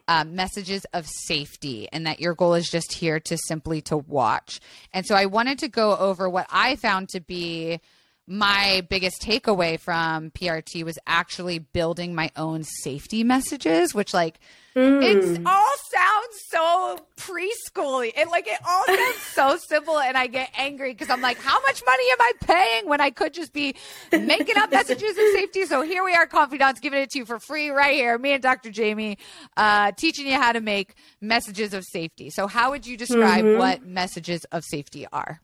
uh, 0.08 0.24
messages 0.26 0.86
of 0.94 1.08
safety 1.08 1.88
and 1.92 2.06
that 2.06 2.20
your 2.20 2.34
goal 2.34 2.54
is 2.54 2.70
just 2.70 2.94
here 2.94 3.20
to 3.22 3.38
simply 3.38 3.82
to 3.82 3.98
watch. 3.98 4.60
And 4.94 5.06
so 5.06 5.16
I 5.16 5.26
wanted 5.26 5.60
to 5.60 5.68
go 5.68 5.96
over 5.98 6.30
what 6.30 6.48
I 6.50 6.76
found 6.76 7.10
to 7.10 7.20
be 7.20 7.80
my 8.26 8.86
biggest 8.90 9.22
takeaway 9.22 9.80
from 9.80 10.32
PRT 10.32 10.84
was 10.84 10.98
actually 11.06 11.60
building 11.60 12.16
my 12.16 12.32
own 12.38 12.64
safety 12.64 13.24
messages, 13.24 13.94
which 13.94 14.14
like 14.14 14.40
it 14.76 15.42
all 15.46 15.74
sounds 15.92 16.42
so 16.50 16.98
preschooly. 17.18 18.12
It 18.16 18.30
like 18.30 18.48
it 18.48 18.60
all 18.68 18.86
sounds 18.86 19.18
so 19.22 19.58
simple, 19.58 20.00
and 20.00 20.18
I 20.18 20.28
get 20.28 20.50
angry 20.58 20.94
because 20.94 21.10
I'm 21.10 21.22
like, 21.22 21.38
how 21.38 21.60
much 21.62 21.84
money 21.86 22.04
am 22.12 22.22
I 22.22 22.32
paying 22.42 22.90
when 22.90 23.02
I 23.02 23.12
could 23.12 23.34
just 23.34 23.54
be 23.54 23.76
making 24.12 24.58
up 24.58 24.72
messages 24.72 25.12
of 25.12 25.24
safety? 25.34 25.66
So 25.66 25.82
here 25.82 26.04
we 26.04 26.16
are, 26.16 26.26
confidants, 26.26 26.80
giving 26.80 27.02
it 27.02 27.12
to 27.12 27.20
you 27.20 27.26
for 27.26 27.40
free 27.40 27.70
right 27.70 27.94
here. 27.94 28.18
Me 28.18 28.32
and 28.32 28.42
Dr. 28.42 28.72
Jamie 28.72 29.18
uh, 29.58 29.92
teaching 29.92 30.26
you 30.26 30.34
how 30.34 30.54
to 30.54 30.62
make 30.62 30.96
messages 31.22 31.74
of 31.74 31.84
safety. 31.84 32.30
So 32.30 32.48
how 32.48 32.72
would 32.72 32.88
you 32.88 32.98
describe 32.98 33.46
what 33.58 33.86
messages 33.86 34.44
of 34.46 34.64
safety 34.64 35.06
are? 35.12 35.40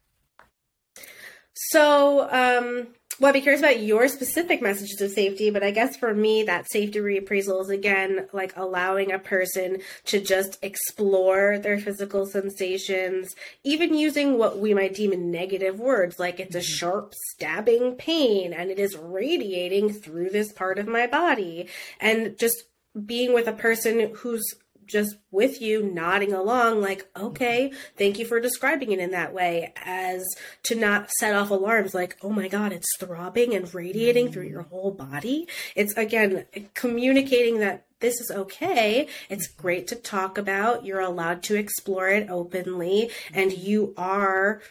So, 1.68 2.22
um, 2.32 2.88
well, 3.20 3.30
I'd 3.30 3.34
be 3.34 3.42
curious 3.42 3.60
about 3.60 3.82
your 3.82 4.08
specific 4.08 4.62
messages 4.62 5.02
of 5.02 5.12
safety, 5.12 5.50
but 5.50 5.62
I 5.62 5.72
guess 5.72 5.98
for 5.98 6.14
me, 6.14 6.44
that 6.44 6.72
safety 6.72 7.00
reappraisal 7.00 7.62
is 7.62 7.70
again 7.70 8.28
like 8.32 8.56
allowing 8.56 9.12
a 9.12 9.20
person 9.20 9.82
to 10.06 10.22
just 10.22 10.58
explore 10.62 11.60
their 11.60 11.78
physical 11.78 12.26
sensations, 12.26 13.36
even 13.66 13.94
using 13.94 14.38
what 14.38 14.60
we 14.60 14.74
might 14.74 14.94
deem 14.94 15.32
negative 15.32 15.82
words, 15.82 16.18
like 16.18 16.40
it's 16.40 16.56
a 16.56 16.62
sharp 16.62 17.14
stabbing 17.32 17.96
pain 17.96 18.54
and 18.54 18.72
it 18.72 18.80
is 18.80 18.96
radiating 18.96 19.92
through 19.92 20.30
this 20.30 20.54
part 20.54 20.80
of 20.80 20.88
my 20.88 21.08
body, 21.08 21.68
and 22.00 22.40
just 22.40 22.64
being 23.06 23.34
with 23.34 23.48
a 23.48 23.54
person 23.54 24.12
who's 24.16 24.56
just 24.90 25.18
with 25.32 25.62
you 25.62 25.84
nodding 25.84 26.34
along 26.34 26.82
like 26.82 27.08
okay 27.16 27.72
thank 27.98 28.18
you 28.20 28.26
for 28.26 28.40
describing 28.40 28.92
it 28.92 29.00
in 29.00 29.12
that 29.12 29.34
way 29.34 29.74
as 29.86 30.26
to 30.64 30.76
not 30.76 31.10
set 31.20 31.36
off 31.36 31.50
alarms 31.50 31.94
like 31.94 32.18
oh 32.22 32.30
my 32.30 32.48
god 32.48 32.72
it's 32.72 32.88
throbbing 33.00 33.56
and 33.56 33.74
radiating 33.74 34.32
through 34.32 34.48
your 34.48 34.64
mm. 34.64 34.70
whole 34.70 34.92
body. 34.92 35.48
It's 35.76 35.94
again 35.98 36.46
communicating 36.74 37.60
that 37.60 37.86
this 38.00 38.22
is 38.22 38.32
okay. 38.32 39.08
It's 39.30 39.48
mm-hmm. 39.50 39.62
great 39.62 39.88
to 39.88 39.96
talk 39.96 40.38
about. 40.38 40.86
You're 40.86 41.02
allowed 41.02 41.44
to 41.44 41.56
explore 41.56 42.08
it 42.10 42.30
openly 42.30 43.12
and 43.34 43.52
you 43.52 43.94
are 43.98 44.62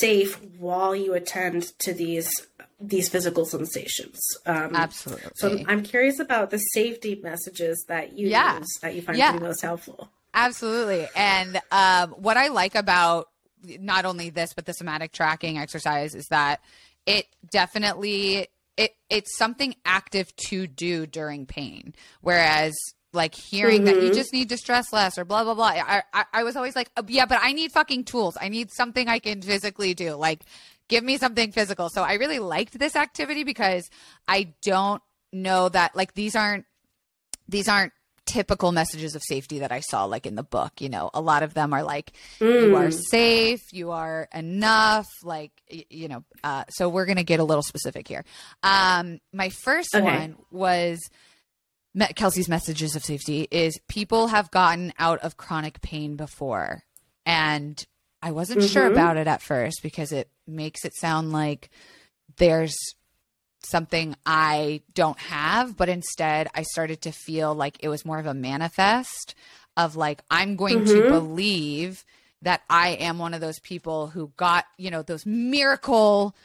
safe 0.00 0.40
while 0.58 0.94
you 0.94 1.14
attend 1.14 1.62
to 1.78 1.92
these 1.94 2.30
these 2.80 3.08
physical 3.08 3.44
sensations 3.44 4.18
um, 4.46 4.74
Absolutely. 4.74 5.30
so 5.34 5.58
I'm 5.66 5.82
curious 5.82 6.18
about 6.20 6.50
the 6.50 6.58
safety 6.58 7.20
messages 7.22 7.84
that 7.88 8.16
you 8.18 8.28
Yeah. 8.28 8.58
use 8.58 8.68
that 8.82 8.94
you 8.94 9.02
find 9.02 9.18
Yeah. 9.18 9.32
to 9.32 9.38
be 9.38 9.44
most 9.44 9.62
helpful. 9.62 10.08
Absolutely. 10.34 11.08
And 11.16 11.60
um, 11.72 12.10
what 12.10 12.36
I 12.36 12.48
like 12.48 12.74
about 12.76 13.28
not 13.64 14.04
only 14.04 14.30
this, 14.30 14.52
but 14.52 14.66
the 14.66 14.72
somatic 14.72 15.10
tracking 15.10 15.58
exercise 15.58 16.14
is 16.14 16.26
that 16.28 16.60
it 17.06 17.26
definitely 17.50 18.46
it 18.76 18.94
it's 19.10 19.36
something 19.36 19.74
active 19.84 20.34
to 20.48 20.66
do 20.68 21.06
during 21.06 21.46
pain. 21.46 21.94
Whereas 22.20 22.76
like 23.12 23.34
hearing 23.34 23.84
that 23.84 23.98
you 23.98 24.10
just 24.10 24.32
need 24.32 24.48
to 24.50 24.56
stress 24.56 24.92
less 24.92 25.18
or 25.18 25.24
blah 25.24 25.44
blah 25.44 25.54
blah. 25.54 25.66
I 25.66 26.02
I, 26.12 26.24
I 26.32 26.42
was 26.42 26.56
always 26.56 26.76
like, 26.76 26.90
"Uh, 26.96 27.02
yeah, 27.08 27.26
but 27.26 27.38
I 27.40 27.52
need 27.52 27.72
fucking 27.72 28.04
tools. 28.04 28.36
I 28.40 28.48
need 28.48 28.70
something 28.70 29.08
I 29.08 29.18
can 29.18 29.42
physically 29.42 29.94
do. 29.94 30.14
Like 30.14 30.42
give 30.88 31.04
me 31.04 31.18
something 31.18 31.52
physical. 31.52 31.88
So 31.90 32.02
I 32.02 32.14
really 32.14 32.38
liked 32.38 32.78
this 32.78 32.96
activity 32.96 33.44
because 33.44 33.88
I 34.26 34.54
don't 34.62 35.02
know 35.32 35.68
that 35.68 35.94
like 35.94 36.14
these 36.14 36.34
aren't 36.34 36.64
these 37.48 37.68
aren't 37.68 37.92
typical 38.26 38.72
messages 38.72 39.14
of 39.14 39.22
safety 39.22 39.60
that 39.60 39.72
I 39.72 39.80
saw 39.80 40.04
like 40.04 40.26
in 40.26 40.34
the 40.34 40.42
book. 40.42 40.80
You 40.80 40.90
know, 40.90 41.10
a 41.14 41.20
lot 41.20 41.42
of 41.42 41.54
them 41.54 41.72
are 41.72 41.82
like, 41.82 42.12
you 42.60 42.74
are 42.74 42.90
safe, 42.90 43.60
you 43.72 43.90
are 43.90 44.28
enough, 44.34 45.06
like, 45.24 45.50
you 45.88 46.08
know, 46.08 46.24
uh, 46.44 46.64
so 46.68 46.90
we're 46.90 47.06
going 47.06 47.16
to 47.16 47.24
get 47.24 47.40
a 47.40 47.44
little 47.44 47.62
specific 47.62 48.06
here. 48.06 48.24
Um, 48.62 49.20
my 49.32 49.48
first 49.48 49.94
Okay. 49.94 50.04
one 50.04 50.36
was 50.50 50.98
Kelsey's 52.14 52.48
messages 52.48 52.94
of 52.94 53.04
safety 53.04 53.48
is 53.50 53.78
people 53.88 54.28
have 54.28 54.50
gotten 54.50 54.92
out 54.98 55.18
of 55.20 55.36
chronic 55.36 55.80
pain 55.80 56.16
before. 56.16 56.84
And 57.26 57.84
I 58.22 58.32
wasn't 58.32 58.62
sure 58.62 58.84
Mhm. 58.84 58.92
about 58.92 59.16
it 59.16 59.26
at 59.26 59.42
first 59.42 59.82
because 59.82 60.12
it 60.12 60.30
makes 60.46 60.84
it 60.84 60.94
sound 60.94 61.32
like 61.32 61.70
there's 62.36 62.76
something 63.60 64.14
I 64.24 64.82
don't 64.94 65.18
have, 65.18 65.76
but 65.76 65.88
instead 65.88 66.48
I 66.54 66.62
started 66.62 67.02
to 67.02 67.12
feel 67.12 67.54
like 67.54 67.76
it 67.80 67.88
was 67.88 68.04
more 68.04 68.18
of 68.18 68.26
a 68.26 68.34
manifest 68.34 69.34
of 69.76 69.96
like, 69.96 70.22
I'm 70.30 70.56
going 70.56 70.84
to 70.84 71.02
Mhm. 71.02 71.08
believe 71.08 72.04
that 72.42 72.62
I 72.70 72.90
am 72.90 73.18
one 73.18 73.34
of 73.34 73.40
those 73.40 73.58
people 73.60 74.08
who 74.08 74.32
got, 74.36 74.66
you 74.76 74.90
know, 74.90 75.02
those 75.02 75.26
miracle 75.26 76.36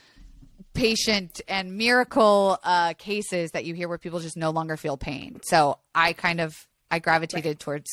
patient 0.74 1.40
and 1.48 1.76
miracle 1.76 2.58
uh, 2.64 2.94
cases 2.94 3.52
that 3.52 3.64
you 3.64 3.74
hear 3.74 3.88
where 3.88 3.98
people 3.98 4.20
just 4.20 4.36
no 4.36 4.50
longer 4.50 4.76
feel 4.76 4.96
pain. 4.96 5.40
So 5.44 5.78
I 5.94 6.12
kind 6.12 6.40
of, 6.40 6.66
I 6.90 6.98
gravitated 6.98 7.58
towards 7.60 7.90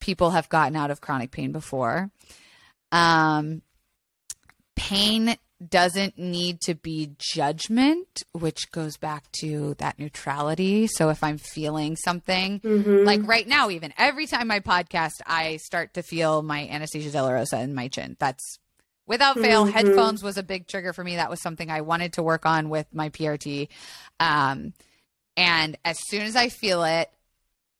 people 0.00 0.30
have 0.30 0.48
gotten 0.48 0.76
out 0.76 0.90
of 0.90 1.00
chronic 1.00 1.30
pain 1.30 1.52
before. 1.52 2.10
Um, 2.90 3.62
pain 4.76 5.36
doesn't 5.68 6.18
need 6.18 6.60
to 6.60 6.74
be 6.74 7.12
judgment, 7.18 8.22
which 8.32 8.70
goes 8.72 8.96
back 8.96 9.30
to 9.40 9.74
that 9.78 9.96
neutrality. 9.98 10.88
So 10.88 11.08
if 11.08 11.22
I'm 11.22 11.38
feeling 11.38 11.94
something, 11.96 12.58
Mm-hmm. 12.60 13.04
like 13.06 13.26
right 13.26 13.46
now, 13.46 13.70
even 13.70 13.92
every 13.96 14.26
time 14.26 14.50
I 14.50 14.58
podcast, 14.60 15.12
I 15.24 15.58
start 15.58 15.94
to 15.94 16.02
feel 16.02 16.42
my 16.42 16.66
anesthesia 16.68 17.10
dolorosa 17.16 17.62
in 17.62 17.74
my 17.74 17.88
chin. 17.88 18.16
That's 18.18 18.58
without 19.12 19.38
fail, 19.38 19.66
Mhm. 19.66 19.72
headphones 19.72 20.22
was 20.22 20.38
a 20.38 20.42
big 20.42 20.66
trigger 20.66 20.94
for 20.94 21.04
me. 21.04 21.16
That 21.16 21.28
was 21.28 21.42
something 21.42 21.70
I 21.70 21.82
wanted 21.82 22.14
to 22.14 22.22
work 22.22 22.46
on 22.46 22.70
with 22.70 22.86
my 22.94 23.10
PRT. 23.10 23.68
Um, 24.18 24.72
and 25.36 25.76
as 25.84 25.98
soon 26.08 26.22
as 26.22 26.34
I 26.34 26.48
feel 26.48 26.82
it, 26.84 27.10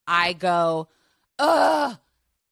I 0.07 0.35
go, 0.35 0.89
oh, 1.39 1.97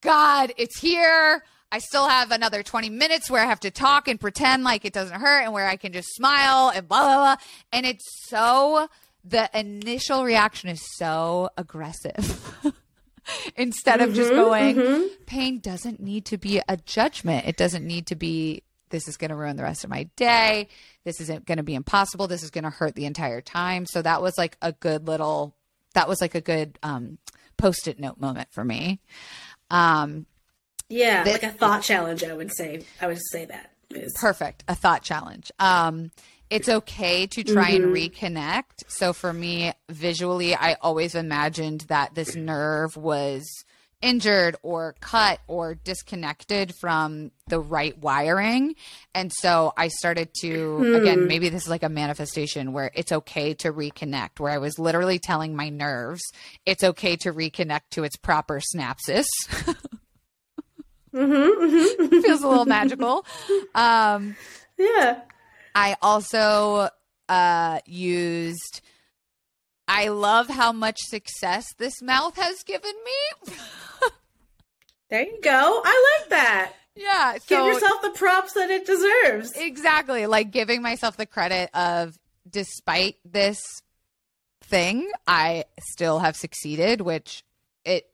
God, 0.01 0.53
it's 0.57 0.81
here. 0.81 1.45
I 1.71 1.79
still 1.79 2.09
have 2.09 2.31
another 2.31 2.63
20 2.63 2.89
minutes 2.89 3.31
where 3.31 3.43
I 3.43 3.47
have 3.47 3.61
to 3.61 3.71
talk 3.71 4.09
and 4.09 4.19
pretend 4.19 4.65
like 4.65 4.85
it 4.87 4.93
doesn't 4.95 5.21
hurt 5.21 5.43
and 5.43 5.53
where 5.53 5.69
I 5.69 5.77
can 5.77 5.93
just 5.93 6.09
smile 6.15 6.71
and 6.75 6.89
blah, 6.89 7.03
blah, 7.03 7.17
blah. 7.17 7.37
And 7.73 7.85
it's 7.87 8.05
so, 8.29 8.89
the 9.23 9.51
initial 9.53 10.25
reaction 10.25 10.71
is 10.71 10.81
so 10.97 11.51
aggressive. 11.59 12.63
Instead 13.57 14.01
of 14.01 14.15
just 14.15 14.33
Mhm, 14.33 14.37
going, 14.37 14.77
mhm. 14.77 15.09
pain 15.27 15.59
doesn't 15.61 16.01
need 16.01 16.25
to 16.25 16.39
be 16.39 16.61
a 16.69 16.77
judgment. 16.79 17.47
It 17.47 17.57
doesn't 17.57 17.87
need 17.87 18.07
to 18.07 18.17
be, 18.17 18.63
this 18.91 19.09
is 19.09 19.17
going 19.17 19.31
to 19.31 19.37
ruin 19.37 19.57
the 19.57 19.63
rest 19.63 19.83
of 19.85 19.91
my 19.91 20.05
day. 20.17 20.69
This 21.05 21.21
isn't 21.21 21.47
going 21.47 21.59
to 21.59 21.65
be 21.65 21.75
impossible. 21.75 22.27
This 22.27 22.43
is 22.43 22.51
going 22.51 22.65
to 22.65 22.71
hurt 22.71 22.95
the 22.95 23.07
entire 23.07 23.41
time. 23.41 23.87
So 23.87 24.03
that 24.03 24.21
was 24.23 24.37
like 24.37 24.57
a 24.61 24.73
good 24.73 25.07
little, 25.09 25.55
that 25.95 26.09
was 26.09 26.21
like 26.21 26.35
a 26.35 26.41
good 26.41 26.79
um, 26.83 27.19
post 27.57 27.89
it 27.89 27.99
note 27.99 28.19
moment 28.21 28.49
for 28.53 28.65
me. 28.65 29.01
Um, 29.71 30.27
Yeah, 30.89 31.25
That- 31.25 31.33
like 31.33 31.43
a 31.43 31.51
thought 31.57 31.83
challenge. 31.83 32.25
I 32.25 32.33
would 32.35 32.53
say. 32.55 32.85
I 33.01 33.07
would 33.07 33.21
say 33.31 33.45
that 33.47 33.71
is 33.91 34.13
perfect. 34.21 34.65
A 34.69 34.75
thought 34.75 35.03
challenge. 35.03 35.51
Um, 35.59 36.11
it's 36.49 36.69
okay 36.69 37.29
to 37.29 37.45
try 37.45 37.71
and 37.71 37.87
reconnect. 37.95 38.83
So 38.89 39.13
for 39.13 39.33
me, 39.33 39.73
visually, 39.89 40.53
I 40.57 40.77
always 40.81 41.15
imagined 41.15 41.83
that 41.83 42.17
this 42.17 42.35
nerve 42.35 42.97
was 42.97 43.49
injured 44.03 44.57
or 44.63 44.95
cut 45.01 45.41
or 45.47 45.75
disconnected 45.75 46.75
from 46.81 47.31
the 47.49 47.61
right 47.61 47.99
wiring. 47.99 48.75
And 49.15 49.33
so 49.33 49.73
I 49.77 49.89
started 49.89 50.31
to, 50.41 50.95
again, 50.95 51.27
maybe 51.27 51.49
this 51.51 51.65
is 51.65 51.69
like 51.69 51.83
a 51.83 51.89
manifestation 51.89 52.73
where 52.73 52.91
it's 52.95 53.13
okay 53.13 53.55
to 53.55 53.73
reconnect, 53.73 54.41
where 54.41 54.53
I 54.53 54.59
was 54.59 54.79
literally 54.79 55.19
telling 55.19 55.55
my 55.55 55.69
nerves 55.69 56.23
it's 56.65 56.83
okay 56.83 57.17
to 57.17 57.33
reconnect 57.33 57.91
to 57.93 58.05
its 58.05 58.17
proper 58.17 58.61
synapses. 58.75 59.27
Mm-hmm, 61.13 62.21
Feels 62.21 62.43
a 62.43 62.49
little 62.49 62.67
magical. 62.67 63.27
Um, 63.75 64.37
yeah. 64.79 65.23
I 65.75 65.97
also 66.03 66.89
uh, 67.29 67.81
used. 67.87 68.81
I 69.93 70.09
love 70.09 70.49
how 70.49 70.71
much 70.73 70.99
success 71.01 71.67
this 71.79 72.01
mouth 72.01 72.37
has 72.37 72.63
given 72.63 72.95
me. 73.05 73.53
There 75.11 75.23
you 75.25 75.39
go. 75.43 75.83
I 75.85 76.19
like 76.21 76.31
that. 76.31 76.73
yeah, 76.95 77.37
Give 77.49 77.67
yourself 77.67 78.01
the 78.03 78.11
props 78.11 78.53
that 78.53 78.71
it 78.71 78.87
deserves. 78.87 79.53
exactly 79.57 80.27
like 80.27 80.53
giving 80.53 80.83
myself 80.83 81.17
the 81.17 81.27
credit 81.27 81.69
of, 81.75 82.17
despite 82.49 83.17
this 83.25 83.61
thing, 84.63 85.11
I 85.27 85.65
still 85.81 86.21
have 86.21 86.37
succeeded, 86.37 87.01
which 87.01 87.43
it 87.85 88.07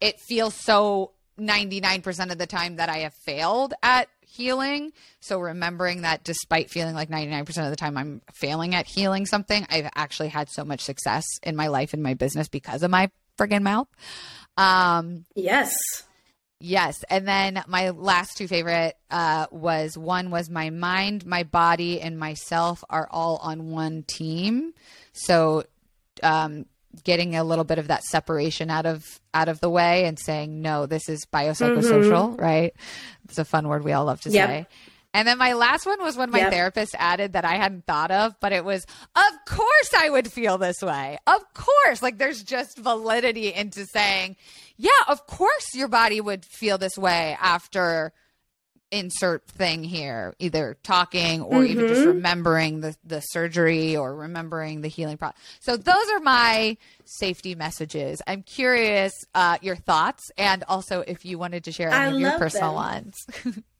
it 0.00 0.20
feels 0.20 0.54
so 0.54 1.10
99% 1.40 2.30
of 2.30 2.38
the 2.38 2.46
time 2.46 2.76
that 2.76 2.88
I 2.88 2.98
have 2.98 3.14
failed 3.14 3.74
at 3.82 4.08
healing. 4.34 4.92
So 5.20 5.38
remembering 5.38 6.02
that 6.02 6.24
despite 6.24 6.70
feeling 6.70 6.94
like 6.94 7.08
99% 7.08 7.48
of 7.64 7.70
the 7.70 7.76
time 7.76 7.96
I'm 7.96 8.22
failing 8.32 8.74
at 8.74 8.86
healing 8.86 9.26
something, 9.26 9.66
I've 9.70 9.88
actually 9.94 10.28
had 10.28 10.48
so 10.50 10.64
much 10.64 10.80
success 10.80 11.24
in 11.42 11.56
my 11.56 11.68
life 11.68 11.92
and 11.94 12.02
my 12.02 12.14
business 12.14 12.48
because 12.48 12.82
of 12.82 12.90
my 12.90 13.10
friggin' 13.38 13.62
mouth. 13.62 13.88
Um 14.56 15.24
Yes. 15.34 15.74
Yes, 16.60 17.04
and 17.10 17.28
then 17.28 17.62
my 17.66 17.90
last 17.90 18.38
two 18.38 18.48
favorite 18.48 18.96
uh, 19.10 19.46
was 19.50 19.98
one 19.98 20.30
was 20.30 20.48
my 20.48 20.70
mind, 20.70 21.26
my 21.26 21.42
body, 21.42 22.00
and 22.00 22.18
myself 22.18 22.82
are 22.88 23.06
all 23.10 23.36
on 23.42 23.70
one 23.70 24.02
team. 24.06 24.72
So, 25.12 25.64
um, 26.22 26.64
getting 27.02 27.34
a 27.36 27.44
little 27.44 27.64
bit 27.64 27.78
of 27.78 27.88
that 27.88 28.04
separation 28.04 28.70
out 28.70 28.86
of 28.86 29.20
out 29.32 29.48
of 29.48 29.60
the 29.60 29.70
way 29.70 30.04
and 30.04 30.18
saying 30.18 30.62
no, 30.62 30.86
this 30.86 31.08
is 31.08 31.26
biopsychosocial, 31.26 32.30
mm-hmm. 32.30 32.40
right? 32.40 32.74
It's 33.24 33.38
a 33.38 33.44
fun 33.44 33.68
word 33.68 33.84
we 33.84 33.92
all 33.92 34.04
love 34.04 34.20
to 34.22 34.30
Yep. 34.30 34.48
say. 34.48 34.66
And 35.12 35.28
then 35.28 35.38
my 35.38 35.52
last 35.52 35.86
one 35.86 36.02
was 36.02 36.16
when 36.16 36.30
my 36.30 36.38
Yep. 36.38 36.52
therapist 36.52 36.94
added 36.98 37.34
that 37.34 37.44
I 37.44 37.54
hadn't 37.54 37.86
thought 37.86 38.10
of, 38.10 38.34
but 38.40 38.52
it 38.52 38.64
was, 38.64 38.84
of 39.14 39.32
course 39.46 39.94
I 39.96 40.10
would 40.10 40.30
feel 40.32 40.58
this 40.58 40.82
way. 40.82 41.18
Of 41.26 41.40
course. 41.54 42.02
Like 42.02 42.18
there's 42.18 42.42
just 42.42 42.78
validity 42.78 43.52
into 43.54 43.86
saying, 43.86 44.36
yeah, 44.76 44.90
of 45.08 45.26
course 45.26 45.74
your 45.74 45.88
body 45.88 46.20
would 46.20 46.44
feel 46.44 46.78
this 46.78 46.98
way 46.98 47.36
after 47.40 48.12
insert 48.94 49.46
thing 49.46 49.84
here, 49.84 50.34
either 50.38 50.76
talking 50.82 51.42
or 51.42 51.64
even 51.64 51.88
just 51.88 52.06
remembering 52.06 52.80
the, 52.80 52.96
the 53.04 53.20
surgery 53.20 53.96
or 53.96 54.14
remembering 54.14 54.80
the 54.80 54.88
healing 54.88 55.16
process. 55.16 55.38
So 55.60 55.76
those 55.76 56.10
are 56.12 56.20
my 56.20 56.76
safety 57.04 57.54
messages. 57.54 58.22
I'm 58.26 58.42
curious 58.42 59.12
uh, 59.34 59.58
your 59.60 59.76
thoughts 59.76 60.30
and 60.38 60.64
also 60.68 61.00
if 61.00 61.24
you 61.24 61.38
wanted 61.38 61.64
to 61.64 61.72
share 61.72 61.90
any 61.90 61.96
I 61.96 62.14
of 62.14 62.20
your 62.20 62.38
personal 62.38 62.68
them. 62.68 62.76
ones. 62.76 63.26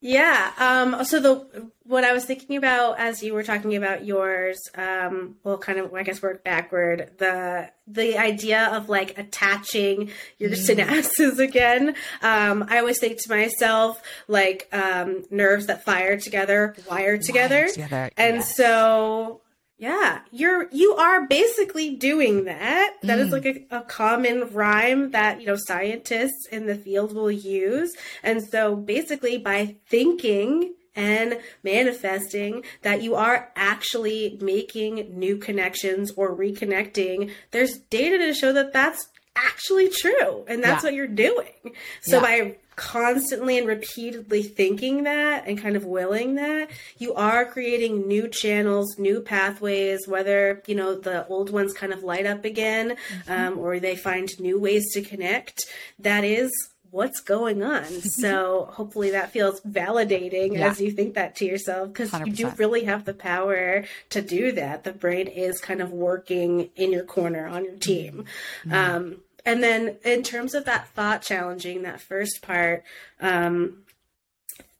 Yeah. 0.00 0.52
Um, 0.58 1.04
so 1.04 1.20
the 1.20 1.70
what 1.84 2.04
I 2.04 2.12
was 2.12 2.24
thinking 2.24 2.56
about 2.56 2.98
as 2.98 3.22
you 3.22 3.32
were 3.32 3.42
talking 3.42 3.76
about 3.76 4.04
yours, 4.04 4.58
um, 4.74 5.36
well, 5.42 5.56
kind 5.56 5.78
of 5.78 5.94
I 5.94 6.02
guess 6.02 6.20
work 6.20 6.44
backward. 6.44 7.12
The 7.18 7.70
the 7.86 8.18
idea 8.18 8.68
of 8.72 8.88
like 8.88 9.18
attaching 9.18 10.10
your 10.38 10.50
synapses 10.50 11.38
again. 11.48 11.94
Um, 12.22 12.66
I 12.68 12.78
always 12.78 12.98
think 12.98 13.22
to 13.22 13.30
myself 13.30 14.02
like 14.28 14.68
um, 14.72 15.24
nerves 15.30 15.66
that 15.66 15.84
fire 15.84 16.18
together, 16.18 16.76
wire 16.90 17.16
together, 17.18 17.68
together, 17.68 18.10
and 18.16 18.36
yes. 18.36 18.56
so. 18.56 19.40
Yeah, 19.78 20.20
you're 20.30 20.68
you 20.72 20.94
are 20.94 21.26
basically 21.26 21.96
doing 21.96 22.44
that. 22.44 22.94
That 23.02 23.18
is 23.18 23.28
mm. 23.28 23.32
like 23.32 23.44
a, 23.70 23.76
a 23.78 23.80
common 23.82 24.48
rhyme 24.52 25.10
that 25.10 25.40
you 25.40 25.46
know 25.46 25.56
scientists 25.56 26.46
in 26.50 26.64
the 26.66 26.76
field 26.76 27.14
will 27.14 27.30
use. 27.30 27.94
And 28.22 28.42
so 28.42 28.74
basically 28.74 29.36
by 29.36 29.76
thinking 29.90 30.74
and 30.94 31.38
manifesting 31.62 32.64
that 32.80 33.02
you 33.02 33.16
are 33.16 33.52
actually 33.54 34.38
making 34.40 35.18
new 35.18 35.36
connections 35.36 36.10
or 36.16 36.34
reconnecting, 36.34 37.30
there's 37.50 37.76
data 37.90 38.16
to 38.16 38.32
show 38.32 38.54
that 38.54 38.72
that's 38.72 39.06
actually 39.36 39.90
true 39.90 40.46
and 40.48 40.64
that's 40.64 40.82
Yeah. 40.82 40.88
what 40.88 40.94
you're 40.94 41.06
doing. 41.06 41.74
So 42.00 42.16
Yeah. 42.16 42.22
by 42.22 42.56
constantly 42.76 43.58
and 43.58 43.66
repeatedly 43.66 44.42
thinking 44.42 45.04
that 45.04 45.46
and 45.46 45.58
kind 45.60 45.76
of 45.76 45.84
willing 45.84 46.34
that, 46.36 46.68
you 46.98 47.14
are 47.14 47.44
creating 47.46 48.06
new 48.06 48.28
channels, 48.28 48.98
new 48.98 49.20
pathways, 49.20 50.06
whether, 50.06 50.62
you 50.66 50.74
know, 50.74 50.94
the 50.94 51.26
old 51.26 51.50
ones 51.50 51.72
kind 51.72 51.92
of 51.92 52.04
light 52.04 52.26
up 52.26 52.44
again 52.44 52.96
um, 53.28 53.58
or 53.58 53.80
they 53.80 53.96
find 53.96 54.38
new 54.38 54.60
ways 54.60 54.84
to 54.92 55.02
connect. 55.02 55.64
That 55.98 56.22
is 56.24 56.52
what's 56.90 57.20
going 57.20 57.62
on. 57.62 57.84
So 58.26 58.68
hopefully 58.72 59.10
that 59.10 59.30
feels 59.30 59.60
validating 59.60 60.54
Yeah. 60.54 60.70
as 60.70 60.80
you 60.80 60.90
think 60.90 61.14
that 61.14 61.36
to 61.36 61.44
yourself 61.44 61.92
because 61.92 62.12
you 62.26 62.32
do 62.32 62.50
really 62.56 62.84
have 62.84 63.04
the 63.04 63.12
power 63.14 63.84
to 64.10 64.22
do 64.22 64.52
that. 64.52 64.84
The 64.84 64.92
brain 64.92 65.26
is 65.26 65.60
kind 65.60 65.80
of 65.82 65.92
working 65.92 66.70
in 66.76 66.92
your 66.92 67.04
corner 67.04 67.46
on 67.46 67.64
your 67.64 67.76
team. 67.76 68.24
Um, 68.70 69.16
and 69.46 69.62
then 69.62 69.96
in 70.04 70.22
terms 70.22 70.54
of 70.54 70.66
that 70.66 70.88
thought 70.88 71.22
challenging, 71.22 71.82
that 71.82 72.00
first 72.00 72.42
part, 72.42 72.84
um, 73.20 73.84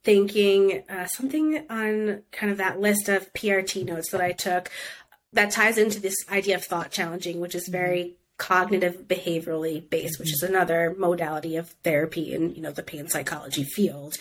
thinking 0.03 0.83
uh, 0.89 1.05
something 1.07 1.65
on 1.69 2.21
kind 2.31 2.51
of 2.51 2.57
that 2.59 2.79
list 2.79 3.09
of 3.09 3.33
PRT 3.33 3.85
notes 3.85 4.11
that 4.11 4.21
I 4.21 4.33
took 4.33 4.69
that 5.33 5.51
ties 5.51 5.77
into 5.77 5.99
this 5.99 6.15
idea 6.31 6.55
of 6.55 6.63
thought 6.63 6.91
challenging, 6.91 7.39
which 7.39 7.55
is 7.55 7.67
very 7.71 8.15
cognitive 8.37 9.07
behaviorally 9.07 9.89
based, 9.89 10.19
which 10.19 10.31
is 10.31 10.43
another 10.43 10.95
modality 10.97 11.55
of 11.55 11.69
therapy 11.83 12.33
in 12.33 12.53
you 12.55 12.61
know 12.61 12.71
the 12.71 12.83
pain 12.83 13.07
psychology 13.07 13.63
field, 13.63 14.17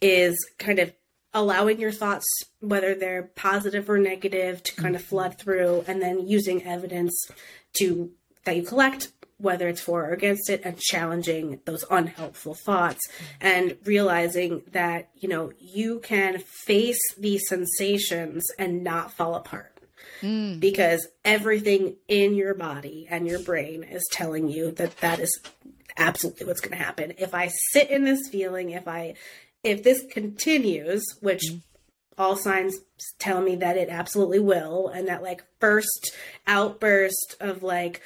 is 0.00 0.36
kind 0.58 0.78
of 0.78 0.92
allowing 1.34 1.78
your 1.78 1.92
thoughts, 1.92 2.26
whether 2.60 2.94
they're 2.94 3.30
positive 3.34 3.90
or 3.90 3.98
negative, 3.98 4.62
to 4.62 4.74
kind 4.74 4.96
of 4.96 5.02
flood 5.02 5.38
through, 5.38 5.84
and 5.86 6.00
then 6.00 6.26
using 6.26 6.64
evidence 6.64 7.30
to 7.74 8.10
that 8.44 8.56
you 8.56 8.62
collect 8.62 9.12
whether 9.38 9.68
it's 9.68 9.80
for 9.80 10.04
or 10.04 10.12
against 10.12 10.50
it 10.50 10.60
and 10.64 10.78
challenging 10.78 11.60
those 11.64 11.84
unhelpful 11.90 12.54
thoughts 12.54 13.00
and 13.40 13.76
realizing 13.84 14.62
that 14.72 15.08
you 15.16 15.28
know 15.28 15.52
you 15.58 16.00
can 16.00 16.38
face 16.38 17.00
these 17.16 17.48
sensations 17.48 18.44
and 18.58 18.82
not 18.82 19.12
fall 19.12 19.34
apart. 19.34 19.72
Hmm. 20.20 20.58
Because 20.58 21.06
everything 21.24 21.96
in 22.08 22.34
your 22.34 22.54
body 22.54 23.06
and 23.08 23.26
your 23.26 23.40
brain 23.40 23.84
is 23.84 24.04
telling 24.10 24.48
you 24.48 24.72
that 24.72 24.96
that 24.98 25.20
is 25.20 25.40
absolutely 25.96 26.46
what's 26.46 26.60
going 26.60 26.76
to 26.76 26.84
happen. 26.84 27.14
If 27.18 27.34
i 27.34 27.48
sit 27.70 27.90
in 27.90 28.04
this 28.04 28.28
feeling 28.28 28.70
if 28.70 28.88
i 28.88 29.14
if 29.62 29.82
this 29.82 30.04
continues 30.10 31.04
which 31.20 31.42
hmm. 31.50 31.58
all 32.16 32.36
signs 32.36 32.78
tell 33.18 33.40
me 33.40 33.56
that 33.56 33.76
it 33.76 33.88
absolutely 33.88 34.40
will 34.40 34.88
and 34.88 35.06
that 35.08 35.22
like 35.22 35.44
first 35.60 36.16
outburst 36.46 37.36
of 37.40 37.62
like 37.62 38.00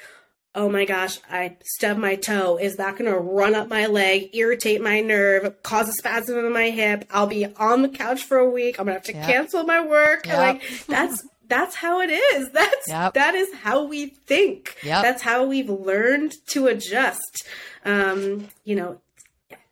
oh 0.54 0.68
my 0.68 0.84
gosh, 0.84 1.18
I 1.30 1.56
stubbed 1.64 2.00
my 2.00 2.14
toe. 2.16 2.58
Is 2.58 2.76
that 2.76 2.98
going 2.98 3.10
to 3.10 3.18
run 3.18 3.54
up 3.54 3.68
my 3.68 3.86
leg, 3.86 4.30
irritate 4.34 4.82
my 4.82 5.00
nerve, 5.00 5.62
cause 5.62 5.88
a 5.88 5.92
spasm 5.92 6.38
in 6.38 6.52
my 6.52 6.70
hip? 6.70 7.06
I'll 7.10 7.26
be 7.26 7.46
on 7.56 7.82
the 7.82 7.88
couch 7.88 8.22
for 8.24 8.36
a 8.38 8.48
week. 8.48 8.78
I'm 8.78 8.86
going 8.86 9.00
to 9.00 9.00
have 9.00 9.04
to 9.06 9.12
Yep. 9.14 9.26
cancel 9.26 9.64
my 9.64 9.84
work. 9.84 10.26
Yep. 10.26 10.36
Like 10.38 10.62
that's 10.86 11.26
that's 11.48 11.74
how 11.76 12.00
it 12.00 12.06
is. 12.10 12.50
That's 12.52 12.88
Yep. 12.88 13.14
that 13.14 13.34
is 13.34 13.52
how 13.62 13.84
we 13.84 14.06
think. 14.06 14.76
That's 15.02 15.20
how 15.22 15.44
we've 15.44 15.68
learned 15.68 16.32
to 16.48 16.66
adjust. 16.66 17.44
Um, 17.84 18.48
you 18.64 18.74
know, 18.74 19.00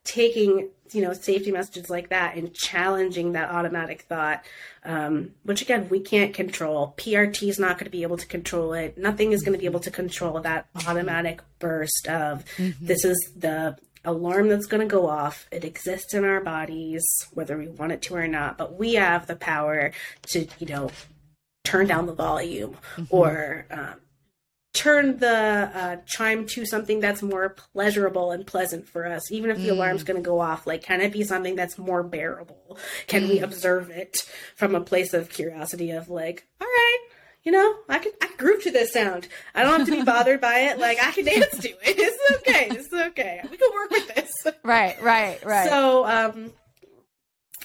taking 0.05 0.69
you 0.95 1.03
know 1.03 1.13
safety 1.13 1.53
messages 1.53 1.91
like 1.91 2.09
that 2.11 2.37
and 2.37 2.55
challenging 2.55 3.33
that 3.33 3.51
automatic 3.51 4.03
thought 4.03 4.45
um, 4.85 5.33
which 5.43 5.63
again 5.63 5.89
we 5.89 6.01
can't 6.01 6.33
control. 6.35 6.95
Prt 6.97 7.49
is 7.49 7.59
not 7.59 7.77
going 7.77 7.85
to 7.85 7.91
be 7.91 8.03
able 8.03 8.17
to 8.17 8.27
control 8.27 8.73
it. 8.73 8.97
Nothing 8.97 9.33
is 9.33 9.43
going 9.43 9.53
to 9.53 9.59
be 9.59 9.67
able 9.67 9.81
to 9.81 9.91
control 9.91 10.41
that 10.41 10.67
automatic 10.87 11.43
burst 11.59 12.09
of 12.09 12.45
this 12.81 13.05
is 13.05 13.33
the 13.37 13.77
alarm 14.05 14.49
that's 14.49 14.67
going 14.67 14.81
to 14.81 14.91
go 14.91 15.09
off. 15.09 15.47
It 15.53 15.65
exists 15.65 16.15
in 16.15 16.25
our 16.25 16.41
bodies 16.41 17.05
whether 17.33 17.59
we 17.59 17.69
want 17.69 17.93
it 17.93 18.03
to 18.03 18.15
or 18.15 18.29
not 18.29 18.57
but 18.57 18.79
we 18.79 18.95
have 18.95 19.27
the 19.27 19.37
power 19.37 19.93
to 20.29 20.47
you 20.59 20.67
know 20.67 20.91
turn 21.65 21.87
down 21.87 22.07
the 22.07 22.15
volume 22.15 22.77
or 23.11 23.67
um, 23.71 23.95
turn 24.73 25.19
the 25.19 25.71
uh, 25.75 25.97
chime 26.07 26.47
to 26.47 26.65
something 26.65 27.01
that's 27.01 27.23
more 27.23 27.49
pleasurable 27.73 28.31
and 28.31 28.47
pleasant 28.47 28.89
for 28.89 29.07
us 29.07 29.31
even 29.33 29.51
if 29.51 29.59
the 29.59 29.69
alarm's 29.69 30.05
going 30.05 30.23
to 30.23 30.27
go 30.27 30.41
off. 30.41 30.67
Like 30.67 30.83
can 30.83 31.01
it 31.01 31.13
be 31.13 31.25
something 31.25 31.57
that's 31.57 31.77
more 31.77 32.03
bearable? 32.03 32.79
Can 33.07 33.29
we 33.29 33.41
observe 33.41 33.91
it 33.91 34.19
from 34.57 34.75
a 34.75 34.81
place 34.81 35.13
of 35.13 35.29
curiosity 35.29 35.91
of 35.91 36.09
like 36.09 36.47
all 36.61 36.67
right 36.67 36.99
you 37.43 37.51
know 37.51 37.75
i 37.89 37.99
can 37.99 38.13
i 38.21 38.27
can 38.27 38.37
groove 38.37 38.63
to 38.63 38.71
this 38.71 38.93
sound. 38.93 39.27
I 39.55 39.63
don't 39.63 39.79
have 39.79 39.89
to 39.89 39.97
be 39.97 40.03
bothered 40.03 40.41
by 40.41 40.61
it. 40.61 40.79
Like 40.79 40.99
i 41.03 41.11
can 41.11 41.25
dance 41.25 41.59
to 41.59 41.69
it. 41.69 41.79
It's 41.83 42.41
okay. 42.41 42.69
It's 42.71 42.93
okay. 42.93 43.41
We 43.51 43.57
can 43.57 43.71
work 43.73 43.91
with 43.91 44.15
this. 44.15 44.31
Right, 44.63 45.03
right, 45.03 45.45
right. 45.45 45.69
so 45.69 46.05
um 46.07 46.53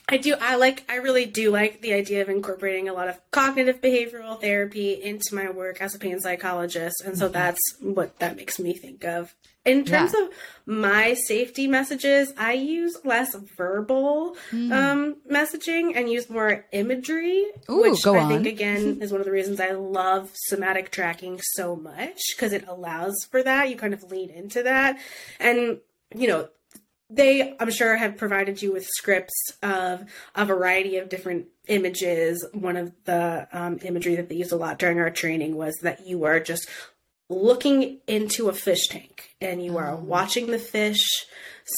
I 0.07 0.17
do 0.17 0.35
I 0.39 0.55
like 0.55 0.83
I 0.89 0.97
really 0.97 1.25
do 1.25 1.51
like 1.51 1.81
the 1.81 1.93
idea 1.93 2.21
of 2.21 2.29
incorporating 2.29 2.87
a 2.89 2.93
lot 2.93 3.07
of 3.07 3.19
cognitive 3.31 3.81
behavioral 3.81 4.39
therapy 4.39 4.93
into 4.93 5.33
my 5.33 5.49
work 5.49 5.81
as 5.81 5.95
a 5.95 5.99
pain 5.99 6.19
psychologist 6.19 7.01
and 7.03 7.13
Mm-hmm. 7.13 7.19
so 7.19 7.27
that's 7.29 7.59
what 7.81 8.19
that 8.19 8.35
makes 8.35 8.59
me 8.59 8.73
think 8.73 9.03
of. 9.03 9.33
In 9.65 9.83
terms 9.83 10.13
of 10.13 10.29
my 10.67 11.15
safety 11.15 11.65
messages, 11.67 12.31
I 12.37 12.53
use 12.53 12.95
less 13.03 13.35
verbal 13.57 14.37
um, 14.53 15.15
messaging 15.27 15.93
and 15.95 16.07
use 16.07 16.29
more 16.29 16.65
imagery, 16.71 17.43
Mm. 17.67 17.73
Ooh, 17.73 17.81
which 17.81 18.05
I 18.05 18.27
think 18.27 18.45
again 18.45 18.97
is 19.01 19.11
one 19.11 19.21
of 19.21 19.25
the 19.25 19.31
reasons 19.31 19.59
I 19.59 19.71
love 19.71 20.29
somatic 20.35 20.91
tracking 20.91 21.39
so 21.41 21.75
much 21.75 22.21
because 22.35 22.53
it 22.53 22.67
allows 22.67 23.15
for 23.31 23.41
that. 23.41 23.71
You 23.71 23.75
kind 23.75 23.95
of 23.95 24.03
lean 24.03 24.29
into 24.29 24.61
that, 24.61 24.99
and 25.39 25.79
you 26.15 26.27
know 26.27 26.47
they 27.15 27.55
i'm 27.59 27.71
sure 27.71 27.95
have 27.95 28.17
provided 28.17 28.61
you 28.61 28.71
with 28.71 28.85
scripts 28.85 29.51
of 29.63 30.05
a 30.35 30.45
variety 30.45 30.97
of 30.97 31.09
different 31.09 31.47
images. 31.67 32.45
One 32.53 32.77
of 32.77 32.91
the 33.05 33.47
um, 33.51 33.79
imagery 33.83 34.15
that 34.15 34.29
they 34.29 34.35
used 34.35 34.51
a 34.51 34.57
lot 34.57 34.79
during 34.79 34.99
our 34.99 35.09
training 35.09 35.55
was 35.55 35.75
that 35.81 36.05
you 36.05 36.23
are 36.25 36.39
just 36.39 36.67
looking 37.29 37.99
into 38.07 38.49
a 38.49 38.53
fish 38.53 38.87
tank 38.87 39.29
and 39.41 39.63
you 39.63 39.77
are 39.77 39.95
watching 39.95 40.51
the 40.51 40.59
fish 40.59 41.25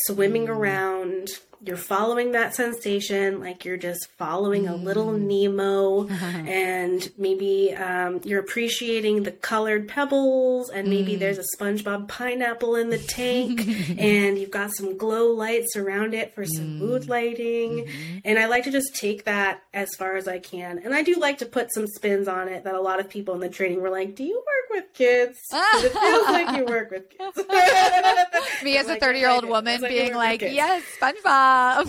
swimming 0.05 0.49
around 0.49 1.29
you're 1.63 1.77
following 1.77 2.33
that 2.33 2.53
sensation 2.53 3.39
like 3.39 3.65
you're 3.65 3.77
just 3.77 4.07
following 4.17 4.67
a 4.67 4.75
little 4.75 5.07
mm. 5.07 5.21
nemo 5.21 6.07
and 6.47 7.11
maybe 7.17 7.73
um, 7.75 8.21
you're 8.23 8.39
appreciating 8.39 9.23
the 9.23 9.31
colored 9.31 9.87
pebbles 9.87 10.69
and 10.69 10.87
maybe 10.87 11.15
mm. 11.15 11.19
there's 11.19 11.39
a 11.39 11.45
spongebob 11.57 12.07
pineapple 12.07 12.75
in 12.75 12.89
the 12.89 12.97
tank 12.97 13.67
and 13.97 14.37
you've 14.37 14.51
got 14.51 14.71
some 14.75 14.97
glow 14.97 15.31
lights 15.31 15.75
around 15.75 16.13
it 16.13 16.33
for 16.35 16.45
some 16.45 16.65
mm. 16.65 16.77
mood 16.77 17.09
lighting. 17.09 17.85
Mm-hmm. 17.85 18.17
And 18.25 18.37
i 18.39 18.45
like 18.45 18.63
to 18.65 18.71
just 18.71 18.95
take 18.95 19.25
that 19.25 19.61
as 19.73 19.89
far 19.97 20.15
as 20.15 20.27
i 20.27 20.39
can. 20.39 20.79
And 20.79 20.93
i 20.93 21.01
do 21.01 21.15
like 21.15 21.39
to 21.39 21.45
put 21.45 21.73
some 21.73 21.87
spins 21.87 22.27
on 22.27 22.47
it 22.47 22.63
that 22.65 22.75
a 22.75 22.81
lot 22.81 22.99
of 22.99 23.09
people 23.09 23.33
in 23.33 23.39
the 23.39 23.49
training 23.49 23.81
were 23.81 23.89
like 23.89 24.15
do 24.15 24.23
you 24.23 24.35
work 24.35 24.83
with 24.83 24.93
kids? 24.93 25.39
It 25.77 25.91
feels 25.91 26.27
like 26.27 26.57
you 26.57 26.65
work 26.65 26.91
with 26.91 27.09
kids. 27.09 27.37
Me 28.63 28.77
as 28.77 28.85
I'm 28.85 28.91
a 28.91 28.93
like, 28.93 29.01
30 29.01 29.19
year 29.19 29.29
old 29.29 29.43
"Yes, 29.43 29.43
I 29.43 29.47
do." 29.47 29.51
woman 29.51 29.81
like 29.81 29.91
being 29.91 30.15
like, 30.15 30.41
yes, 30.41 30.83
SpongeBob. 30.99 31.46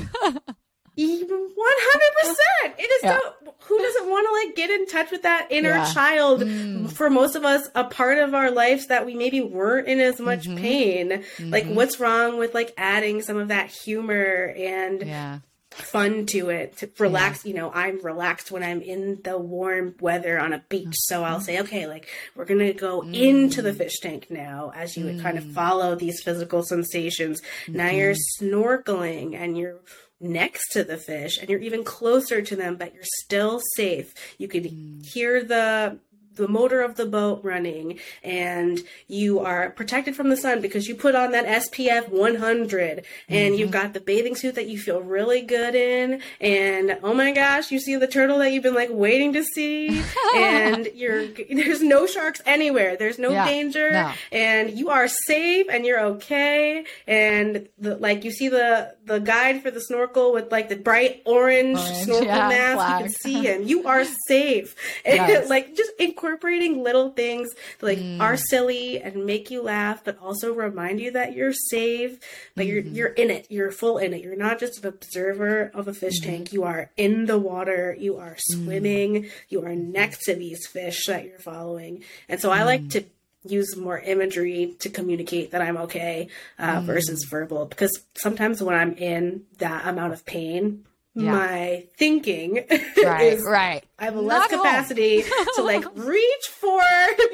One 1.01 1.75
hundred 1.81 2.15
percent. 2.21 2.75
It 2.81 2.91
is 2.91 3.03
Yeah. 3.05 3.19
so. 3.19 3.55
Who 3.69 3.79
doesn't 3.79 4.09
want 4.09 4.27
to 4.27 4.47
like 4.49 4.57
get 4.57 4.71
in 4.71 4.87
touch 4.87 5.11
with 5.11 5.23
that 5.23 5.49
inner 5.51 5.71
Yeah. 5.77 5.93
child? 5.93 6.41
Mm. 6.41 6.91
For 6.91 7.11
most 7.11 7.37
of 7.37 7.45
us, 7.45 7.69
a 7.75 7.85
part 7.85 8.19
of 8.19 8.35
our 8.35 8.51
lives 8.51 8.87
that 8.87 9.05
we 9.07 9.15
maybe 9.15 9.41
weren't 9.41 9.87
in 9.89 10.01
as 10.01 10.19
much 10.19 10.45
Mm-hmm. 10.49 10.57
pain. 10.57 11.25
Like, 11.39 11.67
what's 11.67 12.01
wrong 12.01 12.39
with 12.39 12.55
like 12.55 12.73
adding 12.79 13.21
some 13.23 13.37
of 13.37 13.49
that 13.49 13.69
humor 13.71 14.55
and 14.57 15.03
yeah. 15.03 15.39
Fun 15.79 16.27
to 16.27 16.51
it 16.51 16.77
to 16.79 16.91
relax? 16.99 17.45
You 17.45 17.55
know, 17.55 17.71
I'm 17.73 18.03
relaxed 18.03 18.51
when 18.51 18.63
I'm 18.63 18.83
in 18.83 19.21
the 19.23 19.39
warm 19.39 19.95
weather 20.01 20.39
on 20.39 20.53
a 20.53 20.65
beach, 20.69 20.95
so 20.95 21.25
I'll 21.25 21.37
mm-hmm. 21.37 21.45
say, 21.45 21.61
okay, 21.61 21.87
like 21.87 22.09
we're 22.35 22.45
gonna 22.45 22.73
go 22.73 23.03
into 23.03 23.63
the 23.63 23.73
mm. 23.73 23.79
fish 23.79 24.01
tank 24.01 24.27
now. 24.31 24.73
As 24.75 24.97
you 24.97 25.05
would 25.05 25.21
kind 25.21 25.39
of 25.39 25.45
mm. 25.45 25.53
follow 25.53 25.95
these 25.95 26.23
physical 26.23 26.63
sensations. 26.63 27.41
Now 27.67 27.91
you're 27.91 28.15
mm-hmm. 28.15 28.47
snorkeling 28.47 29.35
and 29.35 29.57
you're 29.57 29.81
next 30.21 30.73
to 30.73 30.83
the 30.83 30.97
fish 30.97 31.39
and 31.39 31.49
you're 31.49 31.61
even 31.61 31.85
closer 31.85 32.43
to 32.43 32.57
them 32.57 32.75
but 32.75 32.93
you're 32.93 33.05
still 33.05 33.61
safe 33.77 34.13
you 34.37 34.49
could 34.49 34.65
mm. 34.65 35.07
hear 35.07 35.45
the 35.45 35.97
the 36.39 36.49
motor 36.49 36.81
of 36.81 36.97
the 36.97 37.05
boat 37.05 37.41
running 37.43 37.99
and 38.23 38.83
you 39.07 39.41
are 39.41 39.71
protected 39.71 40.17
from 40.17 40.31
the 40.31 40.37
sun 40.37 40.63
because 40.63 40.89
you 40.89 40.95
put 40.95 41.15
on 41.15 41.33
that 41.33 41.45
SPF 41.45 42.09
100 42.09 43.05
and 43.29 43.57
you've 43.57 43.71
mm-hmm. 43.71 43.73
got 43.73 43.93
the 43.93 44.01
bathing 44.01 44.35
suit 44.35 44.55
that 44.55 44.67
you 44.69 44.79
feel 44.79 45.03
really 45.03 45.43
good 45.43 45.75
in. 45.75 46.23
And 46.41 46.99
oh 47.03 47.13
my 47.13 47.33
gosh 47.33 47.71
you 47.71 47.79
see 47.79 47.97
the 47.97 48.07
turtle 48.07 48.39
that 48.39 48.53
you've 48.53 48.63
been 48.63 48.75
like 48.75 48.91
waiting 48.91 49.33
to 49.35 49.45
see. 49.45 50.03
And 50.37 50.89
you're 50.95 51.27
there's 51.27 51.83
no 51.83 52.07
sharks 52.07 52.41
anywhere. 52.45 52.97
There's 52.97 53.19
no 53.19 53.31
Yeah, 53.31 53.47
danger. 53.47 53.93
no. 53.93 54.13
and 54.31 54.79
you 54.79 54.91
are 54.91 55.09
safe 55.09 55.67
and 55.71 55.85
you're 55.85 56.01
okay. 56.01 56.85
And 57.07 57.69
the, 57.79 57.97
like 57.97 58.25
you 58.25 58.31
see 58.31 58.49
the 58.49 58.95
the 59.09 59.19
guide 59.19 59.63
for 59.63 59.71
the 59.71 59.81
snorkel 59.81 60.33
with 60.33 60.53
like 60.53 60.69
the 60.69 60.77
bright 60.77 61.23
orange, 61.25 61.79
Orange, 61.79 61.97
snorkel 62.05 62.27
yeah, 62.27 62.49
mask 62.49 62.75
flag. 62.77 63.01
you 63.01 63.05
can 63.07 63.15
see 63.15 63.43
him 63.43 63.63
you 63.65 63.87
are 63.89 64.05
safe 64.29 64.77
and 65.05 65.17
Yes. 65.29 65.49
like 65.51 65.75
just 65.75 65.91
incorporating 65.99 66.83
little 66.85 67.11
things 67.11 67.49
that 67.81 67.87
like 67.87 67.99
Mm. 67.99 68.21
are 68.21 68.37
silly 68.37 69.01
and 69.01 69.25
make 69.27 69.51
you 69.51 69.63
laugh 69.63 70.05
but 70.05 70.19
also 70.23 70.53
remind 70.53 71.01
you 71.01 71.11
that 71.13 71.35
you're 71.35 71.53
safe 71.53 72.19
but 72.55 72.67
you're 72.67 72.83
Mm-hmm. 72.83 72.95
you're 72.95 73.09
in 73.23 73.31
it 73.31 73.47
you're 73.51 73.73
full 73.73 73.99
in 73.99 74.13
it 74.15 74.23
you're 74.23 74.37
not 74.37 74.61
just 74.61 74.85
an 74.85 74.87
observer 74.89 75.71
of 75.75 75.89
a 75.89 75.95
fish 75.95 76.21
Mm-hmm. 76.21 76.31
tank 76.31 76.53
you 76.53 76.63
are 76.65 76.91
in 76.97 77.27
the 77.27 77.39
water 77.39 77.97
you 77.99 78.17
are 78.19 78.37
Mm. 78.53 78.65
swimming 78.65 79.31
you 79.49 79.65
are 79.65 79.75
next 79.75 80.25
to 80.27 80.35
these 80.35 80.67
fish 80.67 81.07
that 81.07 81.25
you're 81.25 81.39
following 81.39 82.05
and 82.29 82.41
so 82.41 82.51
i 82.51 82.59
Mm. 82.61 82.67
like 82.67 82.89
to 82.91 83.05
use 83.45 83.77
more 83.77 83.99
imagery 83.99 84.75
to 84.81 84.89
communicate 84.89 85.51
that 85.53 85.63
i'm 85.63 85.77
okay 85.77 86.29
uh, 86.59 86.81
versus 86.85 87.25
Mm. 87.27 87.31
verbal 87.31 87.67
because 87.67 88.03
sometimes 88.15 88.63
when 88.63 88.75
i'm 88.77 88.95
in 88.95 89.45
that 89.59 89.87
amount 89.87 90.13
of 90.13 90.25
pain 90.27 90.85
Yeah. 91.15 91.33
my 91.33 91.87
thinking 91.97 92.65
Right, 93.03 93.33
is 93.33 93.45
right. 93.45 93.83
I 93.99 94.05
have 94.05 94.17
less 94.17 94.51
Not 94.51 94.51
capacity 94.51 95.23
to 95.57 95.63
like 95.63 95.85
reach 95.97 96.47
for 96.51 96.81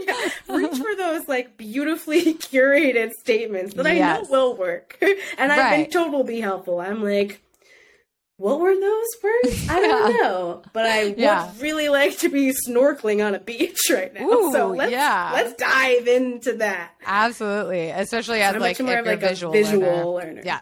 yeah, 0.07 0.29
reach 0.49 0.77
for 0.79 0.95
those 0.97 1.29
like 1.29 1.57
beautifully 1.59 2.35
curated 2.49 3.11
statements 3.21 3.75
that 3.75 3.87
I 3.87 3.99
know 3.99 4.25
will 4.31 4.57
work. 4.57 4.97
And 5.37 5.53
I 5.53 5.71
think 5.71 5.95
Right. 5.95 6.11
will 6.13 6.25
be 6.25 6.41
helpful. 6.41 6.81
I'm 6.81 7.03
like, 7.03 7.43
what 8.37 8.61
were 8.61 8.75
those 8.75 9.09
words? 9.23 9.69
I 9.69 9.81
don't 9.81 10.13
know. 10.23 10.63
But 10.73 10.87
I 10.87 11.15
Yeah. 11.17 11.47
would 11.53 11.61
really 11.63 11.89
like 11.89 12.19
to 12.19 12.29
be 12.29 12.53
snorkeling 12.69 13.25
on 13.25 13.35
a 13.35 13.39
beach 13.41 13.79
right 13.91 14.13
now. 14.13 14.27
Ooh, 14.29 14.53
so 14.53 14.69
let's 14.69 14.91
yeah. 14.93 15.31
let's 15.33 15.55
dive 15.55 16.07
into 16.09 16.55
that. 16.59 16.93
Absolutely. 17.07 17.91
Especially 17.91 18.41
as 18.43 18.55
I'm 18.55 18.61
like 18.61 18.79
much 18.81 18.87
more 18.87 18.99
if 18.99 19.05
you're 19.05 19.15
like 19.15 19.21
visual, 19.21 19.53
visual 19.53 20.15
learner. 20.15 20.29
learner. 20.31 20.43
Yeah. 20.45 20.61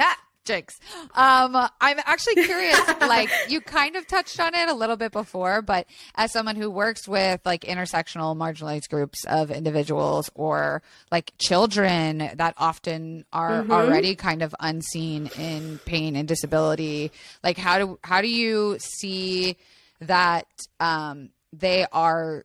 Ah, 0.00 0.18
jinx. 0.44 0.74
Um, 1.14 1.56
I'm 1.80 1.98
actually 2.04 2.36
curious, 2.36 2.80
like 3.00 3.30
you 3.44 3.60
kind 3.60 3.96
of 3.96 4.06
touched 4.06 4.38
on 4.40 4.54
it 4.54 4.68
a 4.68 4.74
little 4.74 4.96
bit 4.96 5.12
before, 5.12 5.62
but 5.62 5.86
as 6.14 6.32
someone 6.32 6.56
who 6.56 6.70
works 6.70 7.08
with 7.08 7.40
like 7.44 7.62
intersectional 7.62 8.36
marginalized 8.36 8.88
groups 8.90 9.24
of 9.26 9.50
individuals 9.50 10.30
or 10.34 10.82
like 11.10 11.32
children 11.38 12.30
that 12.36 12.54
often 12.58 13.24
are 13.32 13.64
Mhm. 13.64 13.70
already 13.70 14.14
kind 14.14 14.42
of 14.42 14.54
unseen 14.60 15.26
in 15.28 15.78
pain 15.84 16.16
and 16.16 16.28
disability, 16.28 17.12
like 17.42 17.56
how 17.58 17.78
do 17.78 17.98
how 18.04 18.20
do 18.20 18.28
you 18.28 18.76
see 18.80 19.56
that 20.00 20.46
um 20.80 21.30
they 21.52 21.86
are 21.92 22.44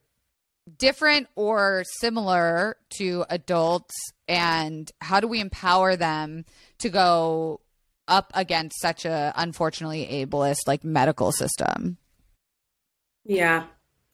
different 0.78 1.28
or 1.36 1.84
similar 2.00 2.78
to 2.92 3.26
adults 3.30 3.96
and 4.28 4.92
how 5.02 5.20
do 5.20 5.28
we 5.28 5.40
empower 5.40 5.96
them 5.96 6.46
to 6.78 6.90
go 6.90 7.60
up 8.10 8.32
against 8.36 8.82
such 8.82 9.06
a 9.06 9.32
unfortunately 9.38 10.06
ableist 10.12 10.68
like 10.68 10.84
medical 10.84 11.32
system 11.32 11.98
Yeah. 13.26 13.66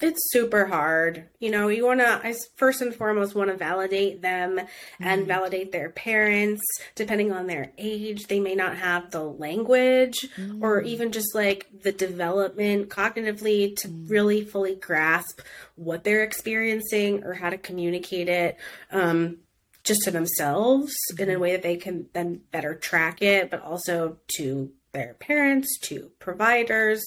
it's 0.02 0.20
super 0.34 0.66
hard. 0.66 1.30
You 1.40 1.50
know, 1.52 1.70
you 1.70 1.86
want 1.86 2.02
to, 2.02 2.08
I 2.22 2.36
first 2.58 2.82
and 2.82 2.94
foremost 2.94 3.34
want 3.34 3.50
to 3.50 3.56
validate 3.56 4.22
them 4.22 4.60
and 5.00 5.22
Mm-hmm. 5.22 5.28
validate 5.28 5.72
their 5.72 5.90
parents. 5.90 6.62
Depending 6.96 7.32
on 7.32 7.48
their 7.48 7.72
age, 7.78 8.28
they 8.28 8.42
may 8.42 8.56
not 8.56 8.76
have 8.76 9.12
the 9.12 9.24
language 9.24 10.28
or 10.62 10.82
Mm. 10.82 10.86
even 10.88 11.12
just 11.14 11.34
like 11.34 11.68
the 11.84 11.94
development 11.94 12.90
cognitively 12.90 13.74
to 13.78 13.88
Mm. 13.88 14.10
really 14.10 14.44
fully 14.44 14.76
grasp 14.76 15.40
what 15.76 16.04
they're 16.04 16.24
experiencing 16.26 17.24
or 17.24 17.34
how 17.34 17.50
to 17.50 17.58
communicate 17.58 18.28
it. 18.28 18.58
Um, 18.92 19.38
just 19.86 20.02
to 20.04 20.12
themselves 20.12 20.94
in 21.18 21.28
Mm-hmm. 21.28 21.36
a 21.36 21.40
way 21.40 21.52
that 21.54 21.64
they 21.64 21.78
can 21.78 22.08
then 22.14 22.42
better 22.52 22.76
track 22.76 23.22
it, 23.22 23.50
but 23.50 23.62
also 23.62 24.18
to 24.38 24.72
their 24.92 25.14
parents, 25.16 25.78
to 25.84 26.12
providers, 26.20 27.02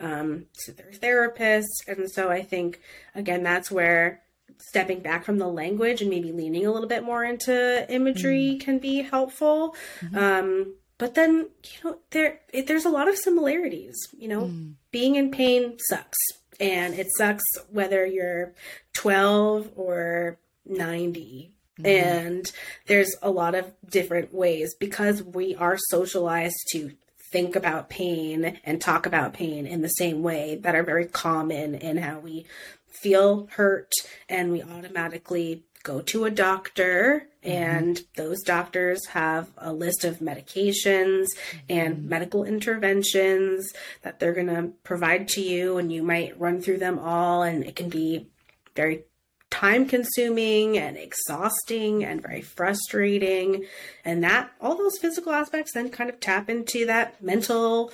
um, 0.00 0.46
to 0.64 0.72
their 0.72 0.90
therapists. 0.90 1.86
And 1.86 2.10
so 2.10 2.30
I 2.30 2.42
think, 2.42 2.80
again, 3.14 3.42
that's 3.42 3.70
where 3.70 4.22
stepping 4.70 5.00
back 5.00 5.24
from 5.24 5.38
the 5.38 5.46
language 5.46 6.00
and 6.00 6.10
maybe 6.10 6.32
leaning 6.32 6.66
a 6.66 6.72
little 6.72 6.88
bit 6.88 7.04
more 7.04 7.22
into 7.24 7.86
imagery 7.92 8.56
can 8.60 8.78
be 8.78 9.02
helpful. 9.02 9.76
Um, 10.14 10.74
but 10.96 11.14
then, 11.14 11.48
you 11.62 11.78
know, 11.90 11.98
there 12.10 12.40
it, 12.52 12.66
there's 12.66 12.84
a 12.84 12.90
lot 12.90 13.06
of 13.08 13.16
similarities. 13.16 13.96
You 14.16 14.28
know, 14.28 14.50
being 14.90 15.14
in 15.14 15.30
pain 15.30 15.76
sucks, 15.88 16.18
and 16.58 16.94
it 16.94 17.06
sucks 17.16 17.44
whether 17.70 18.04
you're 18.04 18.54
12 18.94 19.70
or 19.76 20.38
90. 20.66 21.52
Mm-hmm. 21.78 21.86
And 21.86 22.52
there's 22.86 23.14
a 23.22 23.30
lot 23.30 23.54
of 23.54 23.72
different 23.88 24.34
ways 24.34 24.74
because 24.74 25.22
we 25.22 25.54
are 25.56 25.76
socialized 25.90 26.56
to 26.72 26.92
think 27.30 27.56
about 27.56 27.90
pain 27.90 28.58
and 28.64 28.80
talk 28.80 29.06
about 29.06 29.34
pain 29.34 29.66
in 29.66 29.82
the 29.82 29.88
same 29.88 30.22
way 30.22 30.56
that 30.62 30.74
are 30.74 30.82
very 30.82 31.06
common 31.06 31.74
in 31.74 31.98
how 31.98 32.18
we 32.18 32.46
feel 32.88 33.48
hurt 33.52 33.92
and 34.28 34.50
we 34.50 34.62
automatically 34.62 35.62
go 35.82 36.00
to 36.00 36.24
a 36.24 36.30
doctor 36.30 37.28
mm-hmm. 37.44 37.50
and 37.50 38.02
those 38.16 38.42
doctors 38.42 39.06
have 39.06 39.48
a 39.58 39.72
list 39.72 40.04
of 40.04 40.18
medications 40.18 41.26
mm-hmm. 41.26 41.58
and 41.68 42.04
medical 42.08 42.44
interventions 42.44 43.72
that 44.02 44.18
they're 44.18 44.34
going 44.34 44.46
to 44.46 44.72
provide 44.82 45.28
to 45.28 45.40
you 45.40 45.78
and 45.78 45.92
you 45.92 46.02
might 46.02 46.38
run 46.40 46.60
through 46.60 46.78
them 46.78 46.98
all 46.98 47.42
and 47.42 47.64
it 47.64 47.76
can 47.76 47.88
be 47.88 48.26
very 48.74 49.04
time 49.50 49.86
consuming 49.86 50.78
and 50.78 50.96
exhausting 50.96 52.04
and 52.04 52.22
very 52.22 52.42
frustrating. 52.42 53.64
And 54.04 54.22
that 54.24 54.50
all 54.60 54.76
those 54.76 54.98
physical 54.98 55.32
aspects 55.32 55.72
then 55.74 55.90
kind 55.90 56.10
of 56.10 56.20
tap 56.20 56.50
into 56.50 56.86
that 56.86 57.22
mental 57.22 57.92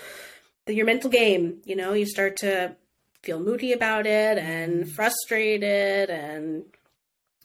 your 0.66 0.86
mental 0.86 1.10
game 1.10 1.60
you 1.64 1.76
know? 1.76 1.92
You 1.92 2.06
start 2.06 2.36
to 2.38 2.76
feel 3.22 3.40
moody 3.40 3.72
about 3.72 4.06
it 4.06 4.38
and 4.38 4.90
frustrated 4.90 6.10
and 6.10 6.64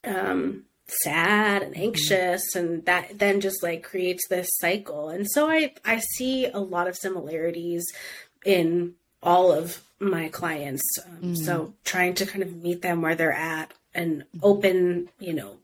um 0.04 0.64
sad 0.88 1.62
and 1.62 1.78
anxious. 1.78 2.56
And 2.56 2.86
that 2.86 3.20
then 3.20 3.42
just 3.42 3.62
like 3.62 3.84
creates 3.84 4.28
this 4.28 4.50
cycle. 4.60 5.10
And 5.10 5.28
so 5.30 5.50
i 5.50 5.74
i 5.86 6.00
see 6.00 6.48
a 6.48 6.60
lot 6.60 6.88
of 6.88 6.98
similarities 6.98 7.86
in 8.46 8.96
all 9.22 9.52
of 9.52 9.84
my 10.00 10.30
clients. 10.30 10.84
Um, 11.06 11.36
so 11.36 11.74
trying 11.84 12.14
to 12.16 12.26
kind 12.26 12.42
of 12.42 12.56
meet 12.56 12.82
them 12.82 13.02
where 13.02 13.16
they're 13.16 13.34
at 13.34 13.74
and 13.94 14.24
open 14.42 15.10
you 15.20 15.34
know 15.34 15.58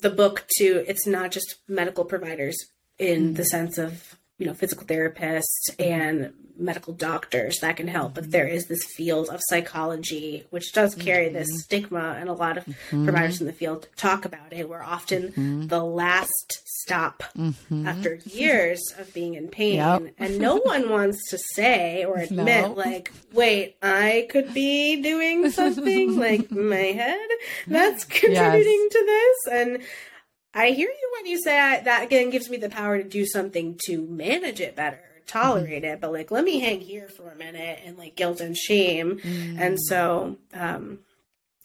the 0.00 0.10
book 0.10 0.46
to 0.56 0.84
it's 0.88 1.06
not 1.06 1.30
just 1.30 1.56
medical 1.68 2.04
providers 2.04 2.56
in 2.98 3.34
the 3.34 3.42
mm-hmm. 3.42 3.48
sense 3.48 3.78
of 3.78 4.16
you 4.40 4.46
know 4.46 4.54
physical 4.54 4.86
therapists 4.86 5.70
mm-hmm. 5.70 5.82
and 5.82 6.32
medical 6.60 6.92
doctors 6.92 7.58
that 7.60 7.76
can 7.76 7.88
help. 7.88 8.14
But 8.14 8.30
there 8.30 8.46
is 8.46 8.66
this 8.66 8.84
field 8.84 9.28
of 9.28 9.40
psychology 9.48 10.46
which 10.50 10.72
does 10.72 10.94
carry 10.94 11.28
this 11.28 11.48
mm-hmm. 11.48 11.58
stigma 11.58 12.16
and 12.18 12.28
a 12.28 12.32
lot 12.32 12.58
of 12.58 12.64
mm-hmm. 12.66 13.04
providers 13.04 13.40
in 13.40 13.46
the 13.46 13.52
field 13.52 13.88
talk 13.96 14.24
about 14.24 14.52
it. 14.52 14.68
We're 14.68 14.82
often 14.82 15.68
the 15.68 15.82
last 15.82 16.60
stop 16.66 17.22
after 17.86 18.18
years 18.26 18.80
of 18.98 19.12
being 19.14 19.34
in 19.34 19.48
pain. 19.48 19.76
Yep. 19.76 20.14
and 20.18 20.38
no 20.38 20.56
one 20.64 20.90
wants 20.90 21.30
to 21.30 21.38
say 21.54 22.04
or 22.04 22.18
admit 22.18 22.46
No. 22.66 22.72
like 22.72 23.12
wait 23.32 23.76
i 23.82 24.26
could 24.30 24.52
be 24.52 25.00
doing 25.00 25.50
something 25.50 26.18
like 26.18 26.50
my 26.50 26.76
head 26.76 27.28
that's 27.66 28.04
contributing 28.20 28.88
to 28.90 29.04
this? 29.06 29.52
And 29.52 29.82
I 30.52 30.70
hear 30.70 30.88
you 30.88 31.10
when 31.16 31.26
you 31.26 31.40
say 31.40 31.58
I, 31.58 31.80
that 31.80 32.02
again 32.02 32.30
gives 32.30 32.50
me 32.50 32.56
the 32.56 32.68
power 32.68 32.98
to 32.98 33.04
do 33.04 33.24
something 33.26 33.78
to 33.86 34.02
manage 34.06 34.60
it 34.60 34.74
better, 34.74 35.00
tolerate 35.26 35.84
it, 35.84 36.00
but 36.00 36.12
like 36.12 36.30
let 36.30 36.44
me 36.44 36.58
hang 36.58 36.80
here 36.80 37.08
for 37.08 37.30
a 37.30 37.36
minute 37.36 37.80
and 37.84 37.96
like 37.96 38.16
guilt 38.16 38.40
and 38.40 38.56
shame. 38.56 39.20
And 39.22 39.76
mm. 39.76 39.78
so, 39.78 40.36
um, 40.52 41.00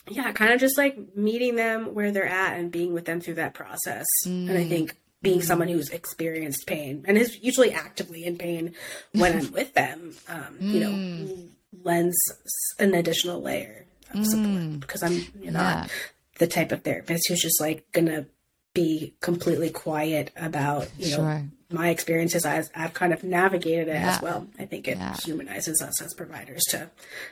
yeah, 0.07 0.31
kind 0.33 0.53
of 0.53 0.59
just 0.59 0.77
like 0.77 1.15
meeting 1.15 1.55
them 1.55 1.95
where 1.95 2.11
they're 2.11 2.27
at 2.27 2.59
and 2.59 2.71
being 2.71 2.93
with 2.93 3.05
them 3.05 3.21
through 3.21 3.35
that 3.35 3.55
process. 3.55 4.05
And 4.25 4.51
I 4.51 4.63
mm. 4.63 4.69
think 4.69 4.97
being 5.23 5.39
mm. 5.39 5.43
someone 5.43 5.67
who's 5.67 5.89
experienced 5.89 6.67
pain 6.67 7.03
and 7.07 7.17
is 7.17 7.39
usually 7.41 7.71
actively 7.71 8.23
in 8.23 8.37
pain 8.37 8.75
when 9.13 9.39
I'm 9.39 9.51
with 9.51 9.73
them, 9.73 10.13
um, 10.29 10.57
you 10.59 10.79
know, 10.79 11.37
lends 11.83 12.15
an 12.77 12.93
additional 12.93 13.41
layer 13.41 13.85
of 14.13 14.25
support 14.27 14.79
because 14.79 15.01
I'm 15.01 15.13
you 15.13 15.51
know, 15.51 15.59
Yeah. 15.59 15.73
not 15.81 15.91
the 16.37 16.47
type 16.47 16.71
of 16.71 16.83
therapist 16.83 17.27
who's 17.27 17.41
just 17.41 17.59
like 17.59 17.91
gonna 17.91 18.27
be 18.75 19.15
completely 19.21 19.71
quiet 19.71 20.31
about 20.35 20.87
you 20.99 21.09
know 21.11 21.15
Sure. 21.15 21.43
my 21.71 21.89
experiences 21.89 22.45
as 22.45 22.69
I've 22.75 22.93
kind 22.93 23.11
of 23.13 23.23
navigated 23.23 23.87
it 23.87 23.93
Yeah. 23.93 24.15
as 24.15 24.21
well. 24.21 24.45
I 24.59 24.65
think 24.65 24.87
it 24.87 24.97
Yeah. 24.97 25.15
humanizes 25.25 25.81
us 25.81 25.99
as 26.03 26.13
providers 26.13 26.61
to 26.69 26.91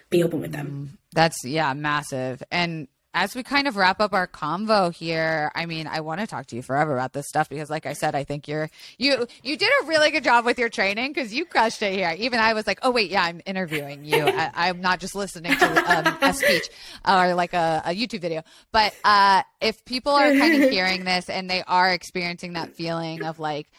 be 0.10 0.24
open 0.24 0.41
with 0.41 0.54
them. 0.54 0.68
Mm-hmm. 0.68 0.96
That's 1.14 1.38
yeah, 1.46 1.74
massive. 1.74 2.41
And 2.52 2.88
as 3.14 3.36
we 3.36 3.43
kind 3.43 3.68
of 3.68 3.76
wrap 3.76 3.99
up 3.99 4.14
our 4.14 4.28
convo 4.28 4.93
here, 4.93 5.51
I 5.53 5.66
mean, 5.68 5.86
I 5.86 6.01
want 6.01 6.20
to 6.22 6.28
talk 6.28 6.47
to 6.47 6.55
you 6.55 6.61
forever 6.61 6.93
about 6.93 7.14
this 7.14 7.28
stuff 7.28 7.47
because, 7.47 7.70
like 7.70 7.86
I 7.86 7.93
said, 7.93 8.16
I 8.16 8.24
think 8.24 8.47
you're 8.47 8.70
you 8.97 9.28
you 9.43 9.55
did 9.55 9.70
a 9.82 9.86
really 9.86 10.09
good 10.09 10.24
job 10.24 10.45
with 10.45 10.57
your 10.57 10.70
training 10.70 11.14
because 11.14 11.34
you 11.34 11.45
crushed 11.45 11.82
it 11.84 11.93
here. 11.93 12.16
Even 12.18 12.39
I 12.39 12.53
was 12.53 12.66
like, 12.66 12.80
oh 12.82 12.91
wait, 12.91 13.11
yeah, 13.11 13.24
I'm 13.24 13.41
interviewing 13.45 14.03
you. 14.03 14.24
I, 14.28 14.51
I'm 14.55 14.82
not 14.82 14.99
just 14.99 15.14
listening 15.14 15.55
to 15.57 15.91
um, 15.91 16.18
a 16.22 16.34
speech 16.34 16.70
or 17.07 17.36
like 17.36 17.53
a, 17.53 17.84
a 17.86 17.89
YouTube 17.95 18.22
video. 18.22 18.41
But 18.72 18.95
uh, 19.03 19.43
if 19.61 19.86
people 19.86 20.14
are 20.14 20.32
kind 20.32 20.64
of 20.64 20.70
hearing 20.72 21.05
this 21.05 21.30
and 21.30 21.49
they 21.49 21.61
are 21.68 21.91
experiencing 21.91 22.53
that 22.53 22.74
feeling 22.74 23.24
of 23.24 23.38
like, 23.38 23.70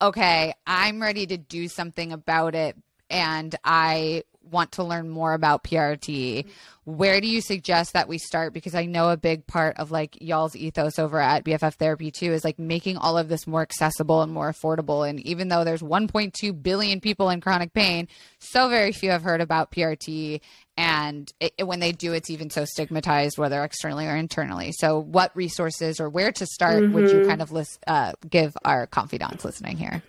okay, 0.00 0.54
I'm 0.66 1.02
ready 1.02 1.26
to 1.26 1.36
do 1.36 1.68
something 1.68 2.12
about 2.12 2.54
it, 2.54 2.76
and 3.10 3.54
I 3.64 4.24
want 4.50 4.72
to 4.72 4.84
learn 4.84 5.08
more 5.08 5.32
about 5.34 5.64
PRT, 5.64 6.46
where 6.84 7.20
do 7.20 7.26
you 7.28 7.40
suggest 7.40 7.92
that 7.92 8.08
we 8.08 8.18
start? 8.18 8.52
Because 8.52 8.74
I 8.74 8.86
know 8.86 9.10
a 9.10 9.16
big 9.16 9.46
part 9.46 9.76
of 9.78 9.90
like 9.90 10.16
y'all's 10.20 10.56
ethos 10.56 10.98
over 10.98 11.20
at 11.20 11.44
BFF 11.44 11.74
Therapy 11.74 12.10
too 12.10 12.32
is 12.32 12.44
like 12.44 12.58
making 12.58 12.96
all 12.96 13.18
of 13.18 13.28
this 13.28 13.46
more 13.46 13.62
accessible 13.62 14.22
and 14.22 14.32
more 14.32 14.50
affordable. 14.50 15.08
And 15.08 15.20
even 15.20 15.48
though 15.48 15.64
there's 15.64 15.82
1.2 15.82 16.62
billion 16.62 17.00
people 17.00 17.28
in 17.30 17.40
chronic 17.40 17.72
pain, 17.72 18.08
so 18.38 18.68
very 18.68 18.92
few 18.92 19.10
have 19.10 19.22
heard 19.22 19.40
about 19.40 19.70
PRT. 19.70 20.40
And 20.76 21.30
it, 21.40 21.52
it- 21.58 21.64
when 21.64 21.80
they 21.80 21.92
do, 21.92 22.12
it's 22.12 22.30
even 22.30 22.50
so 22.50 22.64
stigmatized, 22.64 23.36
whether 23.36 23.62
externally 23.64 24.06
or 24.06 24.14
internally. 24.16 24.72
So, 24.72 24.98
what 25.00 25.34
resources 25.36 26.00
or 26.00 26.08
where 26.08 26.32
to 26.32 26.46
start 26.46 26.88
would 26.92 27.10
you 27.10 27.20
kind 27.20 27.42
of 27.42 27.50
list, 27.52 27.80
uh, 27.86 28.12
give 28.28 28.56
our 28.64 28.86
confidants 28.86 29.44
listening 29.44 29.76
here? 29.76 30.02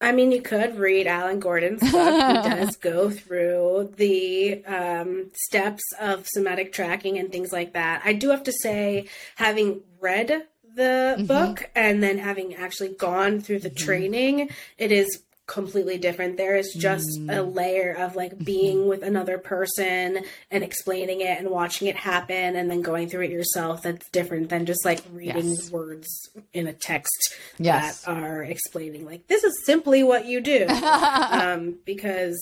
I 0.00 0.12
mean, 0.12 0.32
you 0.32 0.40
could 0.40 0.78
read 0.78 1.06
Alan 1.06 1.40
Gordon's 1.40 1.80
book. 1.80 1.92
he 1.92 2.48
does 2.48 2.76
go 2.76 3.10
through 3.10 3.92
the 3.96 4.64
um, 4.64 5.30
steps 5.34 5.82
of 6.00 6.26
somatic 6.26 6.72
tracking 6.72 7.18
and 7.18 7.30
things 7.30 7.52
like 7.52 7.74
that. 7.74 8.02
I 8.04 8.14
do 8.14 8.30
have 8.30 8.44
to 8.44 8.52
say, 8.52 9.08
having 9.36 9.82
read 10.00 10.46
the 10.74 11.24
book 11.26 11.70
and 11.74 12.02
then 12.02 12.18
having 12.18 12.54
actually 12.54 12.90
gone 12.90 13.40
through 13.40 13.58
the 13.58 13.70
training, 13.70 14.50
it 14.78 14.90
is 14.92 15.22
completely 15.50 15.98
different. 15.98 16.36
There 16.36 16.56
is 16.56 16.72
just 16.78 17.08
a 17.28 17.42
layer 17.42 17.92
of 17.92 18.14
like 18.14 18.38
being 18.38 18.86
with 18.86 19.02
another 19.02 19.36
person 19.36 20.24
and 20.50 20.62
explaining 20.62 21.20
it 21.22 21.38
and 21.40 21.50
watching 21.50 21.88
it 21.88 21.96
happen 21.96 22.54
and 22.56 22.70
then 22.70 22.82
going 22.82 23.08
through 23.08 23.24
it 23.24 23.30
yourself. 23.32 23.82
That's 23.82 24.08
different 24.10 24.48
than 24.48 24.64
just 24.64 24.84
like 24.84 25.02
reading 25.12 25.48
Yes. 25.50 25.70
words 25.72 26.08
in 26.52 26.68
a 26.68 26.72
text 26.72 27.34
Yes. 27.58 28.02
that 28.02 28.10
are 28.12 28.44
explaining 28.44 29.04
like 29.04 29.26
this 29.26 29.42
is 29.42 29.64
simply 29.66 30.02
what 30.04 30.24
you 30.26 30.40
do 30.40 30.66
um, 31.28 31.78
because 31.84 32.38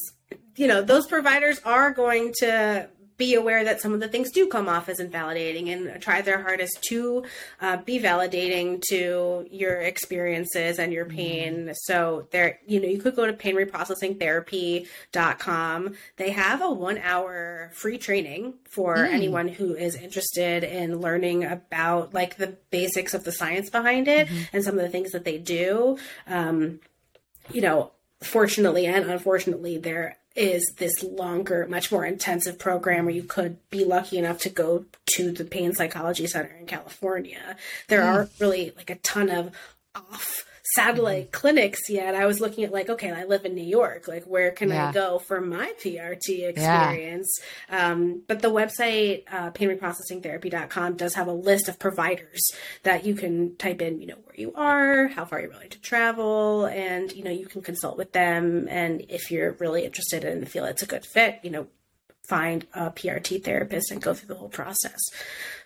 you 0.56 0.66
know 0.66 0.82
those 0.82 1.06
providers 1.06 1.60
are 1.64 1.90
going 1.92 2.34
to 2.40 2.88
be 3.18 3.34
aware 3.34 3.64
that 3.64 3.82
some 3.82 3.92
of 3.92 4.00
the 4.00 4.08
things 4.08 4.30
do 4.30 4.48
come 4.48 4.66
off 4.68 4.88
as 4.88 5.00
invalidating 5.00 5.68
and 5.68 6.00
try 6.00 6.22
their 6.22 6.42
hardest 6.42 6.82
to 6.84 7.24
uh, 7.60 7.76
be 7.78 7.98
validating 8.00 8.80
to 8.88 9.46
your 9.50 9.80
experiences 9.80 10.78
and 10.78 10.92
your 10.92 11.04
pain. 11.04 11.72
So 11.74 12.28
there 12.30 12.60
you 12.66 12.80
know 12.80 12.88
you 12.88 12.98
could 12.98 13.16
go 13.16 13.26
to 13.26 13.32
painreprocessingtherapy.com 13.32 15.94
they 16.16 16.30
have 16.30 16.62
a 16.62 16.70
one 16.70 16.98
hour 16.98 17.70
free 17.74 17.98
training 17.98 18.54
for 18.68 18.96
anyone 18.96 19.48
who 19.48 19.74
is 19.74 19.96
interested 19.96 20.64
in 20.64 21.00
learning 21.00 21.44
about 21.44 22.14
like 22.14 22.36
the 22.36 22.56
basics 22.70 23.14
of 23.14 23.24
the 23.24 23.32
science 23.32 23.70
behind 23.70 24.08
it 24.08 24.28
and 24.52 24.62
some 24.62 24.78
of 24.78 24.82
the 24.82 24.88
things 24.88 25.12
that 25.12 25.24
they 25.24 25.38
do. 25.38 25.98
Um, 26.26 26.80
you 27.50 27.60
know, 27.60 27.92
fortunately 28.20 28.86
and 28.86 29.10
unfortunately, 29.10 29.78
there 29.78 30.18
is 30.38 30.72
this 30.76 31.02
longer, 31.02 31.66
much 31.68 31.90
more 31.90 32.04
intensive 32.04 32.58
program 32.58 33.04
where 33.06 33.14
you 33.14 33.24
could 33.24 33.58
be 33.70 33.84
lucky 33.84 34.18
enough 34.18 34.38
to 34.38 34.48
go 34.48 34.84
to 35.16 35.32
the 35.32 35.44
Pain 35.44 35.74
Psychology 35.74 36.26
Center 36.28 36.54
in 36.60 36.66
California. 36.66 37.56
There 37.88 38.00
Mm. 38.00 38.06
are 38.06 38.28
really 38.40 38.72
like 38.76 38.88
a 38.88 38.94
ton 38.96 39.28
of 39.30 39.50
off 39.96 40.44
satellite 40.74 41.32
clinics 41.32 41.88
yet. 41.88 42.14
I 42.14 42.26
was 42.26 42.40
looking 42.40 42.64
at 42.64 42.72
like, 42.72 42.88
okay, 42.90 43.10
I 43.10 43.24
live 43.24 43.44
in 43.44 43.54
New 43.54 43.64
York. 43.64 44.06
Like, 44.08 44.24
where 44.24 44.50
can 44.50 44.68
Yeah. 44.68 44.88
I 44.88 44.92
go 44.92 45.18
for 45.18 45.40
my 45.40 45.72
PRT 45.82 46.46
experience? 46.48 47.38
Um, 47.70 48.22
but 48.26 48.42
the 48.42 48.50
website, 48.50 49.24
uh, 49.32 49.50
painreprocessingtherapy.com 49.50 50.96
does 50.96 51.14
have 51.14 51.26
a 51.26 51.32
list 51.32 51.68
of 51.68 51.78
providers 51.78 52.50
that 52.82 53.04
you 53.04 53.14
can 53.14 53.56
type 53.56 53.80
in, 53.82 54.00
you 54.00 54.06
know, 54.08 54.16
where 54.24 54.36
you 54.36 54.52
are, 54.54 55.08
how 55.08 55.24
far 55.24 55.40
you're 55.40 55.50
willing 55.50 55.70
to 55.70 55.80
travel, 55.80 56.66
and, 56.66 57.12
you 57.12 57.24
know, 57.24 57.30
you 57.30 57.46
can 57.46 57.62
consult 57.62 57.96
with 57.96 58.12
them. 58.12 58.66
And 58.68 59.04
if 59.08 59.30
you're 59.30 59.52
really 59.52 59.84
interested 59.84 60.24
and 60.24 60.48
feel 60.48 60.64
it's 60.64 60.82
a 60.82 60.86
good 60.86 61.04
fit, 61.06 61.40
you 61.42 61.50
know, 61.50 61.66
find 62.28 62.66
a 62.74 62.90
PRT 62.90 63.42
therapist 63.42 63.90
and 63.90 64.02
go 64.02 64.12
through 64.12 64.28
the 64.28 64.34
whole 64.34 64.50
process. 64.50 64.98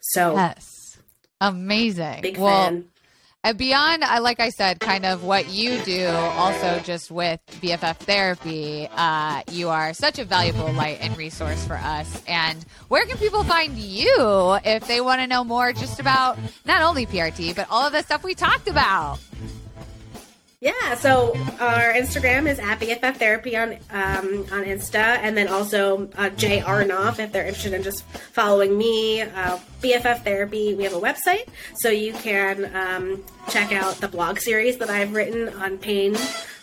So, 0.00 0.36
Yes. 0.36 0.96
Amazing. 1.40 2.20
big 2.22 2.38
well, 2.38 2.66
fan. 2.66 2.84
Uh, 3.44 3.52
beyond, 3.52 4.04
uh, 4.04 4.20
like 4.22 4.38
I 4.38 4.50
said, 4.50 4.78
kind 4.78 5.04
of 5.04 5.24
what 5.24 5.48
you 5.48 5.80
do, 5.80 6.06
also 6.06 6.78
just 6.84 7.10
with 7.10 7.40
BFF 7.60 7.96
therapy, 7.96 8.88
uh, 8.94 9.42
you 9.50 9.68
are 9.68 9.92
such 9.94 10.20
a 10.20 10.24
valuable 10.24 10.72
light 10.72 10.98
and 11.00 11.16
resource 11.18 11.66
for 11.66 11.74
us. 11.74 12.22
And 12.28 12.64
where 12.86 13.04
can 13.04 13.16
people 13.18 13.42
find 13.42 13.76
you 13.76 14.58
if 14.64 14.86
they 14.86 15.00
want 15.00 15.22
to 15.22 15.26
know 15.26 15.42
more 15.42 15.72
just 15.72 15.98
about 15.98 16.38
not 16.64 16.82
only 16.82 17.04
PRT, 17.04 17.56
but 17.56 17.66
all 17.68 17.84
of 17.84 17.92
the 17.92 18.02
stuff 18.02 18.22
we 18.22 18.34
talked 18.34 18.68
about? 18.68 19.18
Yeah, 20.62 20.94
so 20.94 21.34
our 21.58 21.92
Instagram 21.92 22.48
is 22.48 22.60
at 22.60 22.78
BFF 22.78 23.16
Therapy 23.16 23.56
on 23.56 23.72
um, 23.90 24.46
on 24.52 24.62
Insta, 24.62 25.18
and 25.18 25.36
then 25.36 25.48
also 25.48 26.08
uh, 26.14 26.28
Jay 26.30 26.60
Arnoff 26.60 27.18
if 27.18 27.32
they're 27.32 27.44
interested 27.44 27.72
in 27.72 27.82
just 27.82 28.04
following 28.04 28.78
me. 28.78 29.22
Uh, 29.22 29.58
BFF 29.82 30.22
Therapy. 30.22 30.74
We 30.74 30.84
have 30.84 30.92
a 30.92 31.00
website, 31.00 31.48
so 31.74 31.88
you 31.88 32.12
can 32.12 32.70
um, 32.76 33.24
check 33.48 33.72
out 33.72 33.96
the 33.96 34.06
blog 34.06 34.38
series 34.38 34.78
that 34.78 34.88
I've 34.88 35.14
written 35.14 35.48
on 35.48 35.78
pain. 35.78 36.16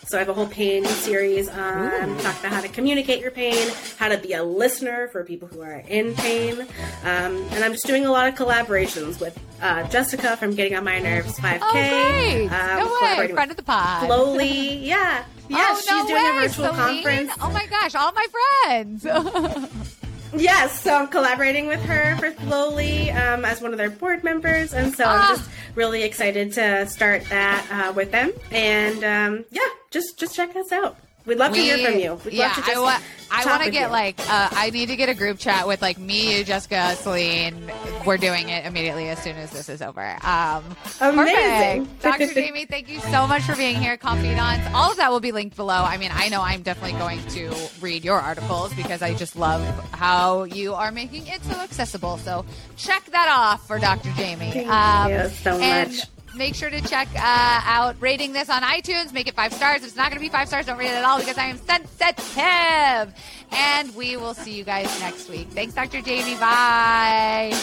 So 0.10 0.18
I 0.18 0.22
have 0.22 0.30
a 0.30 0.34
whole 0.34 0.48
pain 0.48 0.86
series 0.86 1.48
on 1.50 2.18
talk 2.18 2.40
about 2.40 2.52
how 2.52 2.62
to 2.62 2.68
communicate 2.68 3.20
your 3.22 3.30
pain, 3.30 3.68
how 3.98 4.08
to 4.08 4.18
be 4.18 4.34
a 4.34 4.44
listener 4.44 5.08
for 5.10 5.24
people 5.24 5.48
who 5.48 5.62
are 5.62 5.84
in 5.88 6.16
pain, 6.16 6.62
um, 7.04 7.36
and 7.52 7.64
I'm 7.64 7.74
just 7.74 7.86
doing 7.86 8.08
a 8.08 8.12
lot 8.12 8.28
of 8.28 8.34
collaborations 8.34 9.20
with 9.22 9.38
uh, 9.62 9.88
Jessica 9.90 10.36
from 10.38 10.56
Getting 10.56 10.76
on 10.76 10.84
My 10.84 10.98
Nerves 10.98 11.38
5K. 11.38 11.60
Oh, 11.62 11.72
great. 11.72 12.48
um, 12.48 12.80
no 12.80 13.20
way. 13.22 13.32
Friend 13.32 13.52
of 13.52 13.58
the 13.58 13.62
pod. 13.62 14.08
Slowly, 14.08 14.78
yeah. 14.78 15.26
Yes, 15.50 15.86
oh, 15.90 15.96
no 15.96 16.02
she's 16.02 16.10
doing 16.12 16.24
way, 16.24 16.30
a 16.30 16.48
virtual 16.48 16.66
Celine. 16.74 16.76
conference. 17.04 17.32
Oh 17.42 17.52
my 17.52 17.66
gosh, 17.68 17.94
all 17.96 18.12
my 18.12 18.28
friends. 18.64 19.06
Yes, 20.36 20.80
so 20.84 20.94
I'm 20.96 21.08
collaborating 21.08 21.66
with 21.66 21.82
her 21.86 22.16
for 22.18 22.32
Slowly 22.44 23.10
um, 23.10 23.44
as 23.46 23.62
one 23.62 23.72
of 23.72 23.80
their 23.80 23.90
board 23.90 24.24
members, 24.24 24.74
and 24.76 24.96
so 24.96 25.04
Ah. 25.08 25.32
I'm 25.32 25.38
just 25.38 25.50
really 25.74 26.04
excited 26.04 26.54
to 26.54 26.86
start 26.88 27.24
that 27.30 27.66
uh, 27.72 27.94
with 27.94 28.12
them. 28.12 28.32
And 28.52 29.04
um, 29.04 29.46
yeah, 29.50 29.62
just 29.92 30.18
just 30.20 30.36
check 30.36 30.56
us 30.56 30.72
out. 30.72 30.98
We'd 31.26 31.38
love 31.38 31.54
to 31.54 31.60
hear 31.60 31.78
from 31.78 32.00
you. 32.00 32.14
We'd 32.26 32.34
yeah, 32.34 32.48
love 32.48 32.56
to 32.56 32.62
just 32.62 32.78
I 32.78 32.80
want. 32.80 33.04
I 33.30 33.46
want 33.46 33.62
to 33.64 33.70
get 33.70 33.88
you. 33.88 33.92
like. 33.92 34.20
Uh, 34.22 34.50
I 34.52 34.72
need 34.72 34.88
to 34.88 34.96
get 34.96 35.10
a 35.10 35.14
group 35.14 35.38
chat 35.38 35.68
with 35.68 35.80
like 35.82 36.00
me, 36.00 36.38
you, 36.40 36.44
Jessica, 36.44 36.96
Celine. 36.96 37.70
We're 38.06 38.18
doing 38.18 38.50
it 38.50 38.66
immediately 38.66 39.10
as 39.10 39.20
soon 39.20 39.36
as 39.36 39.52
this 39.52 39.70
is 39.70 39.82
over. 39.84 40.18
Um, 40.24 40.64
Amazing. 41.02 41.88
Dr. 42.02 42.28
Jamie, 42.34 42.66
thank 42.66 42.90
you 42.90 43.00
so 43.02 43.28
much 43.28 43.44
for 43.44 43.56
being 43.56 43.76
here. 43.76 43.98
Confidants. 43.98 44.68
All 44.74 44.90
of 44.92 44.98
that 44.98 45.12
will 45.12 45.20
be 45.20 45.32
linked 45.32 45.56
below. 45.56 45.84
I 45.84 45.98
mean, 45.98 46.10
I 46.14 46.30
know 46.30 46.42
I'm 46.42 46.64
definitely 46.64 46.98
going 46.98 47.22
to 47.28 47.54
read 47.82 48.04
your 48.04 48.20
articles 48.20 48.74
because 48.74 49.02
I 49.04 49.14
just 49.14 49.36
love 49.36 49.62
how 49.92 50.46
you 50.46 50.74
are 50.74 50.92
making 50.92 51.28
it 51.28 51.44
so 51.44 51.60
accessible. 51.60 52.18
So 52.18 52.46
check 52.78 53.06
that 53.12 53.30
off 53.38 53.68
for 53.68 53.78
Dr. 53.78 54.12
Jamie. 54.16 54.52
Thank 54.52 54.68
Um, 54.70 55.12
you 55.12 55.30
so 55.30 55.60
much. 55.60 56.06
Make 56.40 56.56
sure 56.56 56.70
to 56.70 56.80
check 56.80 57.10
uh, 57.16 57.62
out 57.66 57.98
rating 58.00 58.32
this 58.32 58.50
on 58.50 58.62
iTunes. 58.62 59.12
Make 59.12 59.28
it 59.28 59.36
five 59.36 59.52
stars. 59.52 59.82
If 59.82 59.88
it's 59.88 59.98
not 59.98 60.10
going 60.10 60.20
to 60.20 60.26
be 60.26 60.30
five 60.30 60.48
stars, 60.48 60.68
don't 60.68 60.78
rate 60.78 60.88
it 60.88 60.94
at 60.94 61.04
all 61.04 61.20
because 61.20 61.38
I 61.38 61.48
am 61.48 61.58
sensitive. 61.58 63.14
And 63.52 63.94
we 63.94 64.16
will 64.16 64.34
see 64.34 64.54
you 64.54 64.64
guys 64.64 64.88
next 65.02 65.30
week. 65.30 65.50
Thanks, 65.50 65.74
Dr. 65.74 66.02
Jamie. 66.02 66.36
Bye. 66.36 67.54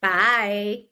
Bye. 0.00 0.84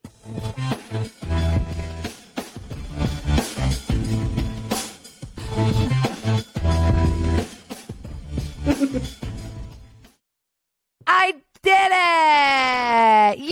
I 11.06 11.32
did 11.62 13.48
it. 13.48 13.51